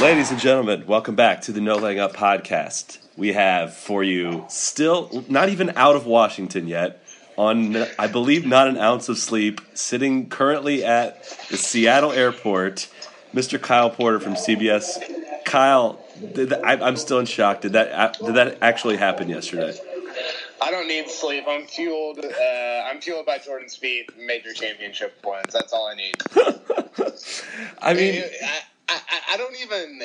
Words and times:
Ladies 0.00 0.30
and 0.30 0.40
gentlemen, 0.40 0.86
welcome 0.86 1.14
back 1.14 1.42
to 1.42 1.52
the 1.52 1.60
No 1.60 1.76
Laying 1.76 2.00
Up 2.00 2.14
podcast. 2.14 2.98
We 3.18 3.34
have 3.34 3.76
for 3.76 4.02
you 4.02 4.46
still 4.48 5.24
not 5.28 5.50
even 5.50 5.76
out 5.76 5.94
of 5.94 6.06
Washington 6.06 6.66
yet, 6.66 7.04
on 7.36 7.76
I 7.98 8.06
believe 8.06 8.46
not 8.46 8.66
an 8.66 8.78
ounce 8.78 9.10
of 9.10 9.18
sleep, 9.18 9.60
sitting 9.74 10.30
currently 10.30 10.82
at 10.86 11.22
the 11.50 11.58
Seattle 11.58 12.12
airport, 12.12 12.88
Mr. 13.34 13.60
Kyle 13.60 13.90
Porter 13.90 14.18
from 14.20 14.36
CBS. 14.36 15.44
Kyle, 15.44 16.02
that, 16.34 16.64
I, 16.64 16.80
I'm 16.80 16.96
still 16.96 17.18
in 17.18 17.26
shock. 17.26 17.60
Did 17.60 17.74
that 17.74 18.18
did 18.20 18.36
that 18.36 18.56
actually 18.62 18.96
happen 18.96 19.28
yesterday? 19.28 19.78
I 20.62 20.70
don't 20.70 20.88
need 20.88 21.10
sleep. 21.10 21.44
I'm 21.46 21.66
fueled. 21.66 22.20
Uh, 22.20 22.88
I'm 22.90 23.02
fueled 23.02 23.26
by 23.26 23.36
Jordan 23.36 23.68
Spieth 23.68 24.16
major 24.16 24.54
championship 24.54 25.22
wins. 25.22 25.52
That's 25.52 25.74
all 25.74 25.88
I 25.88 25.94
need. 25.94 26.14
I 27.82 27.92
mean, 27.94 28.22
I, 28.22 28.46
I, 28.46 28.60
I 29.32 29.36
don't 29.36 29.56
even. 29.62 30.00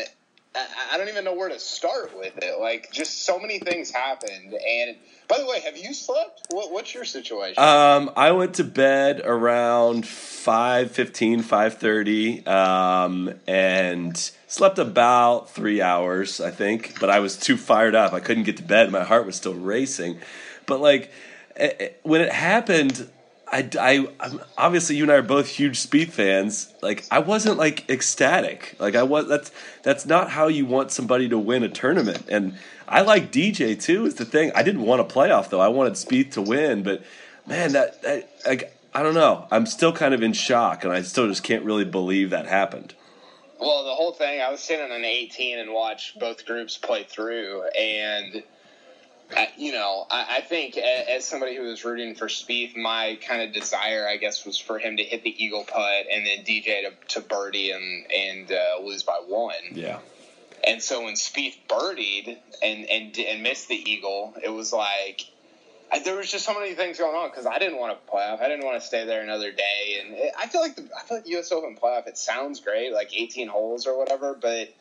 I, 0.56 0.94
I 0.94 0.98
don't 0.98 1.10
even 1.10 1.26
know 1.26 1.34
where 1.34 1.50
to 1.50 1.60
start 1.60 2.18
with 2.18 2.38
it. 2.38 2.60
Like, 2.60 2.92
just 2.92 3.26
so 3.26 3.40
many 3.40 3.60
things 3.60 3.92
happened. 3.92 4.54
And 4.54 4.96
by 5.27 5.38
the 5.38 5.46
way, 5.46 5.60
have 5.62 5.77
you 5.77 5.94
slept? 5.94 6.48
What, 6.50 6.72
what's 6.72 6.94
your 6.94 7.04
situation? 7.04 7.62
Um, 7.62 8.12
I 8.16 8.32
went 8.32 8.54
to 8.55 8.64
bed 8.64 9.22
around 9.26 10.04
5.15, 10.05 11.44
5.30, 11.44 12.48
um, 12.48 13.34
and 13.48 14.18
slept 14.48 14.80
about 14.80 15.49
three 15.49 15.82
hours, 15.82 16.40
I 16.40 16.52
think. 16.52 16.99
But 17.02 17.10
I 17.10 17.20
was 17.20 17.36
too 17.38 17.58
fired 17.58 17.96
up. 17.96 18.14
I 18.14 18.22
couldn't 18.22 18.44
get 18.44 18.58
to 18.58 18.64
bed. 18.64 18.92
My 18.92 19.04
heart 19.04 19.26
was 19.26 19.36
still 19.36 19.55
racing. 19.55 20.20
But, 20.66 20.80
like, 20.80 21.12
eh, 21.58 21.74
eh, 21.80 21.90
when 22.04 22.22
it 22.22 22.32
happened, 22.32 23.10
I, 23.51 23.70
I, 23.79 24.07
obviously 24.57 24.96
you 24.96 25.04
and 25.04 25.12
I 25.12 25.15
are 25.15 25.21
both 25.21 25.48
huge 25.48 25.77
Spieth 25.79 26.12
fans. 26.12 26.74
Like 26.82 27.05
I 27.12 27.20
wasn't 27.20 27.57
like 27.57 27.90
ecstatic. 27.90 28.76
Like 28.79 28.96
I 28.96 29.04
was. 29.04 29.27
That's 29.27 29.52
that's 29.84 30.05
not 30.05 30.32
how 30.32 30.48
you 30.48 30.65
want 30.65 30.91
somebody 30.91 31.29
to 31.29 31.37
win 31.37 31.63
a 31.63 31.70
tournament. 31.70 32.26
And 32.27 32.57
I 32.87 33.02
like 33.02 33.32
DJ 33.32 33.79
too. 33.79 34.05
Is 34.05 34.15
the 34.15 34.26
thing. 34.26 34.52
I 34.55 34.63
didn't 34.63 34.82
want 34.82 35.02
a 35.02 35.04
playoff 35.04 35.49
though. 35.49 35.62
I 35.62 35.68
wanted 35.68 35.93
Spieth 35.93 36.32
to 36.32 36.41
win. 36.41 36.84
But 36.84 37.04
man, 37.46 37.74
that, 37.74 38.02
that 38.02 38.29
like 38.46 38.76
I 38.93 39.04
don't 39.04 39.13
know. 39.13 39.48
I'm 39.52 39.65
still 39.65 39.91
kind 39.91 40.13
of 40.13 40.24
in 40.24 40.34
shock, 40.34 40.84
and 40.84 40.93
I 40.93 41.02
still 41.02 41.27
just 41.27 41.43
can't 41.43 41.65
really 41.65 41.85
believe 41.85 42.30
that 42.32 42.48
happened. 42.48 42.96
Well, 43.59 43.85
the 43.85 43.93
whole 43.93 44.13
thing, 44.13 44.41
I 44.41 44.49
was 44.49 44.62
sitting 44.62 44.91
on 44.91 45.04
18 45.04 45.59
and 45.59 45.74
watched 45.74 46.20
both 46.20 46.46
groups 46.46 46.77
play 46.77 47.04
through, 47.04 47.63
and 47.77 48.43
you 49.57 49.71
know, 49.71 50.05
I, 50.09 50.37
I 50.37 50.41
think 50.41 50.77
as 50.77 51.26
somebody 51.26 51.55
who 51.55 51.63
was 51.63 51.84
rooting 51.84 52.15
for 52.15 52.27
Spieth, 52.27 52.76
my 52.76 53.18
kind 53.27 53.41
of 53.41 53.54
desire, 53.54 54.07
I 54.07 54.18
guess, 54.18 54.45
was 54.45 54.57
for 54.57 54.79
him 54.79 54.98
to 54.98 55.04
hit 55.04 55.23
the 55.23 55.43
eagle 55.43 55.63
putt 55.63 56.05
and 56.12 56.26
then 56.26 56.45
DJ 56.45 56.84
to, 56.84 57.20
to 57.20 57.21
birdie 57.21 57.71
and 57.71 58.12
and 58.12 58.51
uh, 58.51 58.84
lose 58.84 59.03
by 59.03 59.20
one. 59.26 59.53
Yeah. 59.71 59.99
And 60.68 60.81
so 60.81 61.03
when 61.03 61.13
Spieth 61.13 61.55
birdied 61.68 62.37
and 62.63 62.85
and 62.90 63.18
and 63.18 63.43
missed 63.43 63.68
the 63.68 63.76
eagle, 63.76 64.34
it 64.44 64.50
was 64.50 64.72
like 64.72 65.25
I, 65.91 66.00
there 66.00 66.16
was 66.16 66.31
just 66.31 66.46
so 66.46 66.53
many 66.53 66.73
things 66.73 66.97
going 66.97 67.16
on 67.16 67.29
because 67.29 67.46
I 67.46 67.59
didn't 67.59 67.78
want 67.78 67.97
to 67.97 68.12
playoff. 68.12 68.41
I 68.41 68.47
didn't 68.47 68.66
want 68.66 68.79
to 68.81 68.85
stay 68.85 69.06
there 69.06 69.22
another 69.22 69.52
day, 69.52 70.02
and 70.02 70.14
it, 70.14 70.34
I 70.38 70.47
feel 70.47 70.62
like 70.62 70.75
the 70.75 70.88
I 70.97 71.03
feel 71.03 71.18
like 71.18 71.28
U.S. 71.28 71.52
Open 71.52 71.75
playoff. 71.75 72.08
It 72.08 72.18
sounds 72.18 72.59
great, 72.59 72.94
like 72.94 73.16
18 73.16 73.47
holes 73.47 73.88
or 73.88 73.97
whatever, 73.97 74.34
but 74.34 74.74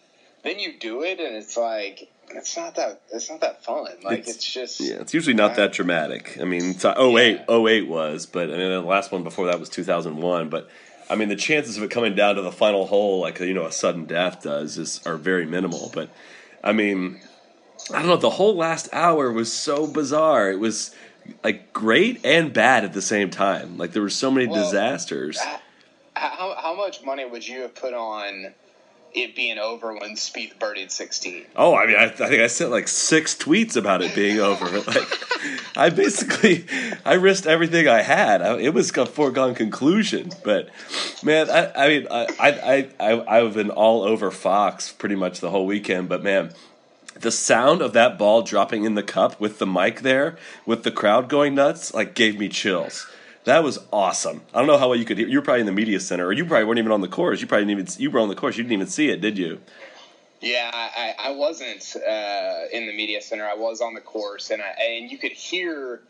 then 0.43 0.59
you 0.59 0.79
do 0.79 1.03
it, 1.03 1.21
and 1.21 1.35
it's 1.35 1.57
like 1.57 2.11
it's 2.31 2.57
not 2.57 2.75
that 2.77 3.01
it's 3.13 3.31
not 3.31 3.41
that 3.41 3.65
fun. 3.65 3.87
Like 4.03 4.21
it's, 4.21 4.29
It's- 4.31 4.45
just 4.53 4.81
Yeah, 4.81 4.97
it's 4.97 5.15
usually 5.15 5.35
not 5.35 5.55
that 5.57 5.73
dramatic. 5.73 6.39
I 6.41 6.45
mean, 6.45 6.71
it's, 6.71 6.85
uh, 6.85 6.95
oh 6.97 7.17
eight, 7.19 7.41
oh 7.49 7.69
eight 7.69 7.87
was, 7.89 8.27
but 8.27 8.49
I 8.51 8.57
mean, 8.57 8.71
the 8.71 8.81
last 8.81 9.13
one 9.13 9.23
before 9.25 9.47
that 9.47 9.61
was 9.61 9.69
2001. 9.69 10.49
But 10.49 10.69
I 11.11 11.17
mean, 11.17 11.29
the 11.29 11.37
chances 11.37 11.77
of 11.77 11.83
it 11.83 11.91
coming 11.91 12.15
down 12.15 12.37
to 12.37 12.43
the 12.43 12.53
final 12.53 12.87
hole, 12.87 13.21
like 13.21 13.39
you 13.41 13.55
know, 13.55 13.67
a 13.67 13.73
sudden 13.73 14.05
death 14.07 14.43
does, 14.43 14.79
is 14.79 15.01
are 15.07 15.17
very 15.17 15.47
minimal. 15.47 15.91
But 15.95 16.11
I 16.63 16.73
mean, 16.73 17.21
I 17.93 17.99
don't 17.99 18.09
know. 18.09 18.17
The 18.17 18.31
whole 18.31 18.57
last 18.57 18.89
hour 18.93 19.31
was 19.31 19.53
so 19.53 19.87
bizarre. 19.87 20.51
It 20.51 20.59
was 20.59 20.95
like 21.43 21.73
great 21.73 22.25
and 22.25 22.53
bad 22.53 22.85
at 22.85 22.93
the 22.93 23.03
same 23.03 23.31
time. 23.31 23.79
Like 23.79 23.93
there 23.93 24.03
were 24.03 24.11
so 24.11 24.31
many 24.31 24.47
Well, 24.47 24.63
disasters. 24.65 25.39
how 26.15 26.55
how 26.57 26.75
much 26.77 27.03
money 27.05 27.25
would 27.25 27.47
you 27.47 27.61
have 27.63 27.75
put 27.75 27.93
on 27.95 28.55
it 29.15 29.35
being 29.35 29.59
over 29.59 29.93
when 29.93 30.17
Spieth 30.17 30.59
birdied 30.59 30.91
16? 30.91 31.47
Oh, 31.57 31.75
I 31.75 31.87
mean, 31.87 31.97
I, 31.97 32.05
I 32.05 32.09
think 32.09 32.43
I 32.43 32.49
sent 32.49 32.71
like 32.71 32.89
six 32.89 33.35
tweets 33.35 33.77
about 33.77 34.03
it 34.03 34.15
being 34.15 34.41
over. 34.41 34.65
Like, 34.85 35.77
I 35.77 35.91
basically, 35.91 36.67
I 37.05 37.15
risked 37.15 37.47
everything 37.47 37.89
I 37.89 38.03
had. 38.03 38.43
I, 38.43 38.59
it 38.59 38.75
was 38.75 38.97
a 38.97 39.07
foregone 39.07 39.55
conclusion. 39.55 40.31
But 40.43 40.69
man, 41.23 41.51
I, 41.51 41.73
I 41.75 41.89
mean, 41.89 42.07
I, 42.11 42.27
I, 42.39 42.89
I, 43.01 43.39
I've 43.39 43.55
been 43.55 43.71
all 43.71 44.03
over 44.03 44.31
Fox 44.31 44.93
pretty 44.93 45.15
much 45.15 45.41
the 45.41 45.51
whole 45.51 45.67
weekend. 45.67 46.09
But 46.09 46.23
man, 46.23 46.53
the 47.15 47.31
sound 47.31 47.83
of 47.83 47.93
that 47.93 48.19
ball 48.19 48.43
dropping 48.43 48.85
in 48.85 48.95
the 48.95 49.03
cup 49.03 49.41
with 49.41 49.59
the 49.59 49.67
mic 49.67 50.01
there, 50.01 50.37
with 50.67 50.83
the 50.83 50.91
crowd 50.91 51.29
going 51.29 51.55
nuts, 51.55 51.95
like 51.95 52.15
gave 52.15 52.39
me 52.39 52.49
chills. 52.49 53.07
That 53.45 53.63
was 53.63 53.79
awesome. 53.93 54.43
I 54.55 54.59
don't 54.59 54.67
know 54.67 54.79
how 54.79 54.89
well 54.89 54.99
you 54.99 55.05
could 55.05 55.19
hear. 55.19 55.29
You 55.29 55.39
were 55.39 55.45
probably 55.45 55.61
in 55.61 55.67
the 55.67 55.73
media 55.73 56.01
center, 56.01 56.27
or 56.27 56.33
you 56.33 56.47
probably 56.47 56.65
weren't 56.65 56.79
even 56.79 56.93
on 56.93 57.03
the 57.03 57.09
course. 57.09 57.41
You 57.41 57.47
probably 57.47 57.67
didn't 57.67 57.89
even. 57.89 58.01
You 58.01 58.11
were 58.11 58.21
on 58.21 58.29
the 58.29 58.35
course. 58.35 58.57
You 58.57 58.65
didn't 58.65 58.73
even 58.73 58.87
see 58.87 59.11
it, 59.11 59.21
did 59.21 59.37
you? 59.37 59.61
Yeah, 60.41 60.71
I, 60.73 61.15
I 61.19 61.31
wasn't 61.31 61.97
uh, 61.97 62.65
in 62.71 62.87
the 62.87 62.95
media 62.95 63.23
center. 63.23 63.47
I 63.47 63.55
was 63.55 63.81
on 63.81 63.95
the 63.95 64.01
course, 64.01 64.51
and 64.51 64.61
I, 64.61 64.75
and 64.83 65.11
you 65.11 65.19
could 65.19 65.33
hear. 65.33 66.01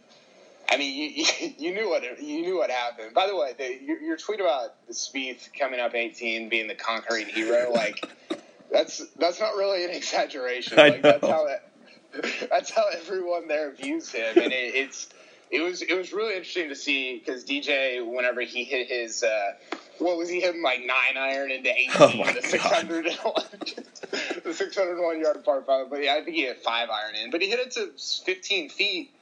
I 0.68 0.76
mean, 0.76 0.94
you, 0.94 1.24
you 1.58 1.74
knew 1.74 1.88
what 1.88 2.02
you 2.22 2.42
knew 2.42 2.56
what 2.56 2.70
happened. 2.70 3.14
By 3.14 3.26
the 3.26 3.36
way, 3.36 3.52
the, 3.56 3.80
your, 3.84 4.00
your 4.00 4.16
tweet 4.16 4.40
about 4.40 4.74
Spieth 4.90 5.48
coming 5.58 5.78
up 5.78 5.94
18, 5.94 6.48
being 6.48 6.68
the 6.68 6.74
conquering 6.74 7.26
hero, 7.26 7.70
like 7.74 8.08
that's 8.72 9.06
that's 9.18 9.40
not 9.40 9.54
really 9.56 9.84
an 9.84 9.90
exaggeration. 9.90 10.78
I 10.78 10.88
Like 10.88 11.02
that's 11.02 11.26
how 11.26 11.46
it, 11.46 12.48
that's 12.50 12.70
how 12.70 12.86
everyone 12.96 13.48
there 13.48 13.72
views 13.72 14.10
him, 14.10 14.36
and 14.36 14.52
it, 14.52 14.74
it's 14.74 15.08
it 15.54 15.62
was 15.62 15.82
it 15.82 15.96
was 15.96 16.12
really 16.12 16.34
interesting 16.34 16.68
to 16.68 16.74
see 16.76 17.18
because 17.18 17.44
DJ, 17.44 18.04
whenever 18.04 18.40
he 18.42 18.64
hit 18.64 18.88
his. 18.88 19.22
Uh, 19.22 19.52
what 19.98 20.16
was 20.18 20.28
he 20.28 20.40
hitting 20.40 20.60
like 20.62 20.80
nine 20.80 21.16
iron 21.16 21.52
into 21.52 21.70
eighteen, 21.70 21.90
Oh 22.00 22.08
the 22.34 22.42
six 22.42 22.64
hundred 22.64 23.04
the 23.04 24.52
six 24.52 24.76
hundred 24.76 25.00
one 25.00 25.20
yard 25.20 25.44
par 25.44 25.62
five. 25.64 25.88
But 25.88 26.02
yeah, 26.02 26.14
I 26.14 26.24
think 26.24 26.34
he 26.36 26.42
hit 26.42 26.62
five 26.64 26.88
iron 26.90 27.14
in, 27.14 27.30
but 27.30 27.40
he 27.40 27.48
hit 27.48 27.60
it 27.60 27.70
to 27.72 27.92
fifteen 28.24 28.68
feet, 28.68 29.12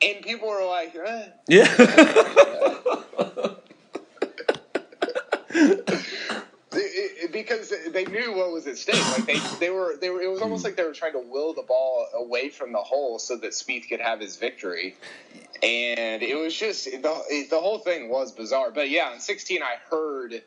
and 0.00 0.24
people 0.24 0.48
were 0.48 0.64
like, 0.64 0.96
eh. 0.96 1.26
Yeah. 1.46 1.66
It- 6.70 7.24
it- 7.24 7.32
because 7.48 7.72
they 7.90 8.04
knew 8.04 8.34
what 8.34 8.52
was 8.52 8.66
at 8.66 8.78
stake. 8.78 9.02
Like 9.10 9.26
they, 9.26 9.38
they 9.58 9.70
were, 9.70 9.96
they 10.00 10.10
were. 10.10 10.20
It 10.20 10.30
was 10.30 10.42
almost 10.42 10.62
hmm. 10.62 10.66
like 10.66 10.76
they 10.76 10.84
were 10.84 10.92
trying 10.92 11.12
to 11.12 11.20
will 11.20 11.54
the 11.54 11.62
ball 11.62 12.06
away 12.14 12.48
from 12.48 12.72
the 12.72 12.78
hole 12.78 13.18
so 13.18 13.36
that 13.36 13.50
Spieth 13.50 13.88
could 13.88 14.00
have 14.00 14.20
his 14.20 14.36
victory. 14.36 14.96
And 15.62 16.22
it 16.22 16.36
was 16.36 16.54
just 16.54 16.84
the 16.84 17.46
the 17.50 17.60
whole 17.60 17.78
thing 17.78 18.08
was 18.08 18.32
bizarre. 18.32 18.70
But 18.70 18.90
yeah, 18.90 19.12
in 19.12 19.20
16, 19.20 19.62
I 19.62 19.76
heard 19.90 20.42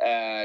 uh, 0.00 0.44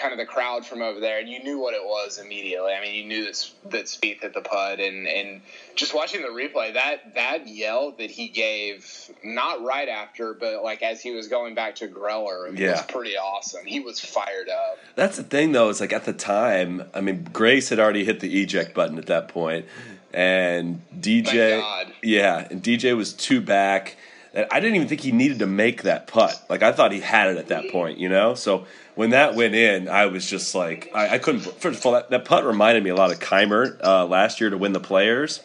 kind 0.00 0.12
of 0.12 0.16
the 0.18 0.24
crowd 0.26 0.64
from 0.64 0.80
over 0.80 1.00
there, 1.00 1.18
and 1.18 1.28
you 1.28 1.42
knew 1.42 1.58
what 1.58 1.74
it 1.74 1.84
was 1.84 2.18
immediately. 2.18 2.72
I 2.72 2.80
mean, 2.80 2.94
you 2.94 3.04
knew 3.04 3.24
that 3.26 3.50
that 3.70 3.84
Spieth 3.84 4.22
hit 4.22 4.32
the 4.32 4.40
putt, 4.40 4.80
and 4.80 5.06
and 5.06 5.42
just 5.76 5.94
watching 5.94 6.22
the 6.22 6.28
replay, 6.28 6.72
that 6.74 7.14
that 7.14 7.46
yell 7.46 7.92
that 7.98 8.10
he 8.10 8.28
gave, 8.28 9.10
not 9.22 9.62
right 9.62 9.88
after, 9.88 10.32
but 10.32 10.62
like 10.64 10.82
as 10.82 11.02
he 11.02 11.10
was 11.10 11.28
going 11.28 11.54
back 11.54 11.74
to 11.76 11.88
Greller, 11.88 12.58
Yeah. 12.58 12.72
was 12.72 12.82
pretty 12.82 13.16
awesome. 13.16 13.66
He 13.66 13.80
was 13.80 14.00
fired 14.00 14.48
up. 14.48 14.78
That's 14.94 15.16
the 15.18 15.24
thing, 15.24 15.52
though. 15.52 15.68
Is 15.68 15.80
like 15.80 15.92
at 15.92 16.04
the 16.06 16.12
time, 16.14 16.84
I 16.94 17.00
mean, 17.02 17.28
Grace 17.32 17.68
had 17.68 17.78
already 17.78 18.04
hit 18.04 18.20
the 18.20 18.40
eject 18.42 18.74
button 18.74 18.96
at 18.96 19.06
that 19.06 19.28
point, 19.28 19.66
and 20.14 20.80
DJ, 20.98 21.62
yeah, 22.02 22.48
and 22.50 22.62
DJ 22.62 22.96
was 22.96 23.12
two 23.12 23.40
back. 23.42 23.96
I 24.34 24.60
didn't 24.60 24.76
even 24.76 24.86
think 24.86 25.00
he 25.00 25.10
needed 25.10 25.40
to 25.40 25.46
make 25.46 25.82
that 25.82 26.06
putt. 26.06 26.40
Like 26.48 26.62
I 26.62 26.72
thought 26.72 26.92
he 26.92 27.00
had 27.00 27.30
it 27.30 27.38
at 27.38 27.48
that 27.48 27.70
point, 27.70 27.98
you 27.98 28.08
know. 28.08 28.34
So 28.34 28.66
when 28.94 29.10
that 29.10 29.34
went 29.34 29.54
in, 29.54 29.88
I 29.88 30.06
was 30.06 30.24
just 30.24 30.54
like, 30.54 30.90
I, 30.94 31.14
I 31.14 31.18
couldn't. 31.18 31.40
First 31.40 31.80
of 31.80 31.86
all, 31.86 31.92
that, 31.92 32.10
that 32.10 32.24
putt 32.24 32.44
reminded 32.44 32.84
me 32.84 32.90
a 32.90 32.94
lot 32.94 33.10
of 33.10 33.18
Kaymer 33.18 33.82
uh, 33.82 34.06
last 34.06 34.40
year 34.40 34.50
to 34.50 34.56
win 34.56 34.72
the 34.72 34.80
Players 34.80 35.40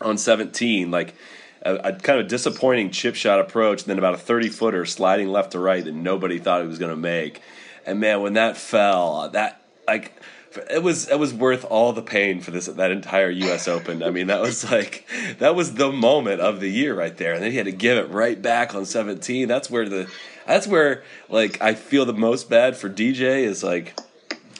on 0.00 0.16
17. 0.16 0.90
Like 0.90 1.14
a, 1.64 1.74
a 1.74 1.92
kind 1.92 2.18
of 2.18 2.28
disappointing 2.28 2.90
chip 2.90 3.14
shot 3.14 3.40
approach, 3.40 3.82
and 3.82 3.90
then 3.90 3.98
about 3.98 4.14
a 4.14 4.18
30 4.18 4.48
footer 4.48 4.86
sliding 4.86 5.28
left 5.28 5.52
to 5.52 5.58
right 5.58 5.84
that 5.84 5.94
nobody 5.94 6.38
thought 6.38 6.62
he 6.62 6.68
was 6.68 6.78
going 6.78 6.92
to 6.92 6.96
make. 6.96 7.42
And 7.84 8.00
man, 8.00 8.22
when 8.22 8.34
that 8.34 8.56
fell, 8.56 9.28
that 9.30 9.60
like 9.86 10.12
it 10.70 10.82
was 10.82 11.08
it 11.08 11.18
was 11.18 11.32
worth 11.32 11.64
all 11.64 11.92
the 11.92 12.02
pain 12.02 12.40
for 12.40 12.50
this 12.50 12.66
that 12.66 12.90
entire 12.90 13.30
U.S. 13.30 13.68
Open. 13.68 14.02
I 14.02 14.10
mean, 14.10 14.28
that 14.28 14.40
was 14.40 14.70
like 14.70 15.06
that 15.38 15.54
was 15.54 15.74
the 15.74 15.92
moment 15.92 16.40
of 16.40 16.60
the 16.60 16.70
year 16.70 16.94
right 16.94 17.16
there, 17.16 17.34
and 17.34 17.42
then 17.42 17.50
he 17.50 17.56
had 17.56 17.66
to 17.66 17.72
give 17.72 17.98
it 17.98 18.10
right 18.10 18.40
back 18.40 18.74
on 18.74 18.84
17. 18.84 19.48
That's 19.48 19.70
where 19.70 19.88
the 19.88 20.10
that's 20.46 20.66
where 20.66 21.04
like 21.28 21.60
I 21.62 21.74
feel 21.74 22.04
the 22.04 22.12
most 22.12 22.48
bad 22.48 22.76
for 22.76 22.88
DJ 22.88 23.44
is 23.44 23.62
like. 23.62 23.98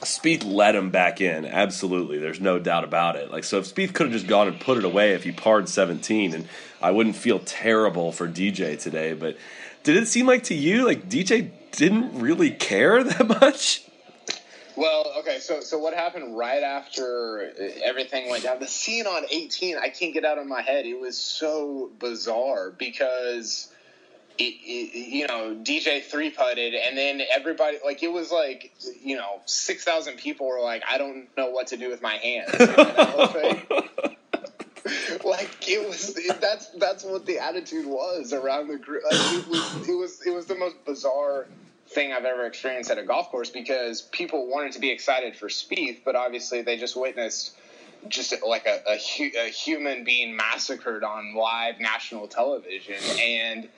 Spieth 0.01 0.45
let 0.45 0.75
him 0.75 0.91
back 0.91 1.23
in. 1.23 1.47
Absolutely, 1.47 2.19
there's 2.19 2.41
no 2.41 2.59
doubt 2.59 2.85
about 2.85 3.17
it. 3.17 3.31
Like 3.31 3.43
so, 3.43 3.61
if 3.61 3.75
Spieth 3.75 3.95
could 3.95 4.09
have 4.09 4.13
just 4.13 4.27
gone 4.27 4.49
and 4.49 4.61
put 4.61 4.77
it 4.77 4.85
away 4.85 5.15
if 5.15 5.25
he 5.25 5.33
parred 5.33 5.67
17, 5.67 6.35
and 6.35 6.47
I 6.83 6.91
wouldn't 6.91 7.17
feel 7.17 7.39
terrible 7.39 8.13
for 8.13 8.29
DJ 8.29 8.79
today. 8.79 9.15
But 9.15 9.39
did 9.83 9.97
it 9.97 10.07
seem 10.07 10.27
like 10.27 10.43
to 10.45 10.55
you 10.55 10.85
like 10.85 11.09
DJ 11.09 11.53
didn't 11.71 12.21
really 12.21 12.51
care 12.51 13.03
that 13.05 13.27
much? 13.27 13.83
Well, 14.77 15.13
okay, 15.19 15.39
so 15.39 15.61
so 15.61 15.79
what 15.79 15.95
happened 15.95 16.37
right 16.37 16.63
after 16.63 17.53
everything 17.83 18.29
went 18.29 18.43
down? 18.43 18.59
The 18.59 18.67
scene 18.67 19.07
on 19.07 19.25
18, 19.31 19.77
I 19.79 19.89
can't 19.89 20.13
get 20.13 20.25
out 20.25 20.39
of 20.39 20.47
my 20.47 20.63
head. 20.63 20.85
It 20.85 21.01
was 21.01 21.17
so 21.17 21.91
bizarre 22.01 22.71
because 22.71 23.71
it, 24.37 24.43
it, 24.43 24.97
you 24.97 25.27
know, 25.29 25.57
DJ 25.63 26.03
three 26.03 26.31
putted, 26.31 26.75
and 26.75 26.99
then 26.99 27.23
everybody 27.33 27.79
like 27.85 28.03
it 28.03 28.13
was 28.13 28.33
like 28.33 28.75
you 29.01 29.17
know 29.17 29.41
six 29.47 29.85
thousand 29.85 30.17
people 30.17 30.49
were 30.49 30.61
like, 30.61 30.83
I 30.91 30.99
don't 30.99 31.29
know 31.37 31.51
what 31.51 31.69
to 31.69 31.77
do 31.77 31.89
with 31.89 32.03
my 32.03 32.15
hands. 32.15 32.51
like, 32.59 33.71
like 35.25 35.69
it 35.69 35.89
was 35.89 36.19
that's 36.41 36.71
that's 36.71 37.05
what 37.05 37.27
the 37.27 37.39
attitude 37.39 37.87
was 37.87 38.33
around 38.33 38.69
the 38.69 38.79
group. 38.79 39.05
Like, 39.05 39.21
it 39.21 39.49
was 39.49 39.89
it 39.89 39.95
was 39.95 40.27
it 40.27 40.31
was 40.31 40.47
the 40.47 40.57
most 40.57 40.85
bizarre 40.85 41.47
thing 41.95 42.13
I've 42.13 42.25
ever 42.25 42.47
experienced 42.47 42.91
at 42.91 42.99
a 42.99 43.03
golf 43.03 43.31
course 43.31 43.51
because 43.51 44.03
people 44.03 44.47
wanted 44.47 44.73
to 44.73 44.81
be 44.81 44.91
excited 44.91 45.37
for 45.37 45.49
Spieth, 45.49 45.99
but 46.05 46.17
obviously 46.17 46.63
they 46.63 46.77
just 46.77 46.97
witnessed 46.97 47.57
just 48.09 48.35
like 48.47 48.67
a, 48.67 48.83
a, 48.87 49.47
a 49.47 49.49
human 49.49 50.05
being 50.05 50.37
massacred 50.37 51.05
on 51.05 51.35
live 51.35 51.81
national 51.81 52.29
television 52.29 52.97
and 53.19 53.69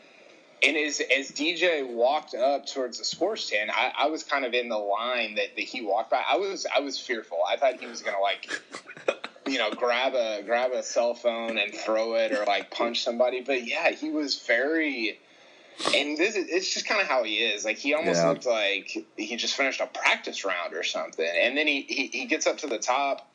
and 0.62 0.76
as 0.76 1.00
as 1.00 1.30
DJ 1.30 1.86
walked 1.86 2.34
up 2.34 2.66
towards 2.66 2.98
the 2.98 3.04
sports 3.04 3.44
stand, 3.44 3.70
I, 3.70 3.92
I 3.96 4.06
was 4.06 4.22
kind 4.22 4.44
of 4.44 4.54
in 4.54 4.68
the 4.68 4.78
line 4.78 5.34
that, 5.34 5.54
that 5.54 5.62
he 5.62 5.82
walked 5.82 6.10
by. 6.10 6.22
I 6.28 6.36
was 6.36 6.66
I 6.74 6.80
was 6.80 6.98
fearful. 6.98 7.38
I 7.48 7.56
thought 7.56 7.78
he 7.78 7.86
was 7.86 8.02
gonna 8.02 8.20
like 8.20 8.50
you 9.46 9.58
know 9.58 9.70
grab 9.70 10.14
a 10.14 10.42
grab 10.44 10.72
a 10.72 10.82
cell 10.82 11.14
phone 11.14 11.58
and 11.58 11.74
throw 11.74 12.14
it 12.14 12.32
or 12.32 12.44
like 12.46 12.70
punch 12.70 13.02
somebody. 13.02 13.42
But 13.42 13.66
yeah, 13.66 13.90
he 13.90 14.10
was 14.10 14.38
very. 14.38 15.20
And 15.94 16.16
this 16.16 16.34
is, 16.36 16.46
it's 16.48 16.72
just 16.72 16.86
kind 16.86 17.00
of 17.00 17.06
how 17.06 17.22
he 17.24 17.36
is. 17.36 17.64
Like 17.64 17.78
he 17.78 17.94
almost 17.94 18.22
Yeah. 18.22 18.30
looked 18.30 18.46
like 18.46 19.06
he 19.16 19.36
just 19.36 19.54
finished 19.54 19.80
a 19.80 19.86
practice 19.86 20.44
round 20.44 20.74
or 20.74 20.82
something. 20.82 21.26
And 21.26 21.56
then 21.56 21.66
he, 21.66 21.82
he, 21.82 22.06
he 22.08 22.24
gets 22.26 22.46
up 22.46 22.58
to 22.58 22.66
the 22.66 22.78
top. 22.78 23.28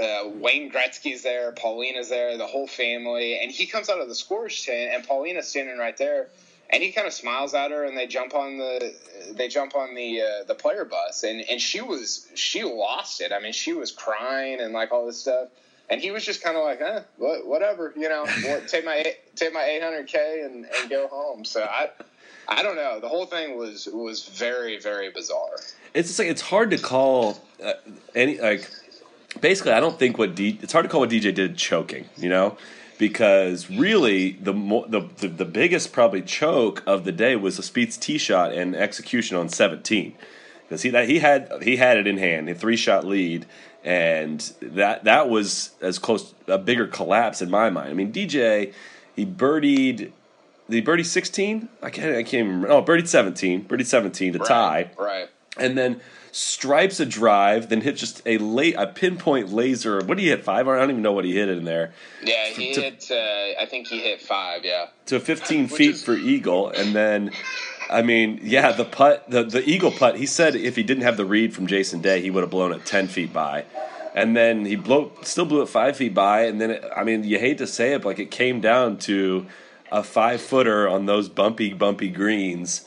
Uh, 0.00 0.22
Wayne 0.26 0.70
Gretzky's 0.72 1.22
there, 1.22 1.52
Paulina's 1.52 2.08
there, 2.08 2.38
the 2.38 2.46
whole 2.46 2.66
family, 2.66 3.38
and 3.38 3.52
he 3.52 3.66
comes 3.66 3.90
out 3.90 4.00
of 4.00 4.08
the 4.08 4.14
scores 4.14 4.64
tent, 4.64 4.90
and 4.94 5.06
Paulina's 5.06 5.48
standing 5.48 5.76
right 5.76 5.96
there, 5.98 6.28
and 6.70 6.82
he 6.82 6.92
kind 6.92 7.06
of 7.06 7.12
smiles 7.12 7.52
at 7.52 7.70
her, 7.70 7.84
and 7.84 7.94
they 7.94 8.06
jump 8.06 8.34
on 8.34 8.56
the 8.56 8.94
they 9.32 9.48
jump 9.48 9.76
on 9.76 9.94
the 9.94 10.22
uh, 10.22 10.44
the 10.44 10.54
player 10.54 10.86
bus, 10.86 11.24
and 11.24 11.42
and 11.42 11.60
she 11.60 11.82
was 11.82 12.26
she 12.34 12.64
lost 12.64 13.20
it. 13.20 13.32
I 13.32 13.38
mean, 13.40 13.52
she 13.52 13.74
was 13.74 13.90
crying 13.90 14.60
and 14.60 14.72
like 14.72 14.92
all 14.92 15.04
this 15.06 15.18
stuff, 15.18 15.48
and 15.90 16.00
he 16.00 16.10
was 16.10 16.24
just 16.24 16.42
kind 16.42 16.56
of 16.56 16.64
like, 16.64 16.80
eh, 16.80 17.00
whatever, 17.18 17.92
you 17.96 18.08
know, 18.08 18.26
take 18.68 18.84
my 18.84 19.14
take 19.36 19.52
my 19.52 19.62
eight 19.62 19.82
hundred 19.82 20.06
k 20.06 20.42
and 20.44 20.66
and 20.78 20.90
go 20.90 21.08
home. 21.08 21.44
So 21.44 21.62
I. 21.62 21.90
I 22.48 22.64
don't 22.64 22.74
know. 22.74 22.98
The 22.98 23.08
whole 23.08 23.26
thing 23.26 23.56
was 23.56 23.88
was 23.92 24.26
very 24.26 24.78
very 24.80 25.10
bizarre. 25.10 25.54
it's 25.94 26.08
just 26.08 26.18
like 26.18 26.26
it's 26.26 26.40
hard 26.42 26.72
to 26.72 26.76
call 26.76 27.40
uh, 27.64 27.74
any 28.16 28.40
like 28.40 28.68
basically 29.40 29.72
I 29.72 29.78
don't 29.80 29.96
think 29.96 30.18
what 30.18 30.34
D, 30.34 30.58
it's 30.60 30.72
hard 30.72 30.84
to 30.84 30.88
call 30.88 31.00
what 31.00 31.10
DJ 31.10 31.32
did 31.32 31.56
choking, 31.56 32.06
you 32.16 32.28
know, 32.28 32.56
because 32.98 33.70
really 33.70 34.32
the 34.32 34.52
mo- 34.52 34.86
the, 34.88 35.08
the 35.18 35.28
the 35.28 35.44
biggest 35.44 35.92
probably 35.92 36.20
choke 36.20 36.82
of 36.84 37.04
the 37.04 37.12
day 37.12 37.36
was 37.36 37.56
the 37.56 37.62
Spieth's 37.62 37.96
tee 37.96 38.18
shot 38.18 38.52
and 38.52 38.74
execution 38.74 39.36
on 39.36 39.48
17 39.48 40.12
because 40.64 40.82
he 40.82 40.90
that 40.90 41.08
he 41.08 41.20
had 41.20 41.48
he 41.62 41.76
had 41.76 41.96
it 41.96 42.08
in 42.08 42.18
hand, 42.18 42.48
a 42.48 42.54
three 42.56 42.76
shot 42.76 43.06
lead. 43.06 43.46
And 43.84 44.40
that 44.62 45.04
that 45.04 45.28
was 45.28 45.70
as 45.80 45.98
close 45.98 46.34
a 46.46 46.58
bigger 46.58 46.86
collapse 46.86 47.42
in 47.42 47.50
my 47.50 47.68
mind. 47.70 47.90
I 47.90 47.94
mean, 47.94 48.12
DJ, 48.12 48.72
he 49.16 49.26
birdied 49.26 50.12
the 50.68 50.80
birdie 50.82 51.02
sixteen. 51.04 51.68
I 51.82 51.90
can't. 51.90 52.10
I 52.16 52.22
can't 52.22 52.34
even 52.34 52.48
remember. 52.62 52.70
Oh, 52.70 52.82
birdied 52.82 53.08
seventeen. 53.08 53.64
Birdied 53.64 53.86
seventeen 53.86 54.32
to 54.34 54.38
tie 54.38 54.90
Right. 54.96 55.28
and 55.58 55.76
then 55.76 56.00
stripes 56.34 56.98
a 57.00 57.04
drive, 57.04 57.68
then 57.68 57.80
hit 57.82 57.96
just 57.96 58.22
a 58.24 58.38
late 58.38 58.74
a 58.78 58.86
pinpoint 58.86 59.52
laser. 59.52 59.96
What 59.98 60.16
did 60.16 60.20
he 60.20 60.28
hit? 60.28 60.44
Five? 60.44 60.66
I 60.68 60.78
don't 60.78 60.90
even 60.90 61.02
know 61.02 61.12
what 61.12 61.24
he 61.26 61.34
hit 61.34 61.48
in 61.50 61.64
there. 61.64 61.92
Yeah, 62.22 62.46
he 62.46 62.72
To- 62.74 62.80
hit. 62.82 63.10
Uh, 63.10 63.60
I 63.60 63.66
think 63.68 63.88
he 63.88 63.98
hit 64.00 64.22
five. 64.22 64.64
Yeah. 64.64 64.86
To 65.06 65.18
15 65.20 65.66
feet 65.68 65.96
is- 65.96 66.02
for 66.04 66.14
eagle, 66.14 66.68
and 66.70 66.94
then. 66.94 67.32
I 67.92 68.02
mean, 68.02 68.40
yeah, 68.42 68.72
the 68.72 68.84
putt, 68.84 69.30
the, 69.30 69.44
the 69.44 69.68
eagle 69.68 69.90
putt. 69.90 70.16
He 70.16 70.26
said 70.26 70.56
if 70.56 70.76
he 70.76 70.82
didn't 70.82 71.02
have 71.02 71.16
the 71.16 71.24
read 71.24 71.54
from 71.54 71.66
Jason 71.66 72.00
Day, 72.00 72.20
he 72.20 72.30
would 72.30 72.42
have 72.42 72.50
blown 72.50 72.72
it 72.72 72.86
ten 72.86 73.06
feet 73.06 73.32
by, 73.32 73.64
and 74.14 74.36
then 74.36 74.64
he 74.64 74.76
blow 74.76 75.12
still 75.22 75.44
blew 75.44 75.62
it 75.62 75.68
five 75.68 75.96
feet 75.96 76.14
by, 76.14 76.44
and 76.44 76.60
then 76.60 76.70
it, 76.70 76.84
I 76.96 77.04
mean, 77.04 77.24
you 77.24 77.38
hate 77.38 77.58
to 77.58 77.66
say 77.66 77.92
it, 77.92 78.02
but 78.02 78.08
like 78.08 78.18
it 78.18 78.30
came 78.30 78.60
down 78.60 78.98
to 78.98 79.46
a 79.90 80.02
five 80.02 80.40
footer 80.40 80.88
on 80.88 81.06
those 81.06 81.28
bumpy, 81.28 81.72
bumpy 81.72 82.08
greens. 82.08 82.86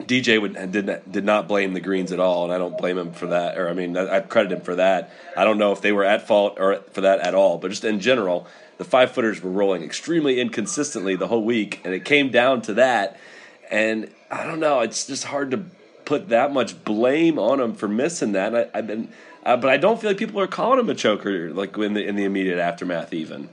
DJ 0.00 0.40
would 0.40 0.54
did 0.72 0.86
not, 0.86 1.12
did 1.12 1.24
not 1.24 1.46
blame 1.46 1.72
the 1.72 1.80
greens 1.80 2.12
at 2.12 2.20
all, 2.20 2.44
and 2.44 2.52
I 2.52 2.58
don't 2.58 2.76
blame 2.76 2.98
him 2.98 3.12
for 3.12 3.28
that. 3.28 3.56
Or 3.56 3.68
I 3.68 3.72
mean, 3.72 3.96
I, 3.96 4.16
I 4.16 4.20
credit 4.20 4.52
him 4.52 4.60
for 4.60 4.74
that. 4.74 5.10
I 5.36 5.44
don't 5.44 5.56
know 5.56 5.72
if 5.72 5.80
they 5.80 5.92
were 5.92 6.04
at 6.04 6.26
fault 6.26 6.58
or 6.58 6.76
for 6.92 7.02
that 7.02 7.20
at 7.20 7.34
all, 7.34 7.58
but 7.58 7.70
just 7.70 7.84
in 7.84 8.00
general, 8.00 8.46
the 8.76 8.84
five 8.84 9.12
footers 9.12 9.42
were 9.42 9.50
rolling 9.50 9.82
extremely 9.82 10.40
inconsistently 10.40 11.16
the 11.16 11.28
whole 11.28 11.44
week, 11.44 11.80
and 11.84 11.94
it 11.94 12.04
came 12.04 12.30
down 12.30 12.62
to 12.62 12.74
that. 12.74 13.18
And 13.70 14.10
I 14.34 14.44
don't 14.44 14.58
know, 14.58 14.80
it's 14.80 15.06
just 15.06 15.24
hard 15.24 15.52
to 15.52 15.58
put 16.04 16.30
that 16.30 16.52
much 16.52 16.84
blame 16.84 17.38
on 17.38 17.60
him 17.60 17.74
for 17.74 17.86
missing 17.86 18.32
that. 18.32 18.54
I, 18.54 18.66
I've 18.74 18.86
been, 18.86 19.08
uh, 19.44 19.56
but 19.56 19.70
I 19.70 19.76
don't 19.76 20.00
feel 20.00 20.10
like 20.10 20.18
people 20.18 20.40
are 20.40 20.48
calling 20.48 20.80
him 20.80 20.90
a 20.90 20.94
choker 20.94 21.52
like 21.52 21.76
in 21.78 21.94
the 21.94 22.04
in 22.04 22.16
the 22.16 22.24
immediate 22.24 22.58
aftermath 22.58 23.12
even. 23.14 23.48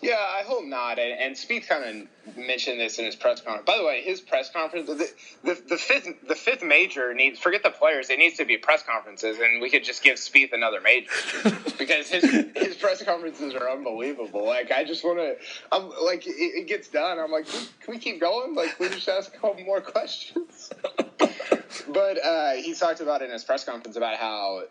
Yeah, 0.00 0.14
I 0.14 0.42
hope 0.44 0.64
not. 0.64 0.98
And, 0.98 1.18
and 1.18 1.34
Spieth 1.34 1.68
kind 1.68 2.08
of 2.26 2.36
mentioned 2.36 2.78
this 2.78 2.98
in 2.98 3.04
his 3.04 3.16
press 3.16 3.40
conference. 3.40 3.66
By 3.66 3.78
the 3.78 3.84
way, 3.84 4.02
his 4.02 4.20
press 4.20 4.50
conference, 4.50 4.86
the, 4.86 4.94
the, 5.42 5.62
the 5.68 5.76
fifth, 5.76 6.08
the 6.28 6.36
fifth 6.36 6.62
major 6.62 7.14
needs. 7.14 7.38
Forget 7.38 7.64
the 7.64 7.70
players; 7.70 8.08
it 8.10 8.18
needs 8.18 8.36
to 8.36 8.44
be 8.44 8.56
press 8.58 8.82
conferences, 8.84 9.38
and 9.40 9.60
we 9.60 9.70
could 9.70 9.84
just 9.84 10.02
give 10.04 10.16
Spieth 10.16 10.52
another 10.52 10.80
major 10.80 11.10
because 11.78 12.08
his 12.10 12.24
his 12.56 12.76
press 12.76 13.02
conferences 13.02 13.54
are 13.54 13.70
unbelievable. 13.70 14.46
Like 14.46 14.70
I 14.70 14.84
just 14.84 15.04
want 15.04 15.18
to, 15.18 15.36
I'm 15.72 15.90
like 16.04 16.26
it, 16.26 16.30
it 16.30 16.68
gets 16.68 16.88
done. 16.88 17.18
I'm 17.18 17.32
like, 17.32 17.48
can 17.48 17.66
can 17.80 17.94
we 17.94 17.98
keep 17.98 18.20
going? 18.20 18.54
Like, 18.54 18.78
we 18.78 18.88
just 18.90 19.08
ask 19.08 19.34
a 19.34 19.38
couple 19.38 19.64
more 19.64 19.80
questions. 19.80 20.70
but 21.88 22.24
uh, 22.24 22.52
he 22.52 22.74
talked 22.74 23.00
about 23.00 23.22
in 23.22 23.30
his 23.30 23.44
press 23.44 23.64
conference 23.64 23.96
about 23.96 24.16
how 24.16 24.64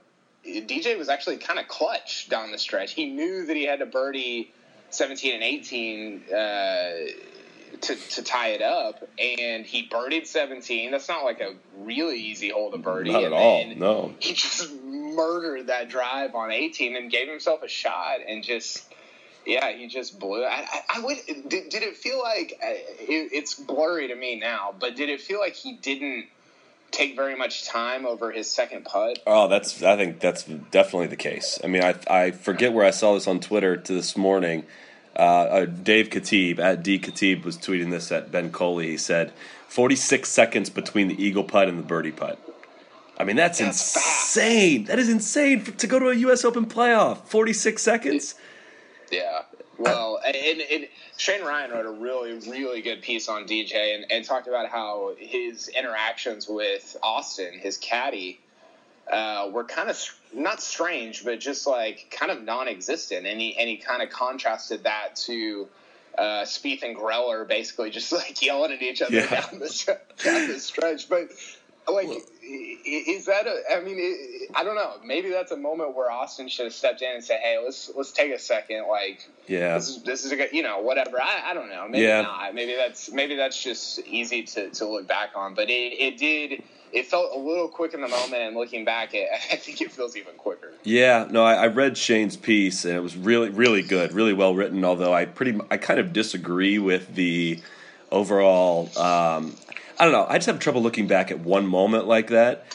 DJ 0.45 0.97
was 0.97 1.09
actually 1.09 1.37
kind 1.37 1.59
of 1.59 1.67
clutch 1.67 2.29
down 2.29 2.51
the 2.51 2.57
stretch. 2.57 2.93
He 2.93 3.07
knew 3.07 3.45
that 3.45 3.55
he 3.55 3.65
had 3.65 3.79
to 3.79 3.85
birdie 3.85 4.53
17 4.89 5.35
and 5.35 5.43
18 5.43 6.23
uh, 6.29 6.35
to, 7.81 7.95
to 7.95 8.23
tie 8.23 8.49
it 8.49 8.61
up, 8.61 9.07
and 9.19 9.65
he 9.65 9.87
birdied 9.87 10.27
17. 10.27 10.91
That's 10.91 11.07
not 11.07 11.23
like 11.23 11.41
a 11.41 11.53
really 11.77 12.19
easy 12.19 12.49
hole 12.49 12.71
to 12.71 12.77
birdie. 12.77 13.11
Not 13.11 13.23
at 13.23 13.33
and 13.33 13.33
all. 13.33 13.75
No. 13.75 14.13
He 14.19 14.33
just 14.33 14.73
murdered 14.73 15.67
that 15.67 15.89
drive 15.89 16.35
on 16.35 16.51
18 16.51 16.95
and 16.95 17.11
gave 17.11 17.27
himself 17.27 17.63
a 17.63 17.67
shot 17.67 18.19
and 18.27 18.43
just. 18.43 18.83
Yeah, 19.45 19.71
he 19.71 19.87
just 19.87 20.19
blew. 20.19 20.43
I, 20.43 20.67
I, 20.69 20.81
I 20.95 20.99
would. 20.99 21.17
Did, 21.47 21.69
did 21.69 21.81
it 21.81 21.95
feel 21.95 22.19
like 22.21 22.59
uh, 22.61 22.67
it, 22.69 23.31
it's 23.31 23.53
blurry 23.53 24.09
to 24.09 24.15
me 24.15 24.37
now? 24.37 24.75
But 24.77 24.97
did 24.97 25.07
it 25.07 25.21
feel 25.21 25.39
like 25.39 25.53
he 25.53 25.71
didn't 25.71 26.25
take 26.91 27.15
very 27.15 27.35
much 27.35 27.65
time 27.65 28.05
over 28.05 28.31
his 28.31 28.49
second 28.49 28.85
putt? 28.85 29.19
Oh, 29.27 29.47
that's. 29.47 29.83
I 29.83 29.95
think 29.95 30.19
that's 30.19 30.43
definitely 30.43 31.07
the 31.07 31.15
case. 31.15 31.59
I 31.63 31.67
mean, 31.67 31.83
I 31.83 31.95
I 32.09 32.31
forget 32.31 32.73
where 32.73 32.85
I 32.85 32.91
saw 32.91 33.13
this 33.13 33.27
on 33.27 33.39
Twitter 33.39 33.77
to 33.77 33.93
this 33.93 34.15
morning. 34.17 34.63
Uh, 35.15 35.19
uh, 35.19 35.65
Dave 35.65 36.09
Katib 36.09 36.59
at 36.59 36.83
D 36.83 36.99
Katib 36.99 37.43
was 37.43 37.57
tweeting 37.57 37.89
this 37.89 38.11
at 38.11 38.31
Ben 38.31 38.51
Coley. 38.51 38.87
He 38.87 38.97
said, 38.97 39.33
"46 39.67 40.29
seconds 40.29 40.69
between 40.69 41.07
the 41.07 41.21
eagle 41.23 41.43
putt 41.43 41.67
and 41.67 41.79
the 41.79 41.83
birdie 41.83 42.11
putt." 42.11 42.39
I 43.19 43.23
mean, 43.23 43.35
that's, 43.35 43.57
That's 43.57 43.93
fast. 43.95 44.37
insane. 44.37 44.83
That 44.85 44.99
is 44.99 45.09
insane 45.09 45.61
for, 45.61 45.71
to 45.71 45.87
go 45.87 45.97
to 45.97 46.09
a 46.09 46.15
U.S. 46.15 46.45
Open 46.45 46.67
playoff. 46.67 47.25
46 47.25 47.81
seconds. 47.81 48.35
Yeah. 49.11 49.41
Well, 49.77 50.19
and, 50.25 50.61
and 50.61 50.87
Shane 51.17 51.43
Ryan 51.43 51.71
wrote 51.71 51.85
a 51.85 51.91
really, 51.91 52.33
really 52.49 52.81
good 52.81 53.01
piece 53.01 53.29
on 53.29 53.45
DJ 53.45 53.95
and, 53.95 54.11
and 54.11 54.25
talked 54.25 54.47
about 54.47 54.69
how 54.69 55.13
his 55.17 55.67
interactions 55.67 56.47
with 56.47 56.97
Austin, 57.03 57.59
his 57.59 57.77
caddy, 57.77 58.39
uh, 59.11 59.49
were 59.51 59.63
kind 59.63 59.89
of 59.89 59.99
not 60.33 60.61
strange, 60.61 61.23
but 61.23 61.39
just 61.39 61.67
like 61.67 62.07
kind 62.11 62.31
of 62.31 62.43
non-existent. 62.43 63.25
And 63.25 63.39
he 63.39 63.55
and 63.57 63.69
he 63.69 63.77
kind 63.77 64.01
of 64.01 64.09
contrasted 64.09 64.83
that 64.83 65.15
to 65.27 65.67
uh, 66.17 66.43
Spieth 66.43 66.83
and 66.83 66.95
Greller 66.95 67.47
basically 67.47 67.89
just 67.91 68.11
like 68.11 68.41
yelling 68.45 68.71
at 68.71 68.81
each 68.81 69.01
other 69.01 69.13
Yeah. 69.13 69.29
down 69.29 69.59
the 69.59 69.97
down 70.23 70.47
the 70.47 70.59
stretch. 70.59 71.07
But 71.07 71.29
like 71.91 72.09
is 72.49 73.25
that 73.25 73.45
a? 73.47 73.61
I 73.75 73.81
mean, 73.81 73.97
it, 73.99 74.51
I 74.55 74.63
don't 74.63 74.75
know. 74.75 74.93
Maybe 75.05 75.29
that's 75.29 75.51
a 75.51 75.57
moment 75.57 75.95
where 75.95 76.09
Austin 76.09 76.47
should 76.47 76.65
have 76.65 76.73
stepped 76.73 77.01
in 77.01 77.11
and 77.15 77.23
said, 77.23 77.39
"Hey, 77.41 77.59
let's 77.63 77.91
let's 77.95 78.11
take 78.11 78.31
a 78.33 78.39
second. 78.39 78.85
Like, 78.89 79.27
Yeah. 79.47 79.75
this 79.75 79.89
is 79.89 80.03
this 80.03 80.25
is 80.25 80.31
a 80.31 80.35
good, 80.37 80.49
you 80.53 80.63
know, 80.63 80.79
whatever. 80.79 81.21
I, 81.21 81.51
I 81.51 81.53
don't 81.53 81.69
know. 81.69 81.87
Maybe 81.89 82.03
Yeah. 82.05 82.21
not. 82.21 82.55
Maybe 82.55 82.75
that's 82.75 83.11
maybe 83.11 83.35
that's 83.35 83.61
just 83.61 83.99
easy 84.07 84.43
to, 84.43 84.69
to 84.69 84.85
look 84.87 85.07
back 85.07 85.31
on. 85.35 85.53
But 85.53 85.69
it, 85.69 85.73
it 85.99 86.17
did. 86.17 86.63
It 86.93 87.05
felt 87.07 87.35
a 87.35 87.37
little 87.37 87.67
quick 87.67 87.93
in 87.93 87.99
the 87.99 88.07
moment, 88.07 88.41
and 88.41 88.55
looking 88.55 88.85
back, 88.85 89.13
it, 89.13 89.27
I 89.51 89.57
think 89.57 89.81
it 89.81 89.91
feels 89.91 90.15
even 90.15 90.35
quicker. 90.35 90.71
Yeah, 90.83 91.27
no, 91.29 91.43
I, 91.43 91.55
I 91.55 91.67
read 91.67 91.97
Shane's 91.97 92.37
piece 92.37 92.85
and 92.85 92.95
it 92.95 93.01
was 93.01 93.17
really, 93.17 93.49
really 93.49 93.81
good, 93.81 94.13
really 94.13 94.31
well 94.33 94.55
written. 94.55 94.85
Although 94.85 95.13
I 95.13 95.25
pretty, 95.25 95.59
I 95.69 95.75
kind 95.75 95.99
of 95.99 96.13
disagree 96.13 96.79
with 96.79 97.13
the 97.15 97.59
overall. 98.09 98.89
Um, 98.97 99.55
I 99.99 100.03
don't 100.03 100.13
know. 100.13 100.25
I 100.29 100.37
just 100.37 100.47
have 100.47 100.59
trouble 100.59 100.81
looking 100.81 101.07
back 101.07 101.31
at 101.31 101.39
one 101.39 101.65
moment 101.65 102.07
like 102.07 102.27
that. 102.27 102.65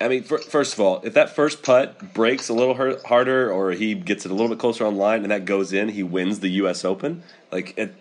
I 0.00 0.08
mean, 0.08 0.24
fir- 0.24 0.38
first 0.38 0.74
of 0.74 0.80
all, 0.80 1.00
if 1.04 1.14
that 1.14 1.30
first 1.30 1.62
putt 1.62 2.12
breaks 2.12 2.48
a 2.48 2.54
little 2.54 2.74
harder, 3.04 3.52
or 3.52 3.70
he 3.70 3.94
gets 3.94 4.26
it 4.26 4.32
a 4.32 4.34
little 4.34 4.48
bit 4.48 4.58
closer 4.58 4.84
on 4.84 4.96
line, 4.96 5.22
and 5.22 5.30
that 5.30 5.44
goes 5.44 5.72
in, 5.72 5.90
he 5.90 6.02
wins 6.02 6.40
the 6.40 6.48
U.S. 6.50 6.84
Open. 6.84 7.22
Like 7.52 7.78
it, 7.78 7.94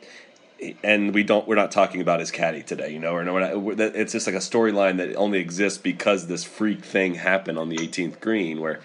and 0.83 1.13
we 1.13 1.23
don't. 1.23 1.47
We're 1.47 1.55
not 1.55 1.71
talking 1.71 2.01
about 2.01 2.19
his 2.19 2.31
caddy 2.31 2.63
today, 2.63 2.91
you 2.91 2.99
know. 2.99 3.13
Or 3.13 3.23
no, 3.23 3.33
we're 3.59 3.75
not, 3.75 3.95
it's 3.95 4.13
just 4.13 4.25
like 4.25 4.35
a 4.35 4.39
storyline 4.39 4.97
that 4.97 5.15
only 5.15 5.39
exists 5.39 5.77
because 5.77 6.27
this 6.27 6.43
freak 6.43 6.83
thing 6.83 7.15
happened 7.15 7.59
on 7.59 7.69
the 7.69 7.77
18th 7.77 8.19
green. 8.19 8.59
Where, 8.59 8.79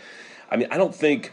I 0.51 0.57
mean, 0.57 0.69
I 0.71 0.77
don't 0.77 0.95
think 0.95 1.33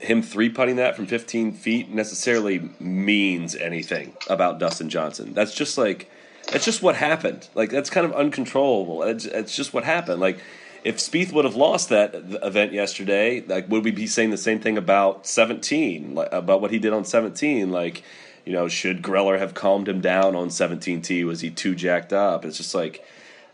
him 0.00 0.22
three 0.22 0.48
putting 0.48 0.76
that 0.76 0.96
from 0.96 1.06
15 1.06 1.52
feet 1.52 1.88
necessarily 1.90 2.70
means 2.80 3.54
anything 3.54 4.14
about 4.28 4.58
Dustin 4.58 4.90
Johnson. 4.90 5.34
That's 5.34 5.54
just 5.54 5.78
like 5.78 6.10
that's 6.48 6.64
just 6.64 6.82
what 6.82 6.96
happened. 6.96 7.48
Like 7.54 7.70
that's 7.70 7.90
kind 7.90 8.06
of 8.06 8.12
uncontrollable. 8.12 9.02
It's, 9.02 9.24
it's 9.24 9.54
just 9.54 9.72
what 9.72 9.84
happened. 9.84 10.20
Like 10.20 10.38
if 10.82 10.98
Spieth 10.98 11.32
would 11.32 11.44
have 11.44 11.56
lost 11.56 11.88
that 11.90 12.14
event 12.14 12.72
yesterday, 12.72 13.42
like 13.46 13.68
would 13.68 13.84
we 13.84 13.90
be 13.90 14.06
saying 14.06 14.30
the 14.30 14.38
same 14.38 14.60
thing 14.60 14.78
about 14.78 15.26
17? 15.26 16.14
Like, 16.14 16.28
about 16.32 16.60
what 16.60 16.70
he 16.70 16.78
did 16.78 16.92
on 16.92 17.04
17? 17.04 17.70
Like 17.70 18.02
you 18.44 18.52
know, 18.52 18.68
should 18.68 19.02
Greller 19.02 19.38
have 19.38 19.54
calmed 19.54 19.88
him 19.88 20.00
down 20.00 20.34
on 20.34 20.48
17T? 20.48 21.24
Was 21.24 21.40
he 21.40 21.50
too 21.50 21.74
jacked 21.74 22.12
up? 22.12 22.44
It's 22.44 22.56
just 22.56 22.74
like 22.74 23.04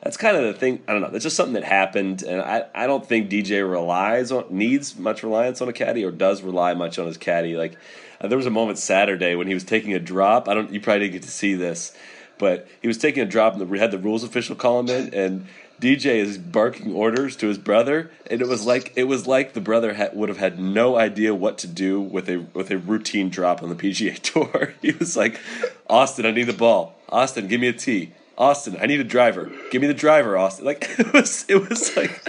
that's 0.02 0.16
kind 0.16 0.36
of 0.36 0.44
the 0.44 0.54
thing. 0.54 0.82
I 0.86 0.92
don't 0.92 1.02
know. 1.02 1.10
That's 1.10 1.24
just 1.24 1.36
something 1.36 1.54
that 1.54 1.64
happened, 1.64 2.22
and 2.22 2.40
I, 2.40 2.66
I 2.74 2.86
don't 2.86 3.04
think 3.04 3.28
DJ 3.28 3.68
relies 3.68 4.30
on 4.30 4.46
needs 4.50 4.96
much 4.96 5.22
reliance 5.22 5.60
on 5.60 5.68
a 5.68 5.72
caddy 5.72 6.04
or 6.04 6.10
does 6.10 6.42
rely 6.42 6.74
much 6.74 6.98
on 6.98 7.06
his 7.06 7.16
caddy. 7.16 7.56
Like 7.56 7.76
uh, 8.20 8.28
there 8.28 8.38
was 8.38 8.46
a 8.46 8.50
moment 8.50 8.78
Saturday 8.78 9.34
when 9.34 9.48
he 9.48 9.54
was 9.54 9.64
taking 9.64 9.94
a 9.94 9.98
drop. 9.98 10.48
I 10.48 10.54
don't. 10.54 10.72
You 10.72 10.80
probably 10.80 11.00
didn't 11.00 11.14
get 11.14 11.22
to 11.22 11.30
see 11.30 11.54
this, 11.54 11.96
but 12.38 12.66
he 12.80 12.88
was 12.88 12.98
taking 12.98 13.22
a 13.22 13.26
drop 13.26 13.54
and 13.54 13.68
we 13.68 13.78
had 13.78 13.90
the 13.90 13.98
rules 13.98 14.24
official 14.24 14.56
call 14.56 14.80
him 14.80 14.88
in 14.88 15.14
and. 15.14 15.46
DJ 15.78 16.16
is 16.16 16.38
barking 16.38 16.94
orders 16.94 17.36
to 17.36 17.48
his 17.48 17.58
brother, 17.58 18.10
and 18.30 18.40
it 18.40 18.48
was 18.48 18.64
like 18.64 18.94
it 18.96 19.04
was 19.04 19.26
like 19.26 19.52
the 19.52 19.60
brother 19.60 19.92
had, 19.92 20.16
would 20.16 20.30
have 20.30 20.38
had 20.38 20.58
no 20.58 20.96
idea 20.96 21.34
what 21.34 21.58
to 21.58 21.66
do 21.66 22.00
with 22.00 22.30
a 22.30 22.38
with 22.54 22.70
a 22.70 22.78
routine 22.78 23.28
drop 23.28 23.62
on 23.62 23.68
the 23.68 23.74
PGA 23.74 24.18
Tour. 24.22 24.72
he 24.80 24.92
was 24.92 25.18
like, 25.18 25.38
"Austin, 25.86 26.24
I 26.24 26.30
need 26.30 26.44
the 26.44 26.54
ball. 26.54 26.96
Austin, 27.10 27.46
give 27.46 27.60
me 27.60 27.68
a 27.68 27.74
tee. 27.74 28.12
Austin, 28.38 28.78
I 28.80 28.86
need 28.86 29.00
a 29.00 29.04
driver. 29.04 29.50
Give 29.70 29.82
me 29.82 29.88
the 29.88 29.92
driver, 29.92 30.38
Austin." 30.38 30.64
Like 30.64 30.86
it 30.98 31.12
was, 31.12 31.44
it 31.46 31.68
was 31.68 31.94
like, 31.94 32.22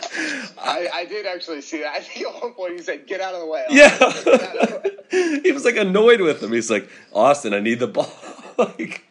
I, 0.61 0.89
I 0.93 1.05
did 1.05 1.25
actually 1.25 1.61
see 1.61 1.79
that. 1.79 1.93
I 1.95 1.99
think 2.01 2.27
at 2.27 2.41
one 2.41 2.51
point 2.51 2.73
he 2.73 2.79
said, 2.79 3.07
"Get 3.07 3.21
out 3.21 3.33
of 3.33 3.39
the 3.39 3.47
way." 3.47 3.65
yeah. 3.69 3.97
Get 3.97 4.01
out 4.01 4.57
of 4.57 4.83
the 4.83 4.99
way. 5.09 5.39
he 5.41 5.53
was 5.53 5.63
like 5.63 5.77
annoyed 5.77 6.19
with 6.19 6.43
him. 6.43 6.51
He's 6.51 6.69
like, 6.69 6.89
"Austin, 7.13 7.53
I 7.53 7.61
need 7.61 7.79
the 7.79 7.87
ball." 7.87 8.11
like, 8.57 9.03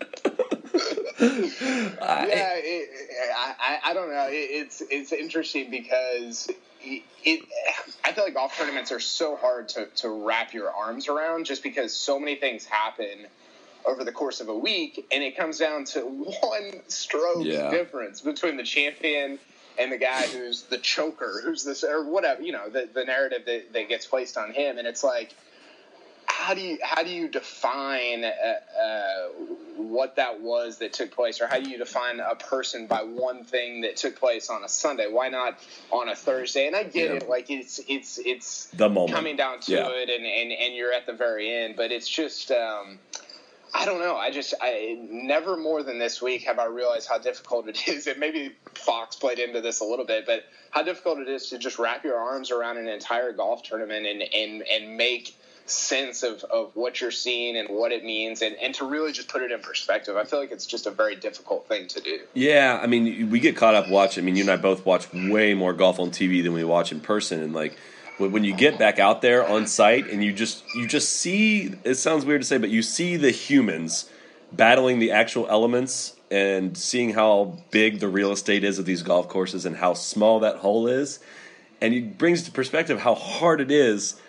yeah, 1.19 2.53
it, 2.57 2.89
I, 3.35 3.55
I, 3.59 3.91
I 3.91 3.95
don't 3.95 4.11
know. 4.11 4.27
It, 4.29 4.35
it's 4.35 4.83
it's 4.91 5.13
interesting 5.13 5.71
because 5.71 6.49
it, 6.83 7.03
it. 7.25 7.45
I 8.05 8.13
feel 8.13 8.25
like 8.25 8.35
golf 8.35 8.57
tournaments 8.57 8.93
are 8.93 9.01
so 9.01 9.37
hard 9.37 9.69
to, 9.71 9.87
to 9.97 10.09
wrap 10.09 10.53
your 10.53 10.71
arms 10.71 11.09
around, 11.09 11.47
just 11.47 11.63
because 11.63 11.95
so 11.95 12.19
many 12.19 12.37
things 12.37 12.65
happen 12.65 13.27
over 13.85 14.05
the 14.05 14.13
course 14.13 14.41
of 14.41 14.49
a 14.49 14.57
week, 14.57 15.07
and 15.13 15.23
it 15.23 15.37
comes 15.37 15.59
down 15.59 15.85
to 15.85 16.01
one 16.41 16.83
stroke 16.89 17.45
Yeah. 17.47 17.71
difference 17.71 18.21
between 18.21 18.57
the 18.57 18.65
champion 18.65 19.39
and 19.79 19.93
the 19.93 19.99
guy 19.99 20.27
who's 20.29 20.63
the 20.65 20.79
choker, 20.79 21.41
who's 21.45 21.65
this 21.65 21.85
or 21.85 22.05
whatever. 22.05 22.43
You 22.43 22.53
know, 22.53 22.69
the 22.69 22.89
the 22.93 23.05
narrative 23.05 23.43
that, 23.47 23.73
that 23.73 23.89
gets 23.89 24.07
placed 24.07 24.37
on 24.37 24.53
him, 24.53 24.79
and 24.79 24.87
it's 24.87 25.05
like 25.05 25.35
how 26.37 26.53
do 26.53 26.61
you 26.61 26.79
how 26.83 27.03
do 27.03 27.09
you 27.11 27.29
define 27.29 28.23
uh, 28.25 28.29
uh, 28.29 29.29
what 29.77 30.17
that 30.17 30.41
was 30.43 30.79
that 30.79 30.93
took 30.93 31.11
place, 31.11 31.41
or 31.41 31.47
how 31.47 31.59
do 31.59 31.71
you 31.71 31.79
define 31.79 32.21
a 32.21 32.35
person 32.35 32.87
by 32.87 33.03
one 33.03 33.43
thing 33.45 33.81
that 33.81 33.97
took 33.97 34.19
place 34.21 34.51
on 34.51 34.63
a 34.63 34.69
Sunday? 34.69 35.07
Why 35.11 35.29
not 35.31 35.59
on 35.91 36.11
a 36.11 36.15
Thursday? 36.15 36.67
And 36.67 36.77
I 36.77 36.83
get 36.85 37.09
Yeah. 37.11 37.17
it, 37.17 37.29
like 37.29 37.49
it's 37.51 37.81
it's 37.89 38.19
it's 38.25 38.67
The 38.67 38.89
moment. 38.89 39.15
coming 39.17 39.37
down 39.37 39.61
to 39.61 39.73
Yeah. 39.73 39.89
it, 39.89 40.11
and, 40.11 40.27
and 40.27 40.53
and 40.53 40.75
you're 40.75 40.93
at 40.93 41.07
the 41.07 41.15
very 41.15 41.51
end, 41.51 41.75
but 41.77 41.91
it's 41.91 42.09
just. 42.09 42.51
Um, 42.51 42.99
I 43.75 43.85
don't 43.85 43.99
know. 43.99 44.17
I 44.17 44.31
just, 44.31 44.55
I 44.63 44.97
never 45.11 45.55
more 45.57 45.83
than 45.83 45.99
this 45.99 46.23
week 46.23 46.45
have 46.45 46.59
I 46.59 46.65
realized 46.65 47.09
how 47.09 47.19
difficult 47.19 47.69
it 47.69 47.87
is. 47.89 48.07
And 48.07 48.19
maybe 48.19 48.53
Fox 48.75 49.17
played 49.17 49.39
into 49.39 49.61
this 49.61 49.81
a 49.81 49.85
little 49.85 50.07
bit, 50.07 50.25
but 50.25 50.45
how 50.71 50.83
difficult 50.83 51.19
it 51.19 51.29
is 51.29 51.51
to 51.51 51.59
just 51.59 51.79
wrap 51.79 52.03
your 52.03 52.17
arms 52.17 52.51
around 52.51 52.79
an 52.79 52.89
entire 52.89 53.33
golf 53.33 53.65
tournament 53.65 54.07
and 54.07 54.23
and 54.23 54.63
and 54.63 54.97
make 54.97 55.37
sense 55.71 56.23
of, 56.23 56.45
of 56.45 56.71
what 56.75 57.01
you're 57.01 57.11
seeing 57.11 57.57
and 57.57 57.69
what 57.69 57.93
it 57.93 58.05
means 58.05 58.43
and, 58.43 58.57
and 58.57 58.75
to 58.75 58.85
really 58.85 59.13
just 59.13 59.29
put 59.29 59.43
it 59.43 59.51
in 59.51 59.61
perspective. 59.61 60.17
I 60.17 60.25
feel 60.25 60.39
like 60.39 60.53
it's 60.53 60.67
just 60.67 60.87
a 60.87 60.91
very 60.91 61.17
difficult 61.17 61.67
thing 61.69 61.89
to 61.89 62.01
do. 62.01 62.21
Yeah, 62.35 62.79
I 62.83 62.87
mean, 62.87 63.31
we 63.31 63.41
get 63.41 63.57
caught 63.57 63.75
up 63.75 63.89
watching. 63.89 64.23
I 64.23 64.27
mean, 64.27 64.37
you 64.37 64.43
and 64.43 64.51
I 64.51 64.57
both 64.57 64.87
watch 64.87 65.13
way 65.13 65.55
more 65.55 65.73
golf 65.73 65.99
on 65.99 66.11
TV 66.11 66.43
than 66.43 66.53
we 66.53 66.65
watch 66.65 66.93
in 66.93 67.01
person, 67.01 67.43
and 67.43 67.53
like 67.53 67.77
when 68.19 68.45
you 68.45 68.55
get 68.55 68.79
back 68.79 68.99
out 68.99 69.21
there 69.21 69.47
on 69.47 69.67
site 69.67 70.09
and 70.09 70.25
you 70.25 70.33
just 70.33 70.65
you 70.75 70.87
just 70.87 71.11
see. 71.11 71.75
It 71.85 71.97
sounds 71.97 72.25
weird 72.25 72.41
to 72.43 72.47
say, 72.47 72.59
but 72.59 72.71
you 72.71 72.83
see 72.83 73.17
the 73.17 73.31
humans 73.31 74.11
battling 74.53 74.99
the 74.99 75.11
actual 75.11 75.47
elements 75.49 76.15
and 76.31 76.77
seeing 76.77 77.13
how 77.13 77.59
big 77.71 78.01
the 78.01 78.09
real 78.09 78.33
estate 78.33 78.65
is 78.65 78.79
of 78.79 78.85
these 78.85 79.03
golf 79.03 79.29
courses 79.29 79.67
and 79.67 79.77
how 79.77 79.95
small 79.95 80.41
that 80.41 80.57
hole 80.57 80.87
is, 80.87 81.19
and 81.81 81.95
it 81.95 82.19
brings 82.19 82.43
to 82.45 82.51
perspective 82.51 83.01
how 83.01 83.15
hard 83.15 83.61
it 83.61 83.71
is 83.71 84.21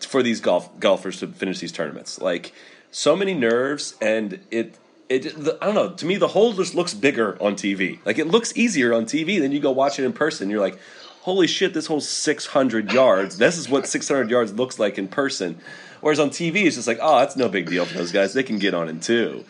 for 0.00 0.22
these 0.22 0.40
golf 0.40 0.78
golfers 0.80 1.20
to 1.20 1.28
finish 1.28 1.60
these 1.60 1.72
tournaments. 1.72 2.20
Like 2.20 2.52
so 2.90 3.16
many 3.16 3.34
nerves, 3.34 3.94
and 4.00 4.40
it 4.50 4.78
it 5.08 5.22
the, 5.36 5.58
I 5.60 5.66
don't 5.66 5.74
know. 5.74 5.90
To 5.90 6.06
me, 6.06 6.16
the 6.16 6.28
hole 6.28 6.52
just 6.52 6.74
looks 6.74 6.94
bigger 6.94 7.40
on 7.42 7.54
TV. 7.54 7.98
Like 8.04 8.18
it 8.18 8.26
looks 8.26 8.56
easier 8.56 8.92
on 8.92 9.04
TV 9.04 9.40
than 9.40 9.52
you 9.52 9.60
go 9.60 9.70
watch 9.70 9.98
it 9.98 10.04
in 10.04 10.12
person. 10.12 10.50
You're 10.50 10.60
like, 10.60 10.78
holy 11.22 11.46
shit, 11.46 11.74
this 11.74 11.86
whole 11.86 12.00
600 12.00 12.92
yards. 12.92 13.38
This 13.38 13.58
is 13.58 13.68
what 13.68 13.86
600 13.86 14.30
yards 14.30 14.52
looks 14.52 14.78
like 14.78 14.98
in 14.98 15.08
person. 15.08 15.58
Whereas 16.00 16.20
on 16.20 16.30
TV, 16.30 16.66
it's 16.66 16.76
just 16.76 16.86
like, 16.86 16.98
oh, 17.00 17.18
that's 17.18 17.36
no 17.36 17.48
big 17.48 17.68
deal 17.68 17.84
for 17.84 17.98
those 17.98 18.12
guys. 18.12 18.32
They 18.32 18.42
can 18.42 18.58
get 18.58 18.74
on 18.74 18.88
in 18.88 19.00
two. 19.00 19.44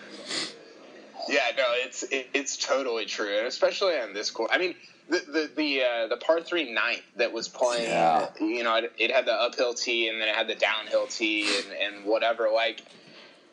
Yeah, 1.28 1.40
no, 1.56 1.64
it's 1.84 2.04
it, 2.04 2.28
it's 2.32 2.56
totally 2.56 3.04
true, 3.04 3.36
and 3.36 3.46
especially 3.46 3.98
on 3.98 4.14
this 4.14 4.30
course. 4.30 4.50
I 4.52 4.58
mean, 4.58 4.74
the 5.08 5.18
the 5.18 5.50
the, 5.56 5.82
uh, 5.82 6.06
the 6.08 6.16
par 6.16 6.40
three 6.40 6.72
ninth 6.72 7.02
that 7.16 7.32
was 7.32 7.48
playing, 7.48 7.90
Yeah. 7.90 8.28
you 8.40 8.64
know, 8.64 8.76
it, 8.76 8.92
it 8.98 9.10
had 9.10 9.26
the 9.26 9.32
uphill 9.32 9.74
tee 9.74 10.08
and 10.08 10.20
then 10.20 10.28
it 10.28 10.34
had 10.34 10.48
the 10.48 10.54
downhill 10.54 11.06
tee 11.06 11.48
and 11.58 11.72
and 11.96 12.04
whatever. 12.04 12.48
Like 12.52 12.82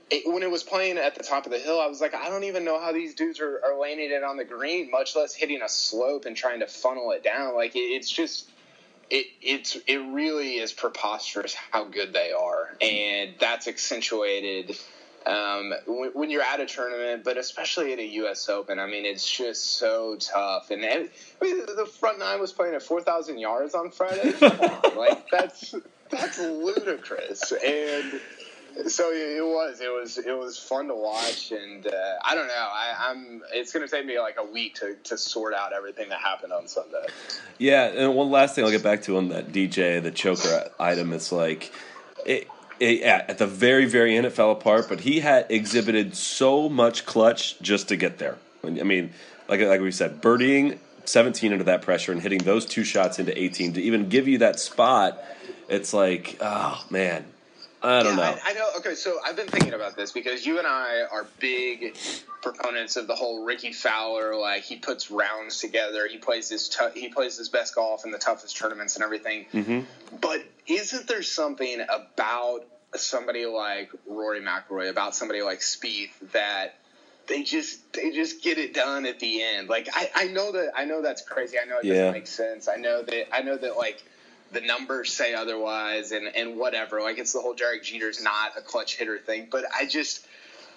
it, 0.09 0.23
when 0.31 0.43
it 0.43 0.51
was 0.51 0.63
playing 0.63 0.97
at 0.97 1.15
the 1.15 1.23
top 1.23 1.45
of 1.45 1.51
the 1.51 1.59
hill, 1.59 1.79
I 1.79 1.87
was 1.87 2.01
like, 2.01 2.13
I 2.13 2.29
don't 2.29 2.43
even 2.43 2.65
know 2.65 2.79
how 2.79 2.91
these 2.91 3.15
dudes 3.15 3.39
are, 3.39 3.61
are 3.65 3.77
landing 3.77 4.11
it 4.11 4.23
on 4.23 4.37
the 4.37 4.43
green, 4.45 4.91
much 4.91 5.15
less 5.15 5.33
hitting 5.33 5.61
a 5.61 5.69
slope 5.69 6.25
and 6.25 6.35
trying 6.35 6.59
to 6.59 6.67
funnel 6.67 7.11
it 7.11 7.23
down. 7.23 7.55
Like 7.55 7.75
it, 7.75 7.79
it's 7.79 8.09
just. 8.09 8.49
It 9.09 9.27
it's 9.41 9.75
it 9.85 9.97
really 9.97 10.55
is 10.55 10.71
preposterous 10.71 11.53
how 11.53 11.83
good 11.83 12.13
they 12.13 12.31
are, 12.31 12.69
and 12.81 13.35
that's 13.37 13.67
accentuated 13.67 14.77
um, 15.25 15.73
when, 15.87 16.11
when 16.11 16.29
you're 16.29 16.43
at 16.43 16.59
a 16.59 16.65
tournament, 16.65 17.23
but 17.23 17.37
especially 17.37 17.93
at 17.93 17.99
a 17.99 18.05
U.S. 18.05 18.49
Open. 18.49 18.79
I 18.79 18.87
mean, 18.87 19.05
it's 19.05 19.29
just 19.29 19.77
so 19.77 20.17
tough. 20.19 20.71
And, 20.71 20.83
and 20.83 21.09
I 21.41 21.45
mean, 21.45 21.65
the 21.65 21.85
front 21.85 22.19
nine 22.19 22.39
was 22.39 22.51
playing 22.51 22.75
at 22.75 22.83
four 22.83 23.01
thousand 23.01 23.39
yards 23.39 23.73
on 23.75 23.91
Friday. 23.91 24.33
On, 24.41 24.95
like 24.95 25.29
that's 25.29 25.75
that's 26.09 26.39
ludicrous. 26.39 27.51
And 27.51 28.19
so 28.87 29.11
it 29.11 29.45
was 29.45 29.81
it 29.81 29.91
was 29.91 30.17
it 30.17 30.37
was 30.37 30.57
fun 30.57 30.87
to 30.87 30.95
watch. 30.95 31.51
And 31.51 31.85
uh, 31.87 31.91
I 32.23 32.35
don't 32.35 32.47
know. 32.47 32.53
I, 32.53 33.09
I'm. 33.09 33.41
It's 33.53 33.71
going 33.71 33.85
to 33.85 33.91
take 33.91 34.05
me 34.05 34.19
like 34.19 34.37
a 34.37 34.45
week 34.45 34.75
to 34.75 34.95
to 35.05 35.17
sort 35.17 35.53
out 35.53 35.73
everything 35.73 36.09
that 36.09 36.19
happened 36.19 36.53
on 36.53 36.67
Sunday. 36.67 37.05
Yeah, 37.57 37.85
and 37.85 38.15
one 38.15 38.29
last 38.29 38.55
thing 38.55 38.65
I'll 38.65 38.71
get 38.71 38.83
back 38.83 39.03
to 39.03 39.17
on 39.17 39.29
that 39.29 39.51
DJ, 39.51 40.01
the 40.01 40.11
choker 40.11 40.69
item. 40.79 41.13
It's 41.13 41.31
like, 41.31 41.71
it, 42.25 42.47
it, 42.83 43.01
at 43.03 43.37
the 43.37 43.47
very, 43.47 43.85
very 43.85 44.15
end, 44.15 44.25
it 44.25 44.31
fell 44.31 44.51
apart. 44.51 44.87
But 44.89 45.01
he 45.01 45.19
had 45.19 45.47
exhibited 45.49 46.15
so 46.15 46.69
much 46.69 47.05
clutch 47.05 47.59
just 47.61 47.87
to 47.89 47.95
get 47.95 48.17
there. 48.17 48.37
I 48.63 48.69
mean, 48.69 49.11
like 49.47 49.61
like 49.61 49.81
we 49.81 49.91
said, 49.91 50.21
birdieing 50.21 50.77
17 51.05 51.51
under 51.51 51.65
that 51.65 51.81
pressure 51.81 52.11
and 52.11 52.21
hitting 52.21 52.39
those 52.39 52.65
two 52.65 52.83
shots 52.83 53.19
into 53.19 53.37
18 53.37 53.73
to 53.73 53.81
even 53.81 54.09
give 54.09 54.27
you 54.27 54.37
that 54.39 54.59
spot. 54.59 55.21
It's 55.67 55.93
like, 55.93 56.37
oh 56.39 56.83
man, 56.89 57.25
I 57.81 58.03
don't 58.03 58.17
Yeah, 58.17 58.31
know. 58.31 58.37
I, 58.43 58.51
I 58.51 58.53
know. 58.53 58.69
Okay, 58.77 58.95
so 58.95 59.17
I've 59.25 59.35
been 59.35 59.47
thinking 59.47 59.73
about 59.73 59.97
this 59.97 60.11
because 60.13 60.45
you 60.45 60.59
and 60.59 60.67
I 60.67 61.01
are 61.11 61.25
big 61.39 61.97
proponents 62.41 62.95
of 62.95 63.07
the 63.07 63.15
whole 63.15 63.43
Ricky 63.43 63.73
Fowler. 63.73 64.35
Like 64.35 64.63
he 64.63 64.77
puts 64.77 65.11
rounds 65.11 65.59
together, 65.59 66.07
he 66.09 66.17
plays 66.17 66.47
his 66.49 66.69
tou- 66.69 66.91
he 66.93 67.09
plays 67.09 67.37
his 67.37 67.49
best 67.49 67.75
golf 67.75 68.05
in 68.05 68.11
the 68.11 68.17
toughest 68.17 68.55
tournaments 68.57 68.95
and 68.95 69.03
everything. 69.03 69.45
Mm-hmm. 69.53 69.79
But 70.21 70.43
isn't 70.67 71.07
there 71.07 71.23
something 71.23 71.81
about 71.89 72.65
somebody 72.97 73.45
like 73.45 73.91
Rory 74.07 74.41
McIlroy, 74.41 74.89
about 74.89 75.15
somebody 75.15 75.41
like 75.41 75.59
Spieth 75.59 76.11
that 76.33 76.75
they 77.27 77.43
just 77.43 77.93
they 77.93 78.11
just 78.11 78.43
get 78.43 78.57
it 78.57 78.73
done 78.73 79.05
at 79.05 79.19
the 79.19 79.43
end? 79.43 79.69
Like 79.69 79.89
I, 79.93 80.09
I 80.15 80.27
know 80.27 80.51
that 80.53 80.71
I 80.75 80.85
know 80.85 81.01
that's 81.01 81.21
crazy. 81.23 81.57
I 81.59 81.65
know 81.65 81.79
it 81.79 81.85
Yeah. 81.85 81.93
doesn't 81.95 82.13
make 82.13 82.27
sense. 82.27 82.67
I 82.67 82.77
know 82.77 83.03
that 83.03 83.35
I 83.35 83.41
know 83.41 83.57
that 83.57 83.77
like 83.77 84.03
the 84.51 84.61
numbers 84.61 85.13
say 85.13 85.33
otherwise 85.33 86.11
and, 86.11 86.27
and 86.35 86.57
whatever. 86.57 87.01
Like 87.01 87.19
it's 87.19 87.33
the 87.33 87.41
whole 87.41 87.55
Derek 87.55 87.83
Jeter's 87.83 88.23
not 88.23 88.57
a 88.57 88.61
clutch 88.61 88.97
hitter 88.97 89.19
thing. 89.19 89.47
But 89.51 89.65
I 89.75 89.85
just 89.85 90.25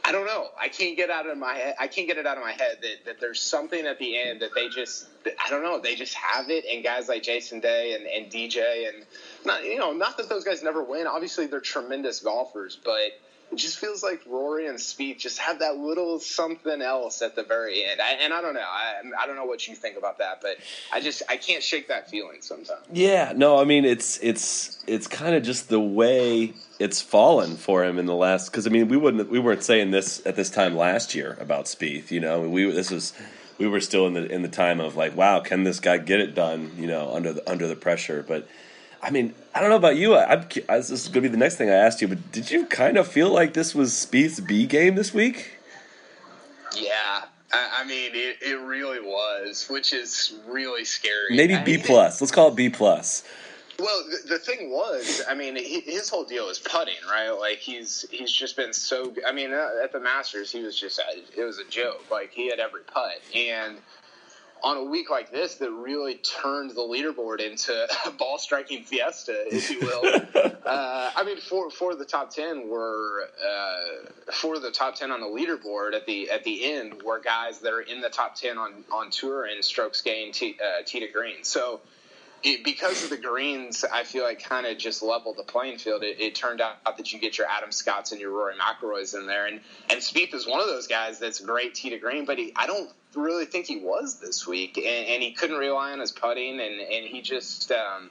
I 0.07 0.13
don't 0.13 0.27
know. 0.27 0.47
I 0.57 0.69
can't 0.69 0.97
get 0.97 1.11
out 1.11 1.29
of 1.29 1.37
my 1.37 1.55
head. 1.55 1.75
I 1.81 1.89
can't 1.89 2.07
get 2.07 2.17
it 2.17 2.27
out 2.29 2.37
of 2.37 2.45
my 2.45 2.53
head 2.53 2.79
that, 2.81 3.05
that 3.07 3.21
there's 3.21 3.41
something 3.41 3.87
at 3.87 3.99
the 3.99 4.17
end 4.17 4.41
that 4.41 4.51
they 4.55 4.69
just 4.69 5.09
I 5.45 5.51
don't 5.51 5.65
know. 5.65 5.81
They 5.81 5.97
just 5.97 6.15
have 6.15 6.49
it, 6.49 6.65
and 6.73 6.85
guys 6.85 7.09
like 7.09 7.25
Jason 7.25 7.59
Day 7.59 7.95
and, 7.95 8.07
and 8.07 8.33
DJ 8.33 8.89
and 8.89 9.05
not 9.45 9.65
you 9.65 9.79
know 9.79 9.93
not 9.93 10.17
that 10.19 10.29
those 10.29 10.45
guys 10.45 10.63
never 10.63 10.85
win. 10.85 11.09
Obviously, 11.09 11.47
they're 11.47 11.59
tremendous 11.59 12.21
golfers, 12.21 12.79
but 12.85 13.19
it 13.53 13.57
just 13.57 13.79
feels 13.79 14.03
like 14.03 14.21
Rory 14.27 14.67
and 14.67 14.79
Spieth 14.79 15.19
just 15.19 15.39
have 15.39 15.61
that 15.61 15.77
little 15.77 16.19
something 16.19 16.83
else 16.83 17.23
at 17.23 17.37
the 17.37 17.43
very 17.43 17.85
end. 17.85 18.01
I, 18.01 18.13
and 18.13 18.33
I 18.33 18.41
don't 18.41 18.55
know. 18.55 18.61
I, 18.61 19.01
I 19.23 19.27
don't 19.27 19.37
know 19.37 19.45
what 19.45 19.67
you 19.69 19.75
think 19.75 19.97
about 19.97 20.19
that, 20.19 20.41
but 20.43 20.57
I 20.93 21.01
just 21.01 21.23
I 21.29 21.37
can't 21.37 21.63
shake 21.63 21.89
that 21.89 22.11
feeling 22.11 22.39
sometimes. 22.41 22.87
Yeah, 22.93 23.33
no, 23.37 23.59
I 23.59 23.65
mean 23.65 23.85
it's 23.85 24.19
it's 24.23 24.83
it's 24.87 25.07
kind 25.07 25.35
of 25.35 25.43
just 25.43 25.69
the 25.69 25.81
way 25.81 26.55
it's 26.79 27.01
fallen 27.01 27.57
for 27.57 27.85
him 27.85 27.99
in 27.99 28.07
the 28.07 28.15
last. 28.15 28.51
Because 28.51 28.67
I 28.67 28.71
mean, 28.71 28.89
we 28.89 28.97
wouldn't 28.97 29.31
we 29.31 29.39
weren't 29.39 29.63
saying 29.63 29.91
this 29.91 30.25
at 30.27 30.37
this 30.37 30.51
time 30.51 30.77
last 30.77 31.15
year 31.15 31.37
about 31.41 31.67
Spieth. 31.67 32.11
You 32.11 32.21
know, 32.21 32.49
we 32.49 32.71
this 32.71 32.91
was 32.91 33.13
we 33.59 33.67
were 33.67 33.81
still 33.81 34.07
in 34.07 34.15
the 34.15 34.31
in 34.31 34.43
the 34.43 34.49
time 34.49 34.81
of 34.81 34.97
like, 34.97 35.17
wow, 35.17 35.41
can 35.41 35.65
this 35.65 35.81
guy 35.81 35.99
get 35.99 36.21
it 36.21 36.35
done? 36.35 36.73
You 36.77 36.87
know, 36.87 37.15
under 37.15 37.33
the 37.33 37.51
under 37.51 37.67
the 37.67 37.77
pressure. 37.77 38.25
But 38.27 38.49
I 39.07 39.11
mean, 39.11 39.35
I 39.55 39.61
don't 39.61 39.71
know 39.71 39.77
about 39.77 39.97
you. 39.97 40.17
I, 40.17 40.33
I'm, 40.33 40.49
I, 40.69 40.79
this 40.79 40.91
is 40.91 41.07
going 41.07 41.15
to 41.15 41.21
be 41.21 41.29
the 41.29 41.37
next 41.37 41.55
thing 41.55 41.71
I 41.71 41.75
asked 41.75 42.03
you. 42.03 42.09
But 42.09 42.33
did 42.33 42.51
you 42.51 42.67
kind 42.67 42.97
of 42.97 43.07
feel 43.07 43.31
like 43.31 43.55
this 43.55 43.73
was 43.73 43.93
Spieth's 43.93 44.41
B 44.41 44.67
game 44.67 44.97
this 44.97 45.15
week? 45.15 45.53
Yeah. 46.77 47.23
I, 47.53 47.71
I 47.79 47.85
mean, 47.87 48.11
it, 48.15 48.39
it 48.43 48.59
really 48.59 48.99
was, 48.99 49.69
which 49.71 49.93
is 49.93 50.35
really 50.49 50.85
scary. 50.85 51.37
Maybe 51.37 51.55
I 51.55 51.63
B 51.63 51.79
plus. 51.79 52.21
Let's 52.21 52.33
call 52.33 52.49
it 52.49 52.57
B 52.57 52.69
plus. 52.69 53.23
Well, 53.79 54.05
the, 54.11 54.31
the 54.31 54.39
thing 54.41 54.71
was, 54.71 55.23
I 55.29 55.35
mean, 55.35 55.55
his 55.55 56.09
whole 56.09 56.25
deal 56.25 56.49
is 56.49 56.59
putting, 56.59 56.97
right? 57.09 57.31
Like 57.31 57.59
he's 57.59 58.07
he's 58.11 58.33
just 58.33 58.57
been 58.57 58.73
so. 58.73 59.15
I 59.25 59.31
mean, 59.31 59.53
uh, 59.53 59.69
at 59.85 59.93
the 59.93 60.01
Masters, 60.01 60.51
he 60.51 60.63
was 60.63 60.81
just 60.81 61.01
it 61.37 61.45
was 61.45 61.59
a 61.59 61.71
joke. 61.71 62.11
Like 62.11 62.33
he 62.33 62.51
had 62.51 62.59
every 62.59 62.83
putt, 62.83 63.21
and 63.35 63.77
on 64.67 64.77
a 64.77 64.83
week 64.83 65.11
like 65.11 65.31
this, 65.31 65.55
that 65.57 65.71
really 65.71 66.17
turned 66.17 66.73
the 66.73 66.81
leaderboard 66.81 67.41
into 67.41 67.87
a 68.05 68.11
ball 68.19 68.37
striking 68.37 68.83
fiesta, 68.83 69.45
if 69.47 69.71
you 69.71 69.79
will. 69.79 70.05
uh, 70.67 71.11
I 71.15 71.23
mean, 71.25 71.39
for 71.39 71.71
for 71.71 71.95
the 71.95 72.05
top 72.05 72.31
ten 72.31 72.69
were 72.69 73.29
uh, 73.49 74.33
for 74.33 74.59
the 74.59 74.73
top 74.73 74.97
ten 74.97 75.13
on 75.13 75.21
the 75.21 75.27
leaderboard 75.27 75.95
at 75.95 76.05
the 76.05 76.31
at 76.31 76.43
the 76.43 76.65
end 76.65 77.01
were 77.05 77.21
guys 77.21 77.61
that 77.61 77.73
are 77.73 77.81
in 77.81 78.01
the 78.01 78.09
top 78.09 78.35
ten 78.35 78.59
on 78.59 78.83
on 78.93 79.11
tour 79.11 79.45
and 79.45 79.65
strokes 79.65 80.01
gained 80.01 80.35
t, 80.35 80.59
uh, 80.61 80.83
tee 80.85 80.99
to 80.99 81.09
green. 81.09 81.45
So 81.45 81.81
it, 82.43 82.65
because 82.65 83.05
of 83.05 83.11
the 83.11 83.17
greens, 83.17 83.85
I 83.85 84.03
feel 84.03 84.25
like 84.25 84.43
kind 84.43 84.67
of 84.67 84.79
just 84.79 85.01
leveled 85.01 85.37
the 85.37 85.45
playing 85.45 85.79
field. 85.79 86.03
It, 86.03 86.21
it 86.21 86.35
turned 86.35 86.61
out 86.61 86.85
that 86.85 87.13
you 87.13 87.21
get 87.21 87.39
your 87.39 87.47
Adam 87.47 87.71
Scotts 87.71 88.11
and 88.11 88.21
your 88.21 88.33
Rory 88.33 88.55
McIlroys 88.55 89.17
in 89.17 89.27
there, 89.27 89.47
and 89.47 89.61
and 89.91 90.01
Spieth 90.01 90.35
is 90.35 90.45
one 90.45 90.61
of 90.61 90.67
those 90.67 90.89
guys 90.89 91.21
that's 91.21 91.39
great 91.39 91.75
tee 91.75 91.91
to 91.91 91.99
green, 91.99 92.25
but 92.25 92.37
he, 92.37 92.53
I 92.57 92.67
don't 92.67 92.91
really 93.17 93.47
think 93.47 93.67
he 93.67 93.77
was 93.79 94.21
this 94.21 94.47
week, 94.47 94.77
and, 94.77 94.87
and 94.87 95.23
he 95.23 95.33
couldn't 95.33 95.57
rely 95.59 95.93
on 95.93 95.99
his 96.01 96.13
putting, 96.13 96.61
and 96.61 96.81
and 96.81 97.07
he 97.07 97.21
just, 97.21 97.73
um, 97.73 98.11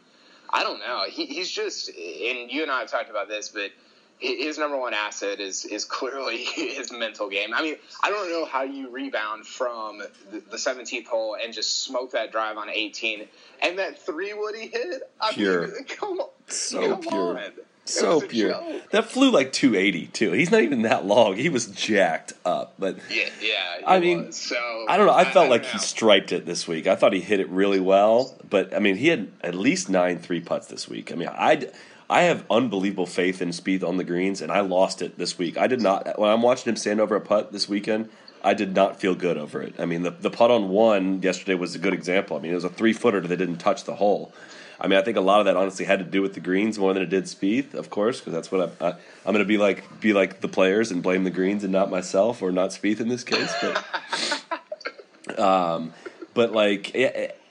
I 0.51 0.63
don't 0.63 0.79
know, 0.79 1.03
he, 1.07 1.25
he's 1.25 1.49
just, 1.51 1.89
and 1.89 2.51
you 2.51 2.63
and 2.63 2.71
I 2.71 2.79
have 2.79 2.89
talked 2.91 3.09
about 3.09 3.27
this, 3.27 3.49
but 3.49 3.71
his 4.17 4.57
number 4.57 4.77
one 4.77 4.93
asset 4.93 5.39
is 5.41 5.65
is 5.65 5.83
clearly 5.85 6.37
his 6.55 6.91
mental 6.91 7.29
game. 7.29 7.53
I 7.53 7.61
mean, 7.61 7.75
I 8.03 8.09
don't 8.09 8.29
know 8.29 8.45
how 8.45 8.63
you 8.63 8.89
rebound 8.89 9.45
from 9.45 9.99
the, 10.31 10.39
the 10.39 10.57
17th 10.57 11.05
hole 11.05 11.35
and 11.41 11.53
just 11.53 11.83
smoke 11.83 12.11
that 12.11 12.31
drive 12.31 12.57
on 12.57 12.69
18, 12.69 13.27
and 13.61 13.77
that 13.79 13.99
three 14.05 14.33
wood 14.33 14.55
he 14.55 14.67
hit. 14.67 15.03
I 15.21 15.31
Pure. 15.33 15.67
mean, 15.67 15.83
come 15.87 16.19
on, 16.19 16.29
So 16.47 16.79
come 16.95 17.01
pure. 17.01 17.37
on. 17.37 17.51
So 17.85 18.21
pure. 18.21 18.51
joke. 18.51 18.89
That 18.91 19.05
flew 19.05 19.29
like 19.31 19.51
280 19.51 20.07
too. 20.07 20.31
He's 20.31 20.51
not 20.51 20.61
even 20.61 20.81
that 20.83 21.05
long. 21.05 21.35
He 21.35 21.49
was 21.49 21.67
jacked 21.67 22.33
up, 22.43 22.73
but 22.79 22.97
Yeah, 23.09 23.29
yeah. 23.41 23.81
I 23.85 23.99
mean, 23.99 24.27
was. 24.27 24.35
so 24.37 24.85
I 24.89 24.97
don't 24.97 25.05
know. 25.05 25.13
I 25.13 25.23
felt 25.25 25.35
don't 25.45 25.49
like 25.51 25.63
know. 25.63 25.69
he 25.69 25.77
striped 25.79 26.31
it 26.31 26.45
this 26.45 26.67
week. 26.67 26.87
I 26.87 26.95
thought 26.95 27.13
he 27.13 27.21
hit 27.21 27.39
it 27.39 27.49
really 27.49 27.79
well, 27.79 28.35
but 28.49 28.73
I 28.75 28.79
mean, 28.79 28.95
he 28.95 29.07
had 29.09 29.31
at 29.41 29.53
least 29.55 29.89
nine 29.89 30.17
three 30.19 30.39
putts 30.41 30.67
this 30.67 30.87
week. 30.89 31.11
I 31.11 31.15
mean, 31.15 31.29
I 31.29 31.69
I 32.09 32.23
have 32.23 32.45
unbelievable 32.49 33.05
faith 33.07 33.41
in 33.41 33.49
Spieth 33.49 33.83
on 33.83 33.97
the 33.97 34.03
greens, 34.03 34.41
and 34.41 34.51
I 34.51 34.61
lost 34.61 35.01
it 35.01 35.17
this 35.17 35.37
week. 35.37 35.57
I 35.57 35.67
did 35.67 35.81
not 35.81 36.17
when 36.19 36.29
I'm 36.31 36.41
watching 36.41 36.69
him 36.69 36.75
stand 36.77 36.99
over 36.99 37.15
a 37.15 37.21
putt 37.21 37.51
this 37.51 37.69
weekend. 37.69 38.09
I 38.43 38.53
did 38.53 38.75
not 38.75 38.99
feel 38.99 39.15
good 39.15 39.37
over 39.37 39.61
it. 39.61 39.75
I 39.79 39.85
mean, 39.85 40.03
the 40.03 40.11
the 40.11 40.29
putt 40.31 40.49
on 40.51 40.69
one 40.69 41.21
yesterday 41.21 41.55
was 41.55 41.75
a 41.75 41.79
good 41.79 41.93
example. 41.93 42.37
I 42.37 42.39
mean, 42.39 42.51
it 42.51 42.55
was 42.55 42.63
a 42.63 42.69
three 42.69 42.93
footer 42.93 43.21
that 43.21 43.37
didn't 43.37 43.57
touch 43.57 43.83
the 43.83 43.95
hole. 43.95 44.31
I 44.79 44.87
mean, 44.87 44.99
I 44.99 45.01
think 45.01 45.17
a 45.17 45.21
lot 45.21 45.39
of 45.39 45.45
that 45.45 45.55
honestly 45.55 45.85
had 45.85 45.99
to 45.99 46.05
do 46.05 46.21
with 46.21 46.33
the 46.33 46.39
greens 46.39 46.77
more 46.77 46.93
than 46.93 47.01
it 47.03 47.09
did 47.09 47.25
Spieth, 47.25 47.73
of 47.73 47.89
course, 47.89 48.19
because 48.19 48.33
that's 48.33 48.51
what 48.51 48.75
I, 48.81 48.87
I, 48.87 48.89
I'm 49.25 49.33
going 49.33 49.39
to 49.39 49.45
be 49.45 49.57
like. 49.57 50.01
Be 50.01 50.13
like 50.13 50.41
the 50.41 50.47
players 50.47 50.91
and 50.91 51.01
blame 51.01 51.23
the 51.23 51.31
greens 51.31 51.63
and 51.63 51.71
not 51.71 51.89
myself 51.89 52.41
or 52.41 52.51
not 52.51 52.71
Spieth 52.71 52.99
in 52.99 53.07
this 53.07 53.23
case. 53.23 53.53
But 53.61 55.39
um, 55.39 55.93
but 56.35 56.51
like 56.51 56.95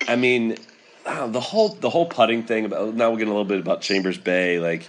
I 0.07 0.15
mean 0.15 0.57
uh, 1.05 1.27
the 1.27 1.41
whole 1.41 1.71
the 1.71 1.91
whole 1.91 2.07
putting 2.07 2.45
thing 2.45 2.65
about 2.65 2.95
now 2.95 3.11
we're 3.11 3.17
getting 3.17 3.33
a 3.33 3.37
little 3.37 3.45
bit 3.45 3.59
about 3.59 3.81
Chambers 3.81 4.19
Bay 4.19 4.61
like 4.61 4.89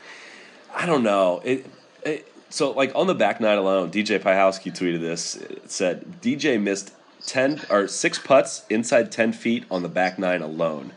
I 0.76 0.86
don't 0.86 1.04
know 1.04 1.42
it, 1.44 1.66
it 2.04 2.32
so 2.52 2.72
like 2.72 2.92
on 2.94 3.08
the 3.08 3.16
back 3.16 3.42
nine 3.42 3.58
alone 3.58 3.90
DJ 3.90 4.20
Piehowski 4.20 4.72
tweeted 4.72 5.00
this 5.00 5.36
it 5.36 5.72
said 5.72 6.22
DJ 6.22 6.62
missed 6.62 6.94
10 7.26 7.62
or 7.72 7.88
6 7.88 8.20
putts 8.20 8.66
inside 8.70 9.12
10 9.12 9.34
feet 9.34 9.66
on 9.72 9.82
the 9.82 9.90
back 9.90 10.20
nine 10.20 10.44
alone 10.44 10.92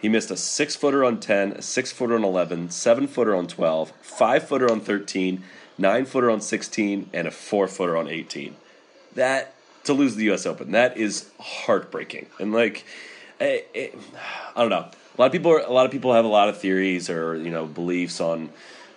he 0.00 0.08
missed 0.08 0.30
a 0.30 0.36
6 0.36 0.76
footer 0.76 1.04
on 1.04 1.20
10 1.20 1.52
a 1.52 1.62
6 1.62 1.92
footer 1.92 2.14
on 2.14 2.24
11 2.24 2.70
7 2.70 3.06
footer 3.06 3.34
on 3.34 3.46
12 3.46 3.92
5 4.00 4.48
footer 4.48 4.70
on 4.70 4.80
13 4.80 5.42
9 5.76 6.04
footer 6.04 6.30
on 6.30 6.40
16 6.40 7.10
and 7.12 7.28
a 7.28 7.30
4 7.30 7.68
footer 7.68 7.96
on 7.96 8.08
18 8.08 8.56
that 9.14 9.54
to 9.88 9.94
lose 9.94 10.14
the 10.14 10.24
U.S. 10.24 10.46
Open. 10.46 10.72
That 10.72 10.96
is 10.96 11.30
heartbreaking. 11.40 12.26
And 12.38 12.52
like, 12.52 12.84
it, 13.40 13.68
it, 13.74 13.98
I 14.54 14.60
don't 14.60 14.70
know. 14.70 14.86
A 14.86 15.20
lot 15.20 15.26
of 15.26 15.32
people, 15.32 15.50
are, 15.50 15.60
a 15.60 15.72
lot 15.72 15.86
of 15.86 15.92
people 15.92 16.14
have 16.14 16.24
a 16.24 16.28
lot 16.28 16.48
of 16.48 16.58
theories 16.58 17.10
or 17.10 17.36
you 17.36 17.50
know 17.50 17.66
beliefs 17.66 18.20
on 18.20 18.50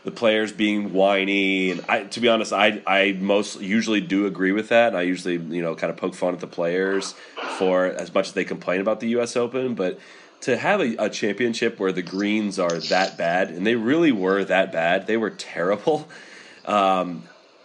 the 0.03 0.11
players 0.11 0.51
being 0.51 0.93
whiny. 0.93 1.71
And 1.71 1.83
I, 1.89 2.03
to 2.03 2.19
be 2.19 2.27
honest, 2.27 2.53
I 2.53 2.81
I 2.85 3.17
most 3.19 3.59
usually 3.59 4.01
do 4.01 4.27
agree 4.27 4.51
with 4.51 4.69
that. 4.69 4.89
And 4.89 4.97
I 4.97 5.01
usually 5.01 5.37
you 5.37 5.61
know 5.61 5.75
kind 5.75 5.89
of 5.89 5.97
poke 5.97 6.13
fun 6.13 6.33
at 6.33 6.39
the 6.39 6.47
players 6.47 7.15
for 7.57 7.85
as 7.85 8.13
much 8.13 8.27
as 8.27 8.33
they 8.33 8.43
complain 8.45 8.81
about 8.81 8.99
the 8.99 9.09
U.S. 9.09 9.35
Open, 9.35 9.73
but. 9.73 9.99
To 10.41 10.57
have 10.57 10.81
a, 10.81 10.95
a 10.97 11.09
championship 11.09 11.79
where 11.79 11.91
the 11.91 12.01
greens 12.01 12.57
are 12.57 12.79
that 12.79 13.17
bad, 13.17 13.49
and 13.49 13.65
they 13.65 13.75
really 13.75 14.11
were 14.11 14.43
that 14.43 14.71
bad, 14.71 15.05
they 15.05 15.17
were 15.17 15.29
terrible 15.29 16.07
um, 16.65 17.23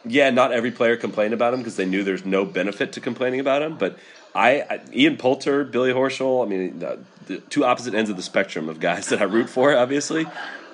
yeah, 0.08 0.30
not 0.30 0.52
every 0.52 0.70
player 0.70 0.96
complained 0.96 1.34
about 1.34 1.52
him 1.52 1.60
because 1.60 1.76
they 1.76 1.86
knew 1.86 2.04
there's 2.04 2.24
no 2.24 2.44
benefit 2.44 2.92
to 2.92 3.00
complaining 3.00 3.40
about 3.40 3.62
him. 3.62 3.76
But 3.76 3.98
I, 4.34 4.60
I 4.60 4.80
Ian 4.92 5.16
Poulter, 5.16 5.64
Billy 5.64 5.92
Horschel, 5.92 6.44
I 6.44 6.48
mean, 6.48 6.78
the, 6.78 6.98
the 7.26 7.38
two 7.38 7.64
opposite 7.64 7.94
ends 7.94 8.10
of 8.10 8.16
the 8.16 8.22
spectrum 8.22 8.68
of 8.68 8.80
guys 8.80 9.08
that 9.10 9.20
I 9.20 9.24
root 9.24 9.48
for. 9.48 9.76
Obviously, 9.76 10.26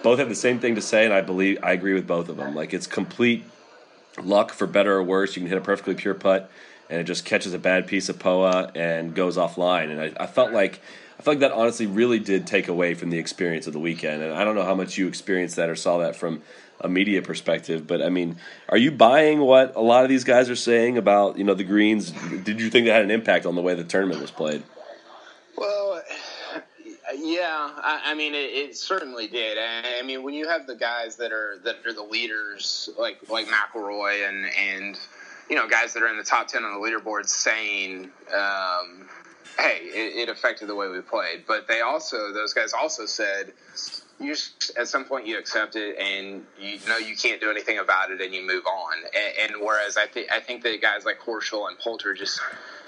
both 0.03 0.19
have 0.19 0.29
the 0.29 0.35
same 0.35 0.59
thing 0.59 0.75
to 0.75 0.83
say, 0.83 1.05
and 1.05 1.15
I 1.15 1.21
believe 1.23 1.59
I 1.63 1.73
agree 1.73 1.95
with 1.95 2.07
both 2.07 2.29
of 2.29 2.37
them. 2.37 2.55
Like 2.55 2.75
it's 2.75 2.87
complete 2.87 3.45
luck 4.23 4.53
for 4.53 4.67
better 4.67 4.95
or 4.95 5.03
worse. 5.03 5.37
You 5.37 5.43
can 5.43 5.49
hit 5.49 5.59
a 5.59 5.63
perfectly 5.63 5.95
pure 5.95 6.15
putt, 6.15 6.51
and 6.91 7.01
it 7.01 7.05
just 7.05 7.25
catches 7.25 7.55
a 7.55 7.59
bad 7.59 7.87
piece 7.87 8.09
of 8.09 8.19
poa 8.19 8.71
and 8.75 9.15
goes 9.15 9.37
offline. 9.37 9.91
And 9.91 10.01
I, 10.01 10.25
I 10.25 10.27
felt 10.27 10.53
like. 10.53 10.81
I 11.19 11.23
feel 11.23 11.33
like 11.35 11.41
that 11.41 11.53
honestly 11.53 11.87
really 11.87 12.19
did 12.19 12.47
take 12.47 12.69
away 12.69 12.95
from 12.95 13.11
the 13.11 13.19
experience 13.19 13.67
of 13.67 13.73
the 13.73 13.79
weekend, 13.79 14.23
and 14.23 14.33
I 14.33 14.45
don't 14.45 14.55
know 14.55 14.65
how 14.65 14.75
much 14.75 14.99
you 14.99 15.09
experienced 15.09 15.57
that 15.57 15.69
or 15.69 15.77
saw 15.77 15.99
that 15.99 16.17
from 16.17 16.43
a 16.81 16.89
media 16.89 17.23
perspective. 17.23 17.87
But 17.87 18.03
I 18.03 18.09
mean, 18.09 18.37
are 18.69 18.79
you 18.79 18.91
buying 18.91 19.41
what 19.41 19.77
a 19.77 19.81
lot 19.81 20.05
of 20.05 20.09
these 20.09 20.25
guys 20.25 20.51
are 20.51 20.57
saying 20.57 20.99
about 20.99 21.39
you 21.39 21.45
know 21.45 21.55
the 21.55 21.65
greens? 21.65 22.11
Did 22.11 22.61
you 22.61 22.71
think 22.71 22.87
that 22.87 22.93
had 22.93 23.05
an 23.05 23.11
impact 23.11 23.47
on 23.47 23.55
the 23.55 23.63
way 23.63 23.75
the 23.75 23.85
tournament 23.85 24.21
was 24.21 24.31
played? 24.31 24.63
Well, 25.57 26.03
yeah, 27.17 27.71
I, 27.77 28.01
I 28.07 28.15
mean, 28.15 28.35
it, 28.35 28.51
it 28.51 28.77
certainly 28.77 29.29
did. 29.29 29.59
I, 29.59 29.99
I 29.99 30.03
mean, 30.03 30.23
when 30.23 30.35
you 30.35 30.49
have 30.49 30.67
the 30.67 30.75
guys 30.75 31.17
that 31.17 31.33
are 31.33 31.59
that 31.65 31.77
are 31.87 31.93
the 31.93 32.03
leaders, 32.03 32.89
like 32.99 33.29
like 33.29 33.47
McIlroy 33.47 34.29
and 34.29 34.47
and 34.59 34.99
you 35.49 35.57
know 35.57 35.69
guys 35.69 35.93
that 35.95 36.03
are 36.03 36.09
in 36.09 36.17
the 36.17 36.25
top 36.25 36.49
ten 36.49 36.65
on 36.65 36.81
the 36.81 36.87
leaderboard, 36.87 37.27
saying, 37.29 38.11
um, 38.35 39.09
"Hey, 39.59 39.81
it, 39.85 40.29
it 40.29 40.31
affected 40.31 40.69
the 40.69 40.75
way 40.77 40.89
we 40.89 41.01
played," 41.03 41.45
but 41.47 41.69
they 41.69 41.81
also 41.83 42.33
those 42.33 42.55
guys 42.55 42.73
also 42.73 43.07
said. 43.07 43.53
you 44.21 44.31
just, 44.35 44.73
at 44.79 44.89
some 44.89 45.05
point 45.05 45.27
you 45.27 45.39
accept 45.39 45.77
it 45.77 45.99
and 45.99 46.45
you 46.61 46.79
know 46.89 46.99
you 46.99 47.17
can't 47.17 47.41
do 47.41 47.51
anything 47.51 47.79
about 47.79 48.11
it 48.13 48.21
and 48.21 48.35
you 48.35 48.43
move 48.47 48.65
on. 48.67 48.95
And, 49.05 49.53
and 49.55 49.63
whereas 49.67 49.97
I 49.97 50.07
think 50.07 50.31
I 50.33 50.41
think 50.41 50.63
that 50.65 50.81
guys 50.83 51.05
like 51.05 51.21
Horschel 51.21 51.69
and 51.69 51.79
Poulter 51.79 52.15
just 52.15 52.41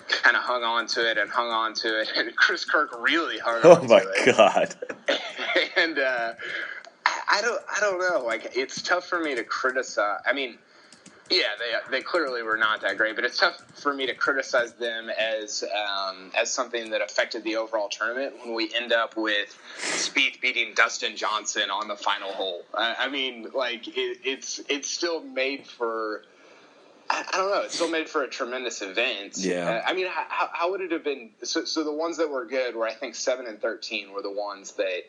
kind 0.08 0.36
of 0.36 0.42
hung 0.42 0.62
on 0.64 0.86
to 0.88 1.10
it 1.10 1.18
and 1.18 1.30
hung 1.30 1.50
on 1.50 1.74
to 1.74 2.00
it, 2.00 2.08
and 2.16 2.34
Chris 2.36 2.64
Kirk 2.64 2.90
really 3.00 3.38
hung 3.38 3.62
Oh 3.64 3.76
on 3.76 3.88
my 3.88 4.00
to 4.00 4.08
it. 4.10 4.36
god. 4.36 4.74
and 5.76 5.98
uh, 5.98 6.34
I 7.28 7.40
don't, 7.42 7.60
I 7.74 7.80
don't 7.80 7.98
know. 8.00 8.24
Like, 8.24 8.52
it's 8.56 8.82
tough 8.82 9.06
for 9.06 9.20
me 9.20 9.34
to 9.36 9.44
criticize. 9.44 10.20
I 10.26 10.32
mean, 10.32 10.58
yeah, 11.30 11.48
they 11.58 11.96
they 11.98 12.02
clearly 12.02 12.42
were 12.42 12.56
not 12.56 12.82
that 12.82 12.96
great, 12.96 13.16
but 13.16 13.24
it's 13.24 13.38
tough 13.38 13.56
for 13.74 13.94
me 13.94 14.06
to 14.06 14.14
criticize 14.14 14.72
them 14.74 15.08
as 15.08 15.64
um, 15.64 16.30
as 16.38 16.52
something 16.52 16.90
that 16.90 17.00
affected 17.00 17.44
the 17.44 17.56
overall 17.56 17.88
tournament 17.88 18.34
when 18.44 18.54
we 18.54 18.70
end 18.74 18.92
up 18.92 19.16
with 19.16 19.56
Spieth 19.78 20.40
beating 20.40 20.74
Dustin 20.74 21.16
Johnson 21.16 21.70
on 21.70 21.88
the 21.88 21.96
final 21.96 22.30
hole. 22.32 22.62
I, 22.74 22.94
I 22.98 23.08
mean, 23.08 23.48
like, 23.54 23.88
it, 23.88 24.18
it's 24.24 24.60
it's 24.68 24.90
still 24.90 25.22
made 25.22 25.66
for. 25.66 26.24
I, 27.08 27.24
I 27.32 27.36
don't 27.36 27.50
know. 27.50 27.62
It's 27.62 27.74
still 27.74 27.90
made 27.90 28.08
for 28.08 28.22
a 28.22 28.28
tremendous 28.28 28.80
event. 28.82 29.36
Yeah. 29.36 29.82
Uh, 29.86 29.90
I 29.90 29.94
mean, 29.94 30.06
how, 30.08 30.48
how 30.52 30.70
would 30.70 30.80
it 30.80 30.90
have 30.90 31.04
been? 31.04 31.30
So, 31.42 31.64
so 31.64 31.84
the 31.84 31.92
ones 31.92 32.16
that 32.18 32.30
were 32.30 32.46
good 32.46 32.74
were, 32.74 32.86
I 32.86 32.94
think, 32.94 33.14
seven 33.14 33.46
and 33.46 33.60
thirteen 33.60 34.12
were 34.12 34.22
the 34.22 34.32
ones 34.32 34.72
that 34.72 35.02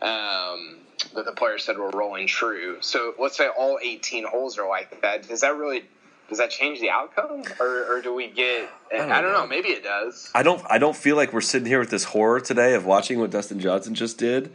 um, 0.00 0.76
that 1.14 1.24
the 1.24 1.32
player 1.32 1.58
said 1.58 1.78
were 1.78 1.90
rolling 1.90 2.26
true. 2.26 2.78
So 2.80 3.14
let's 3.18 3.36
say 3.36 3.48
all 3.48 3.78
18 3.82 4.24
holes 4.24 4.58
are 4.58 4.68
like 4.68 5.02
that. 5.02 5.28
Does 5.28 5.40
that 5.40 5.56
really 5.56 5.84
does 6.30 6.38
that 6.38 6.50
change 6.50 6.80
the 6.80 6.90
outcome, 6.90 7.42
or, 7.58 7.96
or 7.96 8.00
do 8.00 8.14
we 8.14 8.28
get? 8.28 8.70
I 8.92 8.98
don't, 8.98 9.08
don't 9.08 9.22
know. 9.24 9.32
know. 9.32 9.46
Maybe 9.48 9.70
it 9.70 9.82
does. 9.82 10.30
I 10.32 10.44
don't 10.44 10.64
I 10.70 10.78
don't 10.78 10.96
feel 10.96 11.16
like 11.16 11.32
we're 11.32 11.40
sitting 11.40 11.66
here 11.66 11.80
with 11.80 11.90
this 11.90 12.04
horror 12.04 12.40
today 12.40 12.74
of 12.74 12.86
watching 12.86 13.18
what 13.18 13.30
Dustin 13.30 13.58
Johnson 13.58 13.94
just 13.96 14.16
did. 14.16 14.52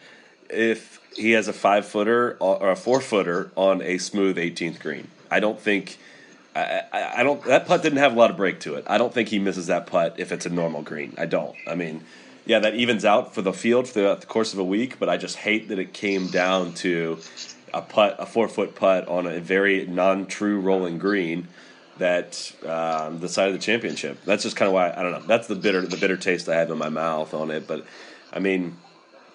If 0.49 1.01
he 1.15 1.31
has 1.31 1.49
a 1.49 1.53
five 1.53 1.85
footer 1.85 2.37
or 2.39 2.71
a 2.71 2.75
four 2.77 3.01
footer 3.01 3.51
on 3.55 3.81
a 3.81 3.97
smooth 3.97 4.37
18th 4.37 4.79
green, 4.79 5.09
I 5.29 5.39
don't 5.39 5.59
think. 5.59 5.97
I, 6.55 6.83
I, 6.93 7.19
I 7.19 7.23
don't. 7.23 7.43
That 7.43 7.67
putt 7.67 7.83
didn't 7.83 7.99
have 7.99 8.13
a 8.13 8.15
lot 8.15 8.31
of 8.31 8.37
break 8.37 8.61
to 8.61 8.75
it. 8.75 8.85
I 8.87 8.97
don't 8.97 9.13
think 9.13 9.27
he 9.27 9.39
misses 9.39 9.67
that 9.67 9.85
putt 9.85 10.15
if 10.17 10.31
it's 10.31 10.45
a 10.45 10.49
normal 10.49 10.81
green. 10.81 11.13
I 11.17 11.25
don't. 11.25 11.55
I 11.67 11.75
mean, 11.75 12.05
yeah, 12.45 12.59
that 12.59 12.75
evens 12.75 13.05
out 13.05 13.33
for 13.33 13.41
the 13.41 13.53
field 13.53 13.87
throughout 13.87 14.21
the 14.21 14.27
course 14.27 14.53
of 14.53 14.59
a 14.59 14.63
week, 14.63 14.99
but 14.99 15.09
I 15.09 15.17
just 15.17 15.37
hate 15.37 15.69
that 15.69 15.79
it 15.79 15.93
came 15.93 16.27
down 16.27 16.73
to 16.75 17.19
a 17.73 17.81
putt, 17.81 18.15
a 18.19 18.25
four 18.25 18.47
foot 18.47 18.75
putt 18.75 19.07
on 19.07 19.25
a 19.25 19.39
very 19.39 19.85
non 19.87 20.27
true 20.27 20.59
rolling 20.59 20.97
green 20.97 21.47
that 21.97 22.51
um, 22.65 23.19
decided 23.19 23.55
the 23.55 23.59
championship. 23.59 24.23
That's 24.25 24.43
just 24.43 24.55
kind 24.55 24.67
of 24.67 24.73
why 24.73 24.91
I 24.91 25.01
don't 25.01 25.11
know. 25.11 25.21
That's 25.27 25.47
the 25.47 25.55
bitter 25.55 25.81
the 25.81 25.97
bitter 25.97 26.17
taste 26.17 26.47
I 26.47 26.55
have 26.55 26.69
in 26.69 26.77
my 26.77 26.89
mouth 26.89 27.33
on 27.33 27.51
it. 27.51 27.67
But 27.67 27.85
I 28.31 28.39
mean, 28.39 28.77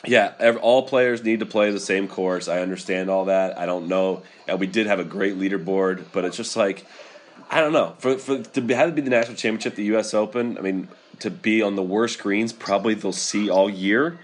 yeah, 0.07 0.35
ev 0.39 0.57
all 0.59 0.87
players 0.87 1.25
need 1.25 1.41
to 1.41 1.47
play 1.47 1.71
the 1.71 1.81
same 1.81 2.07
course. 2.07 2.49
I 2.49 2.61
understand 2.61 3.11
all 3.11 3.27
that. 3.27 3.59
I 3.59 3.67
don't 3.67 3.89
know. 3.89 4.23
Yeah, 4.47 4.55
we 4.55 4.67
did 4.67 4.87
have 4.87 5.01
a 5.01 5.05
great 5.05 5.37
leaderboard, 5.37 6.05
but 6.13 6.25
it's 6.25 6.37
just 6.37 6.57
like 6.57 6.87
I 7.51 7.61
don't 7.61 7.73
know. 7.73 7.97
For 7.99 8.17
for 8.19 8.43
to 8.43 8.75
have 8.77 8.89
it 8.91 8.95
be 8.95 9.03
the 9.03 9.11
national 9.11 9.37
championship, 9.37 9.75
the 9.75 9.85
U.S. 9.85 10.15
Open. 10.15 10.57
I 10.57 10.61
mean, 10.61 10.89
to 11.21 11.31
be 11.31 11.63
on 11.63 11.77
the 11.77 11.83
worst 11.83 12.21
greens 12.21 12.53
probably 12.53 12.95
they'll 12.95 13.13
see 13.13 13.51
all 13.51 13.71
year. 13.71 14.19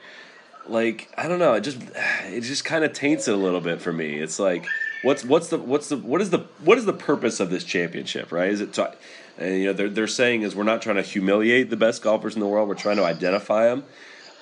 Like 0.68 1.08
I 1.16 1.28
don't 1.28 1.38
know. 1.38 1.54
It 1.54 1.60
just 1.62 1.78
it 2.24 2.40
just 2.42 2.64
kind 2.64 2.84
of 2.84 2.92
taints 2.92 3.28
it 3.28 3.34
a 3.34 3.36
little 3.36 3.60
bit 3.60 3.80
for 3.80 3.92
me. 3.92 4.18
It's 4.18 4.38
like 4.38 4.66
what's 5.02 5.24
what's 5.24 5.48
the 5.48 5.58
what's 5.58 5.88
the 5.88 5.96
what 5.96 6.20
is 6.20 6.30
the 6.30 6.38
what 6.64 6.78
is 6.78 6.84
the 6.84 6.92
purpose 6.92 7.40
of 7.40 7.50
this 7.50 7.64
championship? 7.64 8.32
Right? 8.32 8.50
Is 8.50 8.60
it 8.60 8.72
to, 8.74 8.94
and 9.38 9.54
you 9.58 9.66
know 9.66 9.72
they're 9.72 9.88
they're 9.88 10.06
saying 10.06 10.42
is 10.42 10.56
we're 10.56 10.64
not 10.64 10.82
trying 10.82 10.96
to 10.96 11.02
humiliate 11.02 11.70
the 11.70 11.76
best 11.76 12.02
golfers 12.02 12.34
in 12.34 12.40
the 12.40 12.46
world. 12.46 12.68
We're 12.68 12.74
trying 12.74 12.96
to 12.96 13.04
identify 13.04 13.66
them. 13.66 13.84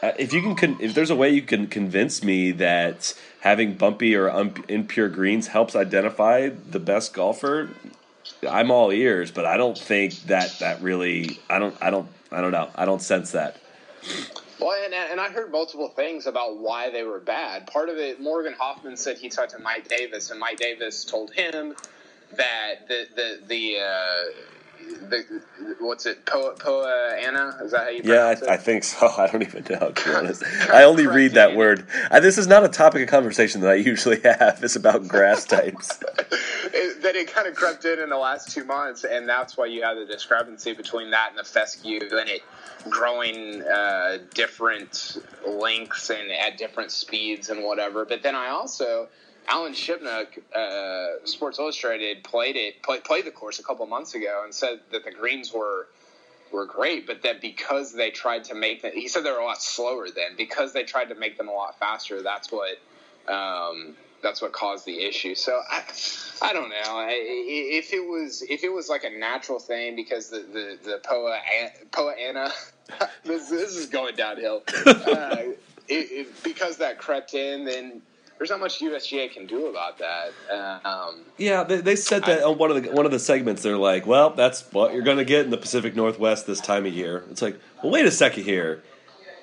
Uh, 0.02 0.12
if 0.18 0.34
you 0.34 0.42
can, 0.42 0.54
con- 0.54 0.76
if 0.80 0.92
there's 0.92 1.08
a 1.08 1.16
way 1.16 1.30
you 1.30 1.40
can 1.40 1.66
convince 1.66 2.22
me 2.22 2.50
that 2.50 3.14
having 3.40 3.74
bumpy 3.74 4.14
or 4.14 4.28
un- 4.28 4.64
impure 4.68 5.08
greens 5.08 5.46
helps 5.46 5.74
identify 5.74 6.48
the 6.48 6.78
best 6.78 7.14
golfer, 7.14 7.70
I'm 8.48 8.70
all 8.70 8.90
ears. 8.90 9.30
But 9.30 9.46
I 9.46 9.56
don't 9.56 9.78
think 9.78 10.14
that 10.24 10.58
that 10.60 10.82
really. 10.82 11.40
I 11.48 11.58
don't. 11.58 11.76
I 11.80 11.90
don't. 11.90 12.08
I 12.30 12.40
don't 12.40 12.52
know. 12.52 12.70
I 12.74 12.84
don't 12.84 13.02
sense 13.02 13.32
that. 13.32 13.56
Well, 14.60 14.82
and, 14.84 14.94
and 14.94 15.20
I 15.20 15.28
heard 15.30 15.50
multiple 15.50 15.88
things 15.88 16.26
about 16.26 16.58
why 16.58 16.90
they 16.90 17.02
were 17.02 17.20
bad. 17.20 17.66
Part 17.66 17.88
of 17.88 17.96
it, 17.98 18.20
Morgan 18.20 18.54
Hoffman 18.58 18.96
said 18.96 19.18
he 19.18 19.28
talked 19.28 19.52
to 19.52 19.58
Mike 19.58 19.88
Davis, 19.88 20.30
and 20.30 20.38
Mike 20.40 20.58
Davis 20.58 21.04
told 21.04 21.32
him 21.32 21.74
that 22.36 22.88
the 22.88 23.06
the 23.14 23.40
the. 23.46 23.78
Uh, 23.78 24.53
the, 25.10 25.42
what's 25.80 26.06
it? 26.06 26.24
Poa, 26.26 26.54
Poa 26.58 27.14
Anna? 27.16 27.58
Is 27.62 27.72
that 27.72 27.84
how 27.84 27.88
you 27.90 28.02
Yeah, 28.04 28.34
pronounce 28.34 28.42
it? 28.42 28.48
I, 28.48 28.54
I 28.54 28.56
think 28.56 28.84
so. 28.84 29.08
I 29.18 29.26
don't 29.28 29.42
even 29.42 29.64
know. 29.70 29.90
To 29.90 30.04
be 30.04 30.10
honest, 30.14 30.44
I 30.70 30.84
only 30.84 31.06
read 31.06 31.32
that 31.32 31.56
word. 31.56 31.86
I, 32.10 32.20
this 32.20 32.38
is 32.38 32.46
not 32.46 32.64
a 32.64 32.68
topic 32.68 33.02
of 33.02 33.08
conversation 33.08 33.60
that 33.62 33.70
I 33.70 33.74
usually 33.74 34.20
have. 34.24 34.60
It's 34.62 34.76
about 34.76 35.08
grass 35.08 35.44
types. 35.44 35.98
it, 36.00 37.02
that 37.02 37.16
it 37.16 37.32
kind 37.32 37.46
of 37.48 37.54
crept 37.54 37.84
in 37.84 37.98
in 37.98 38.10
the 38.10 38.18
last 38.18 38.50
two 38.50 38.64
months, 38.64 39.04
and 39.04 39.28
that's 39.28 39.56
why 39.56 39.66
you 39.66 39.82
have 39.82 39.96
the 39.96 40.06
discrepancy 40.06 40.72
between 40.74 41.10
that 41.10 41.30
and 41.30 41.38
the 41.38 41.44
fescue, 41.44 42.00
and 42.00 42.28
it 42.28 42.42
growing 42.90 43.62
uh, 43.62 44.18
different 44.34 45.18
lengths 45.46 46.10
and 46.10 46.30
at 46.30 46.58
different 46.58 46.90
speeds 46.90 47.50
and 47.50 47.62
whatever. 47.64 48.04
But 48.04 48.22
then 48.22 48.34
I 48.34 48.48
also, 48.48 49.08
Alan 49.48 49.72
Shipnuck, 49.72 50.38
uh, 50.54 51.24
Sports 51.26 51.58
Illustrated, 51.58 52.24
played 52.24 52.56
it, 52.56 52.82
play, 52.82 53.00
played 53.00 53.24
the 53.26 53.30
course 53.30 53.58
a 53.58 53.62
couple 53.62 53.86
months 53.86 54.14
ago, 54.14 54.42
and 54.44 54.54
said 54.54 54.80
that 54.92 55.04
the 55.04 55.10
greens 55.10 55.52
were 55.52 55.86
were 56.52 56.66
great, 56.66 57.06
but 57.06 57.22
that 57.22 57.40
because 57.40 57.92
they 57.92 58.10
tried 58.10 58.44
to 58.44 58.54
make 58.54 58.82
them, 58.82 58.92
he 58.94 59.08
said 59.08 59.24
they 59.24 59.30
were 59.32 59.38
a 59.38 59.44
lot 59.44 59.60
slower 59.62 60.06
then 60.08 60.36
because 60.36 60.72
they 60.72 60.84
tried 60.84 61.06
to 61.06 61.14
make 61.16 61.36
them 61.36 61.48
a 61.48 61.52
lot 61.52 61.78
faster. 61.78 62.22
That's 62.22 62.48
what 62.52 62.78
um, 63.32 63.94
that's 64.22 64.40
what 64.40 64.52
caused 64.52 64.86
the 64.86 65.00
issue. 65.04 65.34
So 65.34 65.60
I, 65.70 65.82
I 66.42 66.52
don't 66.52 66.68
know 66.70 66.76
I, 66.96 67.08
I- 67.08 67.14
if 67.78 67.92
it 67.92 68.00
was 68.06 68.42
if 68.48 68.62
it 68.64 68.72
was 68.72 68.88
like 68.88 69.04
a 69.04 69.10
natural 69.10 69.58
thing 69.58 69.96
because 69.96 70.30
the 70.30 70.38
the, 70.38 70.78
the 70.84 71.00
Poa 71.04 71.38
Poa 71.90 72.12
Anna, 72.12 72.50
this 73.24 73.48
this 73.50 73.76
is 73.76 73.86
going 73.86 74.14
downhill. 74.16 74.62
Uh, 74.86 75.36
it, 75.86 76.10
it, 76.26 76.42
because 76.42 76.78
that 76.78 76.96
crept 76.98 77.34
in, 77.34 77.66
then 77.66 78.00
there's 78.38 78.50
not 78.50 78.60
much 78.60 78.80
USGA 78.80 79.30
can 79.32 79.46
do 79.46 79.66
about 79.68 79.98
that. 79.98 80.32
Uh, 80.52 80.88
um, 80.88 81.20
Yeah, 81.38 81.64
they, 81.64 81.80
they 81.80 81.96
said 81.96 82.24
that 82.24 82.42
on 82.42 82.58
one 82.58 82.70
of 82.70 82.82
the 82.82 82.90
one 82.92 83.06
of 83.06 83.12
the 83.12 83.18
segments. 83.18 83.62
They're 83.62 83.76
like, 83.76 84.06
"Well, 84.06 84.30
that's 84.30 84.62
what 84.72 84.92
you're 84.92 85.02
going 85.02 85.18
to 85.18 85.24
get 85.24 85.44
in 85.44 85.50
the 85.50 85.56
Pacific 85.56 85.94
Northwest 85.94 86.46
this 86.46 86.60
time 86.60 86.86
of 86.86 86.92
year." 86.92 87.24
It's 87.30 87.42
like, 87.42 87.58
well, 87.82 87.92
wait 87.92 88.06
a 88.06 88.10
second 88.10 88.44
here. 88.44 88.82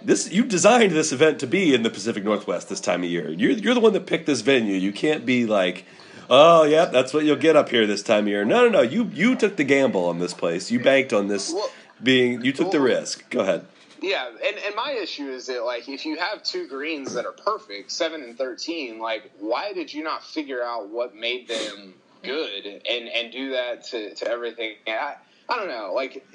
This 0.02 0.32
you 0.32 0.44
designed 0.44 0.92
this 0.92 1.12
event 1.12 1.40
to 1.40 1.48
be 1.48 1.74
in 1.74 1.84
the 1.84 1.90
Pacific 1.90 2.24
Northwest 2.24 2.70
this 2.70 2.80
time 2.82 3.04
of 3.04 3.10
year. 3.10 3.30
You're 3.30 3.52
you're 3.52 3.74
the 3.74 3.80
one 3.80 3.94
that 3.94 4.06
picked 4.08 4.26
this 4.26 4.42
venue. 4.42 4.76
You 4.76 4.92
can't 4.92 5.26
be 5.26 5.46
like, 5.46 5.86
"Oh, 6.30 6.64
yeah, 6.64 6.86
that's 6.86 7.14
what 7.14 7.24
you'll 7.24 7.36
get 7.36 7.56
up 7.56 7.70
here 7.70 7.86
this 7.86 8.02
time 8.04 8.24
of 8.26 8.28
year." 8.30 8.44
No, 8.44 8.64
no, 8.64 8.70
no. 8.70 8.82
You 8.82 9.10
you 9.14 9.36
took 9.36 9.58
the 9.58 9.64
gamble 9.64 10.06
on 10.06 10.20
this 10.20 10.34
place. 10.34 10.72
You 10.72 10.80
banked 10.80 11.14
on 11.14 11.28
this 11.28 11.54
Well- 11.54 11.70
being. 12.02 12.44
You 12.44 12.52
took 12.52 12.72
the 12.72 12.80
risk. 12.82 13.30
Go 13.30 13.42
ahead. 13.42 13.66
Yeah, 14.02 14.30
and, 14.30 14.58
and 14.66 14.76
my 14.76 14.92
issue 14.92 15.30
is 15.30 15.46
that 15.46 15.64
like 15.64 15.88
if 15.88 16.06
you 16.06 16.18
have 16.18 16.42
two 16.44 16.68
greens 16.68 17.14
that 17.14 17.26
are 17.26 17.32
perfect, 17.32 17.92
seven 17.92 18.24
and 18.24 18.38
thirteen, 18.38 19.00
like 19.00 19.32
why 19.40 19.74
did 19.74 19.94
you 19.94 20.04
not 20.04 20.24
figure 20.24 20.64
out 20.64 20.90
what 20.90 21.16
made 21.16 21.48
them 21.48 21.94
good 22.24 22.66
and 22.66 23.08
and 23.08 23.32
do 23.32 23.52
that 23.52 23.84
to, 23.86 24.14
to 24.16 24.28
everything? 24.28 24.76
I 24.88 25.16
I 25.48 25.58
don't 25.58 25.68
know. 25.68 25.92
Like 25.94 26.26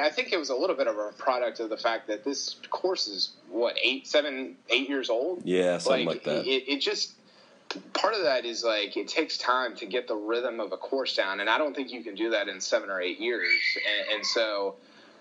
I 0.00 0.10
think 0.10 0.32
it 0.32 0.38
was 0.38 0.50
a 0.50 0.56
little 0.56 0.74
bit 0.74 0.86
of 0.86 0.98
a 0.98 1.12
product 1.16 1.60
of 1.60 1.68
the 1.68 1.76
fact 1.76 2.08
that 2.08 2.24
this 2.24 2.56
course 2.70 3.06
is 3.06 3.30
what 3.50 3.76
eight, 3.82 4.06
seven, 4.08 4.56
eight 4.70 4.88
years 4.88 5.10
old. 5.10 5.42
Yeah, 5.44 5.78
something 5.78 6.06
like 6.06 6.24
that. 6.24 6.46
It, 6.46 6.68
it 6.68 6.80
just 6.80 7.12
part 7.92 8.14
of 8.14 8.22
that 8.22 8.44
is 8.44 8.64
like 8.64 8.96
it 8.96 9.08
takes 9.08 9.36
time 9.38 9.76
to 9.76 9.86
get 9.86 10.08
the 10.08 10.16
rhythm 10.16 10.58
of 10.58 10.72
a 10.72 10.76
course 10.76 11.14
down, 11.14 11.40
and 11.40 11.48
I 11.48 11.58
don't 11.58 11.74
think 11.74 11.92
you 11.92 12.02
can 12.02 12.14
do 12.14 12.30
that 12.30 12.48
in 12.48 12.60
seven 12.60 12.90
or 12.90 13.00
eight 13.00 13.20
years. 13.20 13.52
And, 13.76 14.16
and 14.16 14.26
so, 14.26 14.76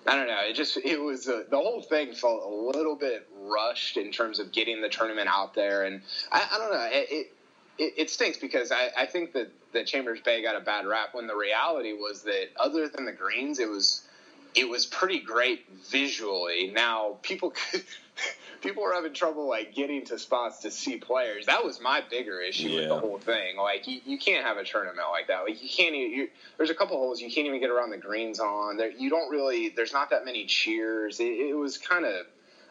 I 0.07 0.15
don't 0.15 0.27
know. 0.27 0.39
It 0.41 0.53
just 0.53 0.77
it 0.77 0.99
was 0.99 1.27
uh, 1.27 1.43
the 1.49 1.57
whole 1.57 1.81
thing 1.81 2.13
felt 2.13 2.43
a 2.43 2.77
little 2.77 2.95
bit 2.95 3.27
rushed 3.39 3.97
in 3.97 4.11
terms 4.11 4.39
of 4.39 4.51
getting 4.51 4.81
the 4.81 4.89
tournament 4.89 5.29
out 5.31 5.53
there, 5.53 5.83
and 5.83 6.01
I, 6.31 6.47
I 6.51 6.57
don't 6.57 6.71
know. 6.71 6.87
It, 6.91 7.07
it 7.11 7.33
it, 7.97 8.09
stinks 8.09 8.37
because 8.37 8.71
I, 8.71 8.89
I 8.97 9.05
think 9.05 9.33
that 9.33 9.51
that 9.73 9.87
Chambers 9.87 10.19
Bay 10.21 10.41
got 10.41 10.55
a 10.55 10.59
bad 10.59 10.85
rap 10.85 11.09
when 11.13 11.27
the 11.27 11.35
reality 11.35 11.93
was 11.93 12.23
that 12.23 12.49
other 12.59 12.87
than 12.87 13.05
the 13.05 13.11
greens, 13.11 13.59
it 13.59 13.69
was 13.69 14.03
it 14.55 14.67
was 14.67 14.85
pretty 14.85 15.19
great 15.19 15.65
visually. 15.89 16.71
Now 16.73 17.17
people 17.21 17.51
could, 17.71 17.83
people 18.61 18.83
were 18.83 18.93
having 18.93 19.13
trouble 19.13 19.47
like 19.47 19.73
getting 19.73 20.05
to 20.05 20.17
spots 20.17 20.59
to 20.59 20.71
see 20.71 20.97
players. 20.97 21.47
That 21.47 21.63
was 21.63 21.81
my 21.81 22.01
bigger 22.09 22.39
issue 22.39 22.75
with 22.75 22.87
the 22.87 22.99
whole 22.99 23.17
thing. 23.17 23.57
Like 23.57 23.87
you, 23.87 23.99
you 24.05 24.17
can't 24.17 24.45
have 24.45 24.57
a 24.57 24.63
tournament 24.63 25.07
like 25.11 25.27
that. 25.27 25.43
Like 25.43 25.61
you 25.61 25.69
can't. 25.69 25.95
Even, 25.95 26.11
you, 26.11 26.29
there's 26.57 26.69
a 26.69 26.75
couple 26.75 26.97
holes 26.97 27.21
you 27.21 27.31
can't 27.31 27.47
even 27.47 27.59
get 27.59 27.69
around 27.69 27.89
the 27.89 27.97
greens 27.97 28.39
on. 28.39 28.77
There, 28.77 28.91
you 28.91 29.09
don't 29.09 29.29
really. 29.29 29.69
There's 29.69 29.93
not 29.93 30.09
that 30.11 30.25
many 30.25 30.45
cheers. 30.45 31.19
It, 31.19 31.25
it 31.25 31.57
was 31.57 31.77
kind 31.77 32.05
of. 32.05 32.25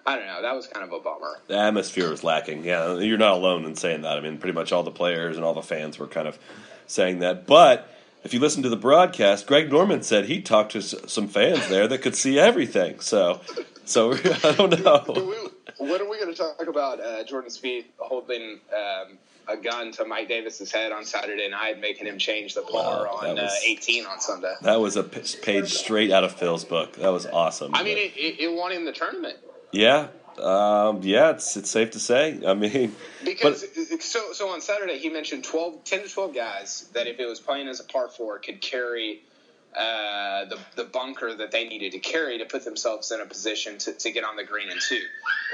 I 0.07 0.16
don't 0.16 0.26
know. 0.26 0.40
That 0.40 0.55
was 0.55 0.66
kind 0.66 0.85
of 0.85 0.92
a 0.92 1.00
bummer. 1.00 1.40
The 1.46 1.59
atmosphere 1.59 2.09
was 2.09 2.24
lacking. 2.24 2.64
Yeah, 2.64 2.98
you're 2.98 3.18
not 3.18 3.35
alone 3.35 3.66
in 3.66 3.76
saying 3.76 4.03
that. 4.03 4.16
I 4.16 4.20
mean, 4.20 4.38
pretty 4.38 4.55
much 4.55 4.72
all 4.72 4.83
the 4.83 4.90
players 4.90 5.37
and 5.37 5.44
all 5.44 5.53
the 5.53 5.62
fans 5.62 5.98
were 5.98 6.07
kind 6.07 6.26
of 6.26 6.38
saying 6.87 7.18
that. 7.18 7.46
But 7.46 7.87
if 8.24 8.33
you 8.33 8.40
listen 8.40 8.62
to 8.62 8.70
the 8.70 8.76
broadcast, 8.76 9.46
Greg 9.46 9.70
Norman 9.70 10.03
said 10.03 10.24
he 10.24 10.40
talked 10.40 10.72
to 10.72 10.81
some 10.81 11.29
fans 11.29 11.68
there 11.68 11.87
that 11.87 11.98
could 11.98 12.16
see 12.16 12.38
everything. 12.38 13.00
So, 13.00 13.42
so 13.85 14.12
I 14.44 14.55
don't 14.57 14.70
Do 14.70 14.83
know. 14.83 15.50
When 15.81 16.01
are 16.01 16.09
we 16.09 16.19
going 16.19 16.33
to 16.33 16.37
talk 16.37 16.64
about 16.66 17.01
uh, 17.01 17.25
Jordan 17.25 17.51
Spieth 17.51 17.85
holding 17.99 18.61
um, 18.75 19.19
a 19.49 19.57
gun 19.57 19.90
to 19.93 20.05
Mike 20.05 20.29
Davis's 20.29 20.71
head 20.71 20.93
on 20.93 21.05
Saturday 21.05 21.49
night, 21.49 21.81
making 21.81 22.07
him 22.07 22.19
change 22.19 22.55
the 22.55 22.62
par 22.62 23.05
Wow, 23.07 23.19
on 23.23 23.35
was- 23.37 23.51
uh, 23.53 23.66
18 23.66 24.07
on 24.07 24.21
Sunday? 24.21 24.55
That 24.62 24.81
was 24.81 24.97
a 24.97 25.03
page 25.03 25.73
straight 25.73 26.11
out 26.11 26.25
of 26.25 26.33
Phil's 26.35 26.64
book. 26.64 26.95
That 26.97 27.09
was 27.11 27.27
awesome. 27.27 27.75
I 27.75 27.83
mean, 27.83 27.99
it, 27.99 28.12
it, 28.16 28.40
it 28.40 28.53
won 28.53 28.73
him 28.73 28.85
the 28.85 28.93
tournament. 28.93 29.38
yeah, 29.73 30.09
um, 30.38 31.01
yeah, 31.03 31.31
it's 31.31 31.57
it's 31.57 31.71
safe 31.71 31.90
to 31.90 31.99
say. 32.01 32.40
I 32.47 32.55
mean, 32.55 32.95
Because 33.25 33.64
so 34.01 34.33
so 34.33 34.49
on 34.51 34.61
Saturday 34.62 34.99
he 34.99 35.09
mentioned 35.11 35.45
12, 35.45 35.85
10 35.85 36.03
to 36.05 36.09
twelve 36.09 36.35
guys 36.35 36.88
that 36.95 37.07
if 37.07 37.19
it 37.21 37.27
was 37.27 37.40
playing 37.40 37.69
as 37.69 37.81
a 37.81 37.85
par 37.85 38.09
four 38.09 38.38
could 38.38 38.61
carry 38.62 39.21
uh, 39.76 40.46
the 40.46 40.59
the 40.76 40.85
bunker 40.85 41.35
that 41.35 41.52
they 41.52 41.68
needed 41.68 41.92
to 41.92 41.98
carry 41.98 42.38
to 42.38 42.44
put 42.44 42.64
themselves 42.64 43.11
in 43.12 43.20
a 43.20 43.26
position 43.26 43.78
to, 43.78 43.92
to 43.92 44.11
get 44.11 44.24
on 44.24 44.37
the 44.37 44.44
green 44.44 44.68
in 44.68 44.78
two. 44.80 45.00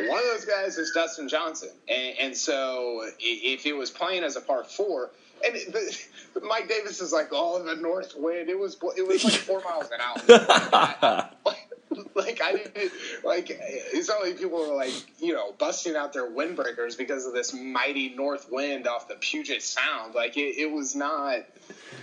One 0.09 0.18
of 0.18 0.24
those 0.24 0.44
guys 0.44 0.79
is 0.79 0.92
Dustin 0.94 1.29
Johnson, 1.29 1.70
and, 1.88 2.14
and 2.18 2.37
so 2.37 3.02
if 3.18 3.66
it 3.66 3.74
was 3.74 3.90
playing 3.90 4.24
as 4.24 4.37
a 4.37 4.40
par 4.40 4.64
four. 4.64 5.11
And 5.44 5.55
the, 5.55 6.07
Mike 6.42 6.66
Davis 6.66 7.02
is 7.02 7.12
like, 7.12 7.29
oh, 7.31 7.62
the 7.62 7.76
north 7.76 8.14
wind. 8.16 8.48
It 8.48 8.59
was 8.59 8.79
it 8.96 9.07
was 9.07 9.22
like 9.22 9.35
four 9.35 9.61
miles 9.61 9.90
an 9.90 10.00
hour. 10.00 11.31
like 12.14 12.40
I 12.42 12.52
didn't 12.52 12.92
like 13.24 13.48
it's 13.50 14.09
not 14.09 14.22
like 14.22 14.38
people 14.38 14.59
were 14.59 14.74
like 14.74 14.92
you 15.20 15.33
know 15.35 15.52
busting 15.52 15.94
out 15.94 16.12
their 16.12 16.29
windbreakers 16.29 16.96
because 16.96 17.26
of 17.26 17.33
this 17.33 17.52
mighty 17.55 18.11
north 18.11 18.48
wind 18.50 18.87
off 18.87 19.09
the 19.09 19.14
Puget 19.14 19.62
Sound. 19.62 20.14
Like 20.14 20.37
it, 20.37 20.59
it 20.59 20.70
was 20.70 20.94
not. 20.94 21.44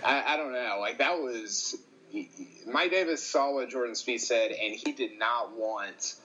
I, 0.04 0.34
I 0.34 0.38
don't 0.38 0.54
know. 0.54 0.78
Like 0.80 1.00
that 1.00 1.20
was. 1.20 1.76
Mike 2.68 2.92
Davis 2.92 3.24
saw 3.24 3.54
what 3.54 3.70
Jordan 3.70 3.96
Spieth 3.96 4.22
said, 4.22 4.52
and 4.52 4.74
he 4.74 4.92
did 4.92 5.18
not 5.18 5.58
want 5.58 6.16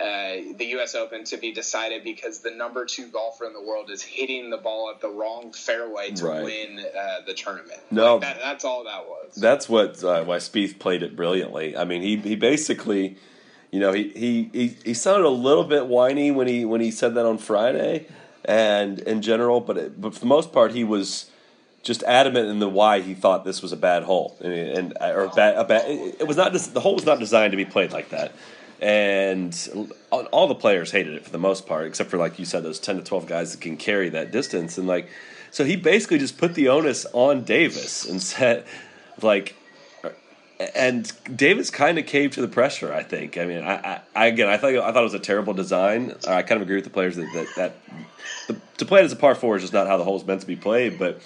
uh, 0.00 0.54
the 0.56 0.64
U.S. 0.74 0.94
Open 0.94 1.24
to 1.24 1.36
be 1.36 1.52
decided 1.52 2.04
because 2.04 2.40
the 2.40 2.50
number 2.52 2.84
two 2.84 3.08
golfer 3.08 3.44
in 3.46 3.52
the 3.52 3.60
world 3.62 3.90
is 3.90 4.00
hitting 4.02 4.50
the 4.50 4.56
ball 4.56 4.90
at 4.94 5.00
the 5.00 5.08
wrong 5.08 5.52
fairway 5.52 6.10
to 6.12 6.24
Right. 6.26 6.44
win 6.44 6.78
uh, 6.80 7.20
the 7.26 7.34
tournament. 7.34 7.80
No. 7.90 8.14
Like, 8.14 8.22
that, 8.22 8.38
that's 8.40 8.64
all 8.64 8.84
that 8.84 9.06
was. 9.08 9.34
That's 9.34 9.68
what 9.68 10.02
uh, 10.04 10.24
why 10.24 10.36
Spieth 10.36 10.78
played 10.78 11.02
it 11.02 11.16
brilliantly. 11.16 11.76
I 11.76 11.84
mean, 11.84 12.02
he 12.02 12.16
he 12.16 12.36
basically, 12.36 13.16
you 13.72 13.80
know, 13.80 13.92
he, 13.92 14.08
he 14.10 14.50
he 14.52 14.76
he 14.84 14.94
sounded 14.94 15.26
a 15.26 15.30
little 15.30 15.64
bit 15.64 15.86
whiny 15.86 16.30
when 16.30 16.46
he 16.46 16.64
when 16.64 16.80
he 16.80 16.90
said 16.92 17.14
that 17.16 17.26
on 17.26 17.38
Friday, 17.38 18.06
and 18.44 19.00
in 19.00 19.20
general, 19.20 19.60
but 19.60 19.76
it, 19.78 20.00
but 20.00 20.14
for 20.14 20.20
the 20.20 20.26
most 20.26 20.52
part, 20.52 20.72
he 20.72 20.84
was 20.84 21.28
just 21.88 22.02
adamant 22.04 22.48
in 22.48 22.58
the 22.60 22.68
why 22.68 23.00
he 23.00 23.14
thought 23.14 23.44
this 23.44 23.62
was 23.62 23.72
a 23.72 23.76
bad 23.76 24.04
hole, 24.04 24.36
and, 24.40 24.52
and 24.52 24.96
or 25.00 25.28
bad, 25.34 25.56
a 25.56 25.64
bad. 25.64 25.84
It, 25.88 26.28
was 26.28 26.36
not 26.36 26.52
the 26.52 26.80
hole 26.80 26.94
was 26.94 27.06
not 27.06 27.18
designed 27.18 27.50
to 27.52 27.56
be 27.56 27.64
played 27.64 27.92
like 27.92 28.10
that. 28.10 28.32
And 28.80 29.52
all 30.10 30.46
the 30.46 30.54
players 30.54 30.92
hated 30.92 31.14
it 31.14 31.24
for 31.24 31.30
the 31.30 31.38
most 31.38 31.66
part, 31.66 31.86
except 31.86 32.10
for 32.10 32.18
like 32.18 32.38
you 32.38 32.44
said, 32.44 32.62
those 32.62 32.78
ten 32.78 32.96
to 32.96 33.02
twelve 33.02 33.26
guys 33.26 33.52
that 33.52 33.62
can 33.62 33.78
carry 33.78 34.10
that 34.10 34.30
distance. 34.30 34.76
And 34.76 34.86
like, 34.86 35.08
so 35.50 35.64
he 35.64 35.76
basically 35.76 36.18
just 36.18 36.36
put 36.36 36.54
the 36.54 36.68
onus 36.68 37.06
on 37.14 37.42
Davis 37.42 38.04
and 38.04 38.22
said, 38.22 38.66
like, 39.22 39.56
and 40.76 41.10
Davis 41.34 41.70
kind 41.70 41.98
of 41.98 42.04
caved 42.04 42.34
to 42.34 42.42
the 42.42 42.48
pressure. 42.48 42.92
I 42.92 43.02
think. 43.02 43.38
I 43.38 43.46
mean, 43.46 43.64
I, 43.64 44.02
I 44.14 44.26
again, 44.26 44.48
I 44.48 44.58
thought 44.58 44.74
I 44.74 44.92
thought 44.92 45.00
it 45.00 45.04
was 45.04 45.14
a 45.14 45.18
terrible 45.18 45.54
design. 45.54 46.14
I 46.28 46.42
kind 46.42 46.60
of 46.60 46.62
agree 46.62 46.76
with 46.76 46.84
the 46.84 46.90
players 46.90 47.16
that 47.16 47.30
that, 47.32 47.46
that 47.56 47.72
the, 48.46 48.60
to 48.76 48.84
play 48.84 49.00
it 49.00 49.04
as 49.04 49.12
a 49.12 49.16
par 49.16 49.34
four 49.34 49.56
is 49.56 49.62
just 49.62 49.72
not 49.72 49.86
how 49.86 49.96
the 49.96 50.04
hole's 50.04 50.26
meant 50.26 50.42
to 50.42 50.46
be 50.46 50.56
played. 50.56 50.98
But 50.98 51.20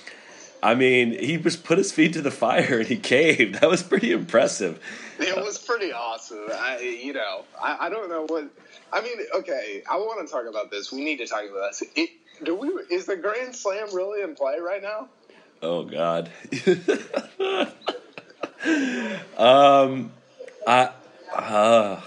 I 0.63 0.77
mean, 0.77 1.19
he 1.19 1.39
just 1.39 1.65
put 1.65 1.79
his 1.79 1.91
feet 1.91 2.13
to 2.13 2.23
the 2.23 2.31
fire 2.31 2.79
and 2.79 2.87
he 2.87 2.97
caved. 2.97 3.57
That 3.61 3.69
was 3.69 3.83
pretty 3.83 4.13
impressive. 4.13 4.81
It 5.19 5.37
was 5.37 5.59
pretty 5.59 5.93
awesome. 5.93 6.47
I, 6.53 6.81
you 6.81 7.13
know, 7.13 7.45
I, 7.61 7.87
I 7.87 7.89
don't 7.89 8.09
know 8.09 8.25
what. 8.27 8.49
I 8.93 9.01
mean, 9.01 9.19
okay, 9.35 9.83
I 9.91 9.97
want 9.97 10.27
to 10.27 10.33
talk 10.33 10.47
about 10.47 10.71
this. 10.71 10.93
We 10.93 11.03
need 11.03 11.17
to 11.19 11.27
talk 11.27 11.45
about 11.51 11.71
this. 11.71 11.83
It, 11.97 12.11
do 12.45 12.55
we? 12.55 12.69
Is 12.95 13.07
the 13.07 13.17
Grand 13.17 13.57
Slam 13.57 13.89
really 13.93 14.23
in 14.23 14.35
play 14.37 14.59
right 14.61 14.83
now? 14.83 15.09
Oh 15.63 15.85
God. 15.85 16.31
um, 19.39 20.13
I 20.67 20.91
uh, 21.35 22.01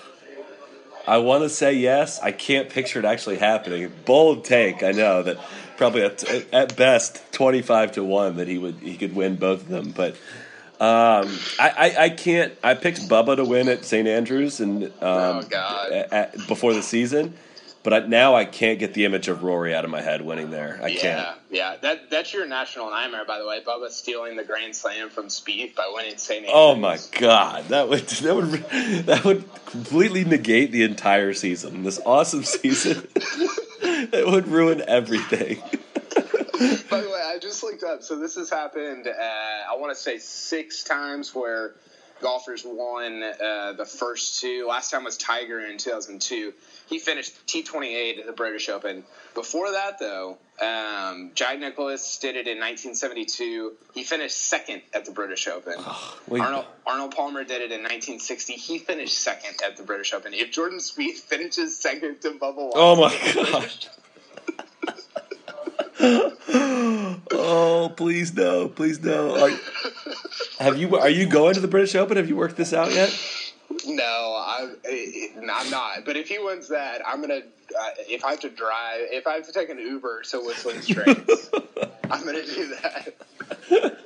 I 1.08 1.18
want 1.18 1.44
to 1.44 1.50
say 1.50 1.74
yes. 1.74 2.20
I 2.22 2.32
can't 2.32 2.70
picture 2.70 3.00
it 3.00 3.06
actually 3.06 3.38
happening. 3.38 3.92
Bold 4.06 4.46
take. 4.46 4.84
I 4.84 4.92
know 4.92 5.24
that 5.24 5.38
probably 5.78 6.04
at, 6.04 6.24
at 6.54 6.76
best 6.76 7.22
twenty 7.32 7.62
five 7.62 7.92
to 7.94 8.04
one 8.04 8.38
that 8.38 8.48
he 8.48 8.58
would 8.58 8.76
he 8.76 8.98
could 8.98 9.16
win 9.16 9.36
both 9.36 9.62
of 9.62 9.68
them, 9.70 9.92
but. 9.92 10.16
Um, 10.78 11.30
I, 11.58 11.70
I, 11.78 11.96
I 12.04 12.10
can't. 12.10 12.54
I 12.62 12.74
picked 12.74 13.08
Bubba 13.08 13.38
to 13.38 13.46
win 13.46 13.70
at 13.70 13.86
St 13.86 14.10
Andrews 14.10 14.60
and 14.60 14.84
um, 14.84 14.92
Oh, 15.02 15.42
God. 15.50 15.90
a- 15.94 16.34
a- 16.36 16.48
before 16.50 16.74
the 16.74 16.84
season, 16.84 17.34
but 17.82 17.94
I, 17.94 18.00
now 18.00 18.36
I 18.36 18.44
can't 18.44 18.78
get 18.78 18.94
the 18.94 19.06
image 19.06 19.30
of 19.30 19.42
Rory 19.42 19.74
out 19.74 19.86
of 19.86 19.90
my 19.90 20.02
head 20.02 20.22
winning 20.22 20.50
there. 20.52 20.78
I 20.84 20.88
yeah, 20.88 21.00
can't. 21.00 21.38
yeah. 21.50 21.76
That 21.82 22.10
that's 22.10 22.34
your 22.34 22.46
national 22.46 22.90
nightmare, 22.90 23.24
by 23.24 23.40
the 23.40 23.48
way. 23.48 23.62
Bubba 23.66 23.90
stealing 23.90 24.36
the 24.36 24.44
Grand 24.44 24.76
Slam 24.76 25.10
from 25.10 25.28
Spieth 25.28 25.76
by 25.76 25.90
winning 25.96 26.18
St. 26.18 26.40
Andrews. 26.40 26.52
Oh 26.54 26.76
my 26.76 27.00
god, 27.14 27.70
that 27.70 27.88
would 27.88 28.02
that 28.10 28.36
would 28.36 28.52
that 29.06 29.24
would 29.24 29.46
completely 29.68 30.26
negate 30.26 30.74
the 30.74 30.84
entire 30.84 31.34
season. 31.34 31.84
This 31.84 32.02
awesome 32.06 32.44
season, 32.44 33.08
it 33.86 34.28
would 34.28 34.48
ruin 34.48 34.84
everything. 34.88 35.62
By 36.90 37.02
the 37.02 37.10
way, 37.10 37.22
I 37.22 37.38
just 37.42 37.64
looked 37.64 37.84
up. 37.84 38.04
So 38.04 38.18
this 38.18 38.36
has 38.36 38.50
happened. 38.50 39.08
Uh, 39.08 39.12
I 39.12 39.76
want 39.78 39.96
to 39.96 40.02
say 40.02 40.18
six 40.18 40.84
times 40.84 41.36
where 41.36 41.76
golfers 42.22 42.64
won 42.66 43.24
uh, 43.24 43.74
the 43.74 43.86
first 43.86 44.40
two. 44.42 44.66
Last 44.68 44.92
time 44.92 45.04
was 45.04 45.18
Tiger 45.18 45.60
in 45.60 45.78
2002. 45.78 46.54
He 46.88 47.00
finished 47.00 47.34
T28 47.48 48.20
at 48.20 48.26
the 48.26 48.32
British 48.32 48.70
Open. 48.70 49.04
Before 49.34 49.72
that, 49.72 50.00
though, 50.00 50.38
um, 50.62 51.32
Jack 51.36 51.60
Nicklaus 51.60 52.18
did 52.18 52.36
it 52.36 52.48
in 52.48 52.60
1972. 52.60 53.74
He 53.94 54.04
finished 54.04 54.38
second 54.38 54.82
at 54.94 55.06
the 55.06 55.12
British 55.12 55.48
Open. 55.48 55.76
wait. 56.28 56.42
Arnold, 56.42 56.66
Arnold 56.86 57.16
Palmer 57.16 57.44
did 57.44 57.62
it 57.62 57.72
in 57.72 57.82
1960. 57.82 58.54
He 58.54 58.80
finished 58.80 59.18
second 59.18 59.60
at 59.66 59.76
the 59.78 59.84
British 59.84 60.14
Open. 60.14 60.34
If 60.34 60.52
Jordan 60.52 60.80
Spieth 60.80 61.20
finishes 61.20 61.78
second 61.78 62.22
to 62.22 62.32
Bubba 62.32 62.56
Watson, 62.56 62.72
Oh 62.76 62.96
my 62.96 63.12
God. 63.52 63.86
Oh 67.32 67.92
please 67.96 68.34
no, 68.34 68.68
please 68.68 69.02
no. 69.02 69.36
Are, 69.46 69.50
have 70.60 70.78
you 70.78 70.98
are 70.98 71.10
you 71.10 71.26
going 71.28 71.54
to 71.56 71.60
the 71.60 71.68
British 71.68 71.96
Open? 71.96 72.18
Have 72.18 72.28
you 72.30 72.36
worked 72.36 72.58
this 72.58 72.74
out 72.74 72.92
yet? 72.94 73.10
No, 73.88 74.04
I, 74.04 74.72
I, 74.86 75.30
I'm 75.52 75.70
not. 75.70 76.06
But 76.06 76.16
if 76.18 76.28
he 76.30 76.38
wins 76.40 76.70
that, 76.70 77.02
I'm 77.06 77.22
gonna. 77.22 77.42
If 78.08 78.24
I 78.26 78.32
have 78.32 78.40
to 78.42 78.50
drive, 78.50 79.02
if 79.12 79.28
I 79.28 79.34
have 79.34 79.46
to 79.48 79.52
take 79.54 79.70
an 79.70 79.80
Uber 79.80 80.22
to 80.32 80.40
Whistling 80.40 80.82
Straits, 80.82 81.50
I'm 82.10 82.26
gonna 82.26 82.46
do 82.46 82.76
that. 82.82 83.14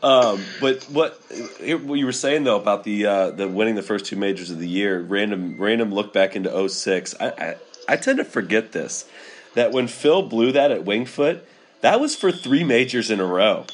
Um, 0.00 0.40
but 0.60 0.84
what, 0.84 1.20
here- 1.60 1.76
what 1.78 1.98
you 1.98 2.06
were 2.06 2.12
saying 2.12 2.44
though 2.44 2.60
about 2.60 2.84
the 2.84 3.06
uh, 3.06 3.30
the 3.30 3.48
winning 3.48 3.74
the 3.74 3.82
first 3.82 4.06
two 4.06 4.14
majors 4.16 4.50
of 4.50 4.58
the 4.60 4.68
year, 4.68 5.00
random 5.00 5.56
random 5.60 5.92
look 5.92 6.12
back 6.12 6.36
into 6.36 6.68
06, 6.68 7.16
I, 7.20 7.26
I 7.30 7.56
I 7.88 7.96
tend 7.96 8.18
to 8.18 8.24
forget 8.24 8.70
this 8.72 9.08
that 9.54 9.72
when 9.72 9.88
Phil 9.88 10.22
blew 10.22 10.52
that 10.52 10.70
at 10.70 10.84
Winged 10.84 11.08
Foot, 11.08 11.44
that 11.80 12.00
was 12.00 12.14
for 12.14 12.30
three 12.30 12.62
majors 12.62 13.10
in 13.10 13.18
a 13.18 13.24
row. 13.26 13.66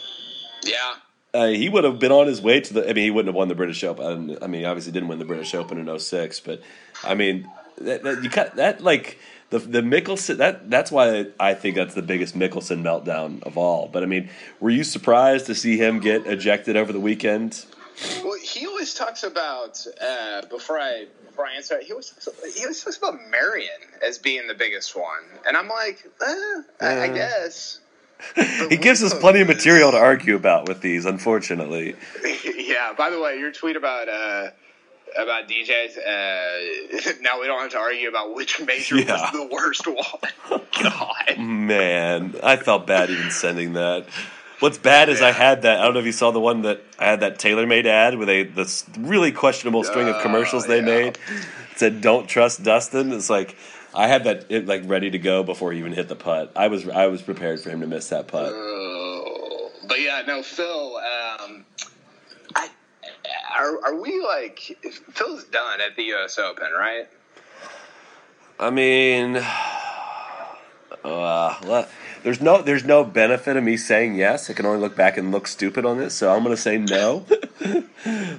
Yeah, 0.64 0.94
Uh, 1.34 1.48
he 1.48 1.68
would 1.68 1.84
have 1.84 1.98
been 1.98 2.12
on 2.12 2.26
his 2.26 2.40
way 2.40 2.60
to 2.60 2.72
the. 2.74 2.84
I 2.88 2.94
mean, 2.94 3.04
he 3.04 3.10
wouldn't 3.10 3.28
have 3.28 3.34
won 3.36 3.48
the 3.48 3.54
British 3.54 3.84
Open. 3.84 4.38
I 4.40 4.46
mean, 4.46 4.64
obviously 4.64 4.92
didn't 4.92 5.08
win 5.08 5.18
the 5.18 5.26
British 5.26 5.54
Open 5.54 5.76
in 5.76 5.98
06, 5.98 6.40
but 6.40 6.62
I 7.02 7.14
mean, 7.14 7.46
that, 7.78 8.02
that 8.02 8.22
you 8.22 8.30
cut 8.30 8.56
that 8.56 8.82
like 8.82 9.18
the 9.50 9.58
the 9.58 9.80
Mickelson. 9.80 10.38
That 10.38 10.70
that's 10.70 10.90
why 10.90 11.26
I 11.38 11.54
think 11.54 11.76
that's 11.76 11.94
the 11.94 12.02
biggest 12.02 12.36
Mickelson 12.36 12.82
meltdown 12.82 13.42
of 13.42 13.56
all. 13.58 13.88
But 13.88 14.02
I 14.02 14.06
mean, 14.06 14.30
were 14.60 14.70
you 14.70 14.84
surprised 14.84 15.46
to 15.46 15.54
see 15.54 15.76
him 15.76 16.00
get 16.00 16.26
ejected 16.26 16.76
over 16.76 16.92
the 16.92 17.00
weekend? 17.00 17.64
well, 18.24 18.38
he 18.42 18.66
always 18.66 18.94
talks 18.94 19.22
about 19.22 19.84
uh, 20.00 20.42
before 20.46 20.78
I 20.78 21.06
before 21.26 21.46
I 21.46 21.54
answer. 21.54 21.80
He 21.80 21.92
always 21.92 22.10
talks, 22.10 22.28
he 22.54 22.62
always 22.62 22.82
talks 22.82 22.98
about 22.98 23.14
Merion 23.30 23.68
as 24.06 24.18
being 24.18 24.46
the 24.46 24.54
biggest 24.54 24.96
one, 24.96 25.22
and 25.46 25.56
I'm 25.56 25.68
like, 25.68 26.04
eh, 26.26 26.62
I, 26.80 27.00
I 27.02 27.08
guess. 27.08 27.80
He 28.70 28.78
gives 28.78 29.02
us 29.02 29.12
plenty 29.12 29.40
of 29.40 29.48
material 29.48 29.90
to 29.90 29.98
argue 29.98 30.36
about 30.36 30.66
with 30.66 30.80
these. 30.80 31.04
Unfortunately, 31.04 31.94
yeah. 32.56 32.94
By 32.96 33.10
the 33.10 33.20
way, 33.20 33.38
your 33.38 33.52
tweet 33.52 33.76
about 33.76 34.08
uh, 34.08 34.50
about 35.16 35.48
DJs. 35.48 35.98
Uh, 35.98 37.12
now 37.20 37.40
we 37.40 37.46
don't 37.46 37.60
have 37.60 37.70
to 37.72 37.78
argue 37.78 38.08
about 38.08 38.34
which 38.34 38.60
major 38.60 38.96
Yeah. 38.98 39.12
was 39.20 39.32
the 39.32 39.48
worst 39.52 39.86
one. 39.86 40.60
God. 40.82 41.38
man, 41.38 42.34
I 42.42 42.56
felt 42.56 42.86
bad 42.86 43.10
even 43.10 43.30
sending 43.30 43.74
that. 43.74 44.06
What's 44.60 44.78
bad 44.78 45.08
is 45.08 45.20
I 45.20 45.32
had 45.32 45.62
that. 45.62 45.80
I 45.80 45.84
don't 45.84 45.94
know 45.94 46.00
if 46.00 46.06
you 46.06 46.12
saw 46.12 46.30
the 46.30 46.40
one 46.40 46.62
that 46.62 46.80
I 46.98 47.06
had 47.06 47.20
that 47.20 47.38
TaylorMade 47.38 47.86
ad 47.86 48.16
with 48.16 48.28
a 48.28 48.44
this 48.44 48.84
really 48.98 49.32
questionable 49.32 49.84
string 49.84 50.08
of 50.08 50.16
Oh, 50.16 50.22
commercials 50.22 50.66
they 50.66 50.76
yeah. 50.78 50.84
made. 50.84 51.18
It 51.72 51.78
said 51.78 52.00
"Don't 52.00 52.26
trust 52.28 52.62
Dustin." 52.62 53.12
It's 53.12 53.28
like 53.28 53.56
I 53.92 54.06
had 54.08 54.24
that 54.24 54.46
it, 54.48 54.66
like 54.66 54.82
ready 54.86 55.10
to 55.10 55.18
go 55.18 55.42
before 55.42 55.72
he 55.72 55.80
even 55.80 55.92
hit 55.92 56.08
the 56.08 56.16
putt. 56.16 56.52
I 56.56 56.68
was 56.68 56.88
I 56.88 57.08
was 57.08 57.20
prepared 57.20 57.60
for 57.60 57.70
him 57.70 57.80
to 57.80 57.86
miss 57.86 58.08
that 58.08 58.28
putt. 58.28 58.52
Oh, 58.54 59.70
but 59.86 60.00
yeah, 60.00 60.22
no, 60.26 60.42
Phil. 60.42 60.96
I 60.96 61.33
are, 63.56 63.84
are 63.84 64.00
we 64.00 64.20
like 64.20 64.76
Phil's 65.12 65.44
done 65.44 65.80
at 65.80 65.96
the 65.96 66.04
U.S. 66.04 66.38
Open, 66.38 66.70
right? 66.72 67.08
I 68.58 68.70
mean, 68.70 69.36
uh, 71.04 71.86
there's 72.22 72.40
no 72.40 72.62
there's 72.62 72.84
no 72.84 73.04
benefit 73.04 73.56
of 73.56 73.64
me 73.64 73.76
saying 73.76 74.14
yes. 74.14 74.48
I 74.48 74.54
can 74.54 74.66
only 74.66 74.80
look 74.80 74.96
back 74.96 75.16
and 75.16 75.30
look 75.30 75.46
stupid 75.46 75.84
on 75.84 75.98
this, 75.98 76.14
so 76.14 76.32
I'm 76.32 76.42
going 76.42 76.56
to 76.56 76.60
say 76.60 76.78
no. 76.78 77.26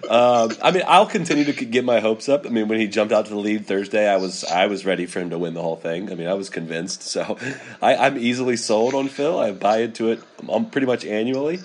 um, 0.10 0.52
I 0.62 0.72
mean, 0.74 0.84
I'll 0.88 1.06
continue 1.06 1.46
to 1.46 1.66
get 1.66 1.86
my 1.86 2.00
hopes 2.00 2.28
up. 2.28 2.46
I 2.46 2.50
mean, 2.50 2.68
when 2.68 2.80
he 2.80 2.88
jumped 2.88 3.14
out 3.14 3.26
to 3.26 3.32
the 3.32 3.40
lead 3.40 3.68
Thursday, 3.68 4.08
I 4.08 4.18
was 4.18 4.44
I 4.44 4.68
was 4.68 4.86
ready 4.86 5.06
for 5.06 5.20
him 5.20 5.30
to 5.30 5.38
win 5.38 5.54
the 5.54 5.62
whole 5.62 5.76
thing. 5.76 6.12
I 6.12 6.16
mean, 6.16 6.28
I 6.28 6.34
was 6.34 6.50
convinced. 6.50 7.04
So 7.04 7.38
I, 7.82 7.96
I'm 7.96 8.18
easily 8.18 8.58
sold 8.58 8.94
on 8.94 9.08
Phil. 9.08 9.40
I 9.40 9.52
buy 9.52 9.80
into 9.80 10.12
it 10.12 10.22
um, 10.50 10.70
pretty 10.70 10.88
much 10.88 11.06
annually. 11.06 11.60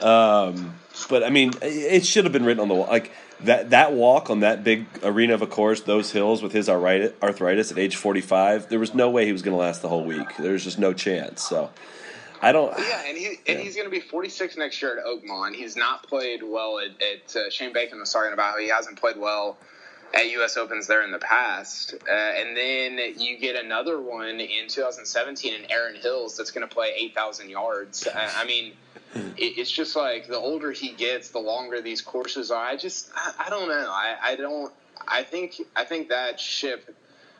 Um, 0.00 0.76
but 1.08 1.22
I 1.22 1.30
mean, 1.30 1.52
it 1.62 2.06
should 2.06 2.24
have 2.24 2.32
been 2.32 2.44
written 2.44 2.60
on 2.60 2.68
the 2.68 2.74
wall. 2.74 2.86
Like 2.86 3.12
that 3.40 3.70
that 3.70 3.92
walk 3.92 4.30
on 4.30 4.40
that 4.40 4.64
big 4.64 4.86
arena 5.02 5.34
of 5.34 5.42
a 5.42 5.46
course, 5.46 5.82
those 5.82 6.10
hills 6.10 6.42
with 6.42 6.52
his 6.52 6.68
arthritis, 6.68 7.70
at 7.70 7.78
age 7.78 7.96
45, 7.96 8.68
there 8.68 8.78
was 8.78 8.94
no 8.94 9.10
way 9.10 9.26
he 9.26 9.32
was 9.32 9.42
going 9.42 9.54
to 9.56 9.60
last 9.60 9.82
the 9.82 9.88
whole 9.88 10.04
week. 10.04 10.36
There 10.38 10.52
was 10.52 10.64
just 10.64 10.78
no 10.78 10.92
chance. 10.92 11.42
So 11.42 11.70
I 12.40 12.52
don't. 12.52 12.76
Yeah, 12.78 13.02
and 13.06 13.16
he 13.16 13.38
and 13.46 13.60
he's 13.60 13.74
going 13.74 13.86
to 13.86 13.90
be 13.90 14.00
46 14.00 14.56
next 14.56 14.80
year 14.80 14.98
at 14.98 15.04
Oakmont. 15.04 15.54
He's 15.54 15.76
not 15.76 16.06
played 16.06 16.42
well 16.42 16.78
at, 16.78 16.90
at 17.02 17.36
uh, 17.36 17.50
Shane 17.50 17.72
Bacon 17.72 18.00
was 18.00 18.12
talking 18.12 18.32
about 18.32 18.52
how 18.52 18.58
he 18.58 18.68
hasn't 18.68 18.98
played 18.98 19.16
well 19.16 19.58
at 20.14 20.30
U.S. 20.30 20.56
Opens 20.56 20.86
there 20.86 21.02
in 21.02 21.10
the 21.10 21.18
past, 21.18 21.94
uh, 22.08 22.12
and 22.12 22.56
then 22.56 22.98
you 23.18 23.38
get 23.38 23.56
another 23.56 24.00
one 24.00 24.40
in 24.40 24.68
2017 24.68 25.54
in 25.54 25.70
Erin 25.70 25.96
Hills 25.96 26.36
that's 26.36 26.50
going 26.50 26.66
to 26.66 26.72
play 26.72 26.92
8,000 26.96 27.50
yards. 27.50 28.06
Uh, 28.06 28.32
I 28.36 28.44
mean, 28.44 28.72
it, 29.14 29.58
it's 29.58 29.70
just 29.70 29.96
like 29.96 30.28
the 30.28 30.38
older 30.38 30.72
he 30.72 30.92
gets, 30.92 31.30
the 31.30 31.38
longer 31.38 31.80
these 31.80 32.00
courses 32.00 32.50
are. 32.50 32.64
I 32.64 32.76
just, 32.76 33.10
I, 33.14 33.46
I 33.46 33.50
don't 33.50 33.68
know. 33.68 33.90
I, 33.90 34.16
I 34.22 34.36
don't. 34.36 34.72
I 35.08 35.22
think, 35.22 35.60
I 35.76 35.84
think 35.84 36.08
that 36.08 36.40
ship. 36.40 36.94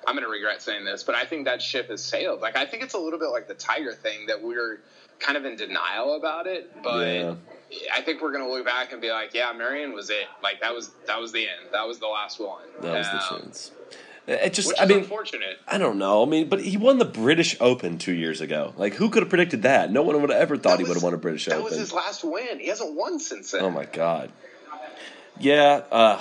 I'm 0.06 0.14
going 0.14 0.24
to 0.24 0.30
regret 0.30 0.62
saying 0.62 0.84
this, 0.84 1.02
but 1.02 1.16
I 1.16 1.24
think 1.24 1.46
that 1.46 1.60
ship 1.60 1.90
has 1.90 2.04
sailed. 2.04 2.40
Like 2.40 2.56
I 2.56 2.64
think 2.64 2.84
it's 2.84 2.94
a 2.94 2.98
little 2.98 3.18
bit 3.18 3.30
like 3.30 3.48
the 3.48 3.54
Tiger 3.54 3.92
thing 3.92 4.26
that 4.26 4.40
we're 4.40 4.78
kind 5.18 5.36
of 5.36 5.44
in 5.44 5.56
denial 5.56 6.16
about 6.16 6.46
it, 6.46 6.82
but. 6.82 7.06
Yeah. 7.06 7.34
I 7.92 8.00
think 8.00 8.22
we're 8.22 8.30
gonna 8.30 8.48
look 8.48 8.64
back 8.64 8.92
and 8.92 9.02
be 9.02 9.10
like, 9.10 9.34
yeah, 9.34 9.52
Merion 9.52 9.92
was 9.92 10.08
it. 10.08 10.28
Like 10.40 10.60
that 10.60 10.72
was 10.72 10.92
that 11.08 11.20
was 11.20 11.32
the 11.32 11.40
end. 11.40 11.72
That 11.72 11.86
was 11.88 11.98
the 11.98 12.06
last 12.06 12.38
one. 12.38 12.62
That 12.80 12.96
was 12.96 13.06
the 13.08 13.34
Um, 13.34 13.40
chance. 13.42 13.72
It 14.28 14.52
just, 14.54 14.72
I 14.80 14.86
mean, 14.86 14.98
unfortunate. 14.98 15.58
I 15.66 15.76
don't 15.76 15.98
know. 15.98 16.22
I 16.22 16.26
mean, 16.26 16.48
but 16.48 16.60
he 16.60 16.76
won 16.76 16.98
the 16.98 17.04
British 17.04 17.56
Open 17.60 17.98
two 17.98 18.12
years 18.12 18.40
ago. 18.40 18.72
Like, 18.76 18.94
who 18.94 19.10
could 19.10 19.22
have 19.22 19.30
predicted 19.30 19.62
that? 19.62 19.90
No 19.90 20.02
one 20.02 20.20
would 20.20 20.30
have 20.30 20.40
ever 20.40 20.56
thought 20.56 20.78
That 20.78 20.78
he 20.78 20.84
would 20.84 20.94
have 20.94 21.02
won 21.02 21.14
a 21.14 21.16
British 21.16 21.46
That 21.46 21.54
Open. 21.54 21.64
That 21.64 21.70
was 21.70 21.78
his 21.78 21.92
last 21.92 22.22
win. 22.24 22.58
He 22.60 22.68
hasn't 22.68 22.94
won 22.94 23.18
since 23.18 23.50
then. 23.50 23.62
Oh 23.62 23.70
my 23.70 23.84
god. 23.84 24.30
Yeah, 25.38 25.82
uh, 25.90 26.20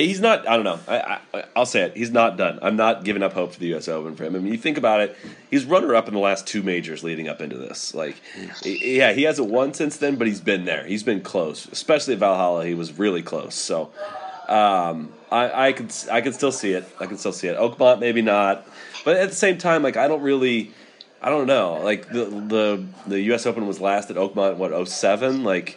he's 0.00 0.20
not. 0.20 0.48
I 0.48 0.56
don't 0.56 0.64
know. 0.64 0.80
I, 0.86 1.18
I, 1.34 1.44
I'll 1.56 1.66
say 1.66 1.82
it. 1.82 1.96
He's 1.96 2.10
not 2.10 2.36
done. 2.36 2.58
I'm 2.62 2.76
not 2.76 3.04
giving 3.04 3.22
up 3.22 3.32
hope 3.32 3.52
for 3.52 3.60
the 3.60 3.68
U.S. 3.68 3.88
Open 3.88 4.16
for 4.16 4.24
him. 4.24 4.36
I 4.36 4.38
mean, 4.38 4.52
you 4.52 4.58
think 4.58 4.78
about 4.78 5.00
it. 5.00 5.16
He's 5.50 5.64
runner 5.64 5.94
up 5.94 6.08
in 6.08 6.14
the 6.14 6.20
last 6.20 6.46
two 6.46 6.62
majors 6.62 7.02
leading 7.02 7.28
up 7.28 7.40
into 7.40 7.56
this. 7.56 7.94
Like, 7.94 8.16
yeah, 8.64 9.12
he 9.12 9.22
hasn't 9.22 9.50
won 9.50 9.74
since 9.74 9.96
then, 9.96 10.16
but 10.16 10.26
he's 10.26 10.40
been 10.40 10.64
there. 10.64 10.84
He's 10.84 11.02
been 11.02 11.20
close, 11.20 11.66
especially 11.66 12.14
at 12.14 12.20
Valhalla. 12.20 12.66
He 12.66 12.74
was 12.74 12.98
really 12.98 13.22
close. 13.22 13.54
So, 13.54 13.90
um, 14.48 15.12
I, 15.30 15.68
I 15.68 15.72
could 15.72 15.92
I 16.10 16.20
could 16.20 16.34
still 16.34 16.52
see 16.52 16.72
it. 16.72 16.88
I 17.00 17.06
can 17.06 17.18
still 17.18 17.32
see 17.32 17.48
it. 17.48 17.58
Oakmont 17.58 18.00
maybe 18.00 18.22
not, 18.22 18.66
but 19.04 19.16
at 19.16 19.28
the 19.28 19.34
same 19.34 19.58
time, 19.58 19.82
like 19.82 19.96
I 19.96 20.08
don't 20.08 20.22
really. 20.22 20.72
I 21.20 21.30
don't 21.30 21.48
know. 21.48 21.80
Like 21.82 22.08
the 22.08 22.26
the 22.26 22.84
the 23.08 23.20
U.S. 23.22 23.44
Open 23.44 23.66
was 23.66 23.80
last 23.80 24.08
at 24.10 24.16
Oakmont. 24.16 24.56
What 24.56 24.88
07? 24.88 25.42
Like, 25.42 25.76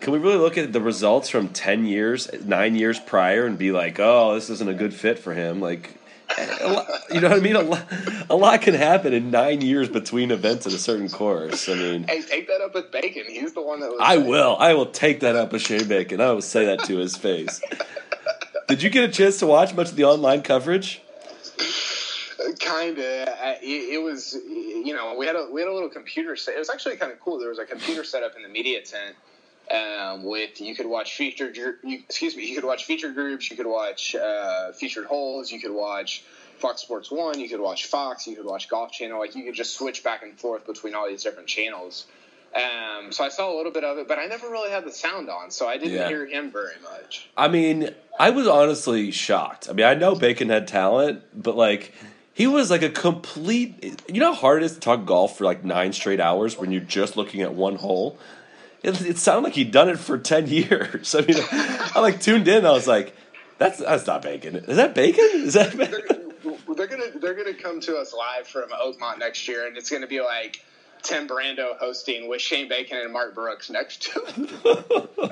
can 0.00 0.12
we 0.12 0.18
really 0.18 0.36
look 0.36 0.58
at 0.58 0.72
the 0.72 0.80
results 0.80 1.28
from 1.28 1.48
ten 1.48 1.86
years, 1.86 2.28
nine 2.44 2.76
years 2.76 2.98
prior, 3.00 3.46
and 3.46 3.58
be 3.58 3.72
like, 3.72 3.98
oh, 3.98 4.34
this 4.34 4.50
isn't 4.50 4.68
a 4.68 4.74
good 4.74 4.94
fit 4.94 5.18
for 5.18 5.34
him? 5.34 5.60
Like, 5.60 5.96
a 6.38 6.72
lot, 6.72 6.86
you 7.10 7.20
know 7.20 7.28
what 7.28 7.38
I 7.38 7.40
mean? 7.40 7.56
A 7.56 7.62
lot, 7.62 7.92
a 8.30 8.36
lot 8.36 8.62
can 8.62 8.74
happen 8.74 9.12
in 9.12 9.30
nine 9.30 9.60
years 9.60 9.88
between 9.88 10.30
events 10.30 10.66
at 10.66 10.72
a 10.72 10.78
certain 10.78 11.08
course. 11.08 11.68
I 11.68 11.74
mean, 11.74 12.04
Hey, 12.04 12.22
take 12.22 12.48
that 12.48 12.60
up 12.60 12.74
with 12.74 12.90
Bacon. 12.90 13.24
He's 13.28 13.54
the 13.54 13.62
one 13.62 13.80
that 13.80 13.90
was. 13.90 14.00
I 14.02 14.16
will. 14.18 14.56
I 14.58 14.74
will 14.74 14.86
take 14.86 15.20
that 15.20 15.36
up 15.36 15.52
with 15.52 15.62
Shane 15.62 15.88
Bacon. 15.88 16.20
I 16.20 16.32
will 16.32 16.42
say 16.42 16.66
that 16.66 16.84
to 16.84 16.96
his 16.96 17.16
face. 17.16 17.60
Did 18.68 18.82
you 18.82 18.90
get 18.90 19.08
a 19.08 19.12
chance 19.12 19.38
to 19.38 19.46
watch 19.46 19.74
much 19.74 19.90
of 19.90 19.96
the 19.96 20.04
online 20.04 20.42
coverage? 20.42 21.00
Kind 22.60 22.98
of. 22.98 23.04
It, 23.62 23.94
it 23.94 24.02
was, 24.02 24.34
you 24.34 24.92
know, 24.92 25.14
we 25.16 25.26
had 25.26 25.36
a 25.36 25.48
we 25.52 25.60
had 25.60 25.68
a 25.68 25.72
little 25.72 25.88
computer 25.88 26.34
set. 26.36 26.56
It 26.56 26.58
was 26.58 26.70
actually 26.70 26.96
kind 26.96 27.12
of 27.12 27.20
cool. 27.20 27.38
There 27.38 27.48
was 27.48 27.58
a 27.60 27.64
computer 27.64 28.02
set 28.02 28.22
up 28.22 28.34
in 28.36 28.42
the 28.42 28.48
media 28.48 28.82
tent. 28.82 29.14
Um, 29.68 30.22
with 30.22 30.60
you 30.60 30.76
could 30.76 30.86
watch 30.86 31.16
featured, 31.16 31.56
you, 31.56 31.74
excuse 31.84 32.36
me, 32.36 32.46
you 32.46 32.54
could 32.54 32.64
watch 32.64 32.84
featured 32.84 33.14
groups, 33.14 33.50
you 33.50 33.56
could 33.56 33.66
watch 33.66 34.14
uh, 34.14 34.70
featured 34.72 35.06
holes, 35.06 35.50
you 35.50 35.60
could 35.60 35.72
watch 35.72 36.22
Fox 36.58 36.82
Sports 36.82 37.10
One, 37.10 37.40
you 37.40 37.48
could 37.48 37.60
watch 37.60 37.86
Fox, 37.86 38.28
you 38.28 38.36
could 38.36 38.46
watch 38.46 38.68
Golf 38.68 38.92
Channel. 38.92 39.18
Like 39.18 39.34
you 39.34 39.44
could 39.44 39.54
just 39.54 39.74
switch 39.74 40.04
back 40.04 40.22
and 40.22 40.38
forth 40.38 40.66
between 40.66 40.94
all 40.94 41.08
these 41.08 41.24
different 41.24 41.48
channels. 41.48 42.06
Um, 42.54 43.10
so 43.12 43.24
I 43.24 43.28
saw 43.28 43.52
a 43.52 43.56
little 43.56 43.72
bit 43.72 43.84
of 43.84 43.98
it, 43.98 44.06
but 44.08 44.18
I 44.18 44.26
never 44.26 44.48
really 44.48 44.70
had 44.70 44.84
the 44.84 44.92
sound 44.92 45.28
on, 45.28 45.50
so 45.50 45.68
I 45.68 45.78
didn't 45.78 45.94
Yeah. 45.94 46.08
hear 46.08 46.26
him 46.26 46.50
very 46.50 46.76
much. 46.82 47.28
I 47.36 47.48
mean, 47.48 47.90
I 48.18 48.30
was 48.30 48.46
honestly 48.46 49.10
shocked. 49.10 49.68
I 49.68 49.72
mean, 49.72 49.84
I 49.84 49.94
know 49.94 50.14
Bacon 50.14 50.48
had 50.48 50.68
talent, 50.68 51.22
but 51.34 51.56
like 51.56 51.92
he 52.32 52.46
was 52.46 52.70
like 52.70 52.82
a 52.82 52.88
complete. 52.90 54.00
You 54.08 54.20
know 54.20 54.32
how 54.32 54.40
hard 54.40 54.62
it 54.62 54.66
is 54.66 54.74
to 54.74 54.80
talk 54.80 55.04
golf 55.04 55.36
for 55.36 55.44
like 55.44 55.64
nine 55.64 55.92
straight 55.92 56.20
hours 56.20 56.56
when 56.56 56.70
you're 56.70 56.80
just 56.80 57.16
looking 57.16 57.42
at 57.42 57.52
one 57.52 57.76
hole. 57.76 58.16
It, 58.82 59.00
it 59.02 59.18
sounded 59.18 59.44
like 59.44 59.54
he'd 59.54 59.70
done 59.72 59.88
it 59.88 59.98
for 59.98 60.18
ten 60.18 60.46
years. 60.48 61.14
I 61.14 61.20
mean, 61.22 61.36
I 61.50 62.00
like 62.00 62.20
tuned 62.20 62.48
in. 62.48 62.64
I 62.66 62.72
was 62.72 62.86
like, 62.86 63.14
"That's 63.58 63.78
that's 63.78 64.06
not 64.06 64.22
Bacon. 64.22 64.56
Is 64.56 64.76
that 64.76 64.94
Bacon? 64.94 65.28
Is 65.34 65.54
that?" 65.54 65.72
they're 66.76 66.86
gonna 66.86 67.18
they're 67.20 67.34
gonna 67.34 67.54
come 67.54 67.80
to 67.80 67.96
us 67.96 68.14
live 68.14 68.46
from 68.46 68.70
Oakmont 68.70 69.18
next 69.18 69.48
year, 69.48 69.66
and 69.66 69.76
it's 69.76 69.90
gonna 69.90 70.06
be 70.06 70.20
like 70.20 70.62
Tim 71.06 71.28
Brando 71.28 71.76
hosting 71.78 72.28
with 72.28 72.40
Shane 72.40 72.68
Bacon 72.68 72.98
and 72.98 73.12
Mark 73.12 73.34
Brooks 73.34 73.70
next 73.70 74.02
to 74.02 74.20
him. 74.26 74.48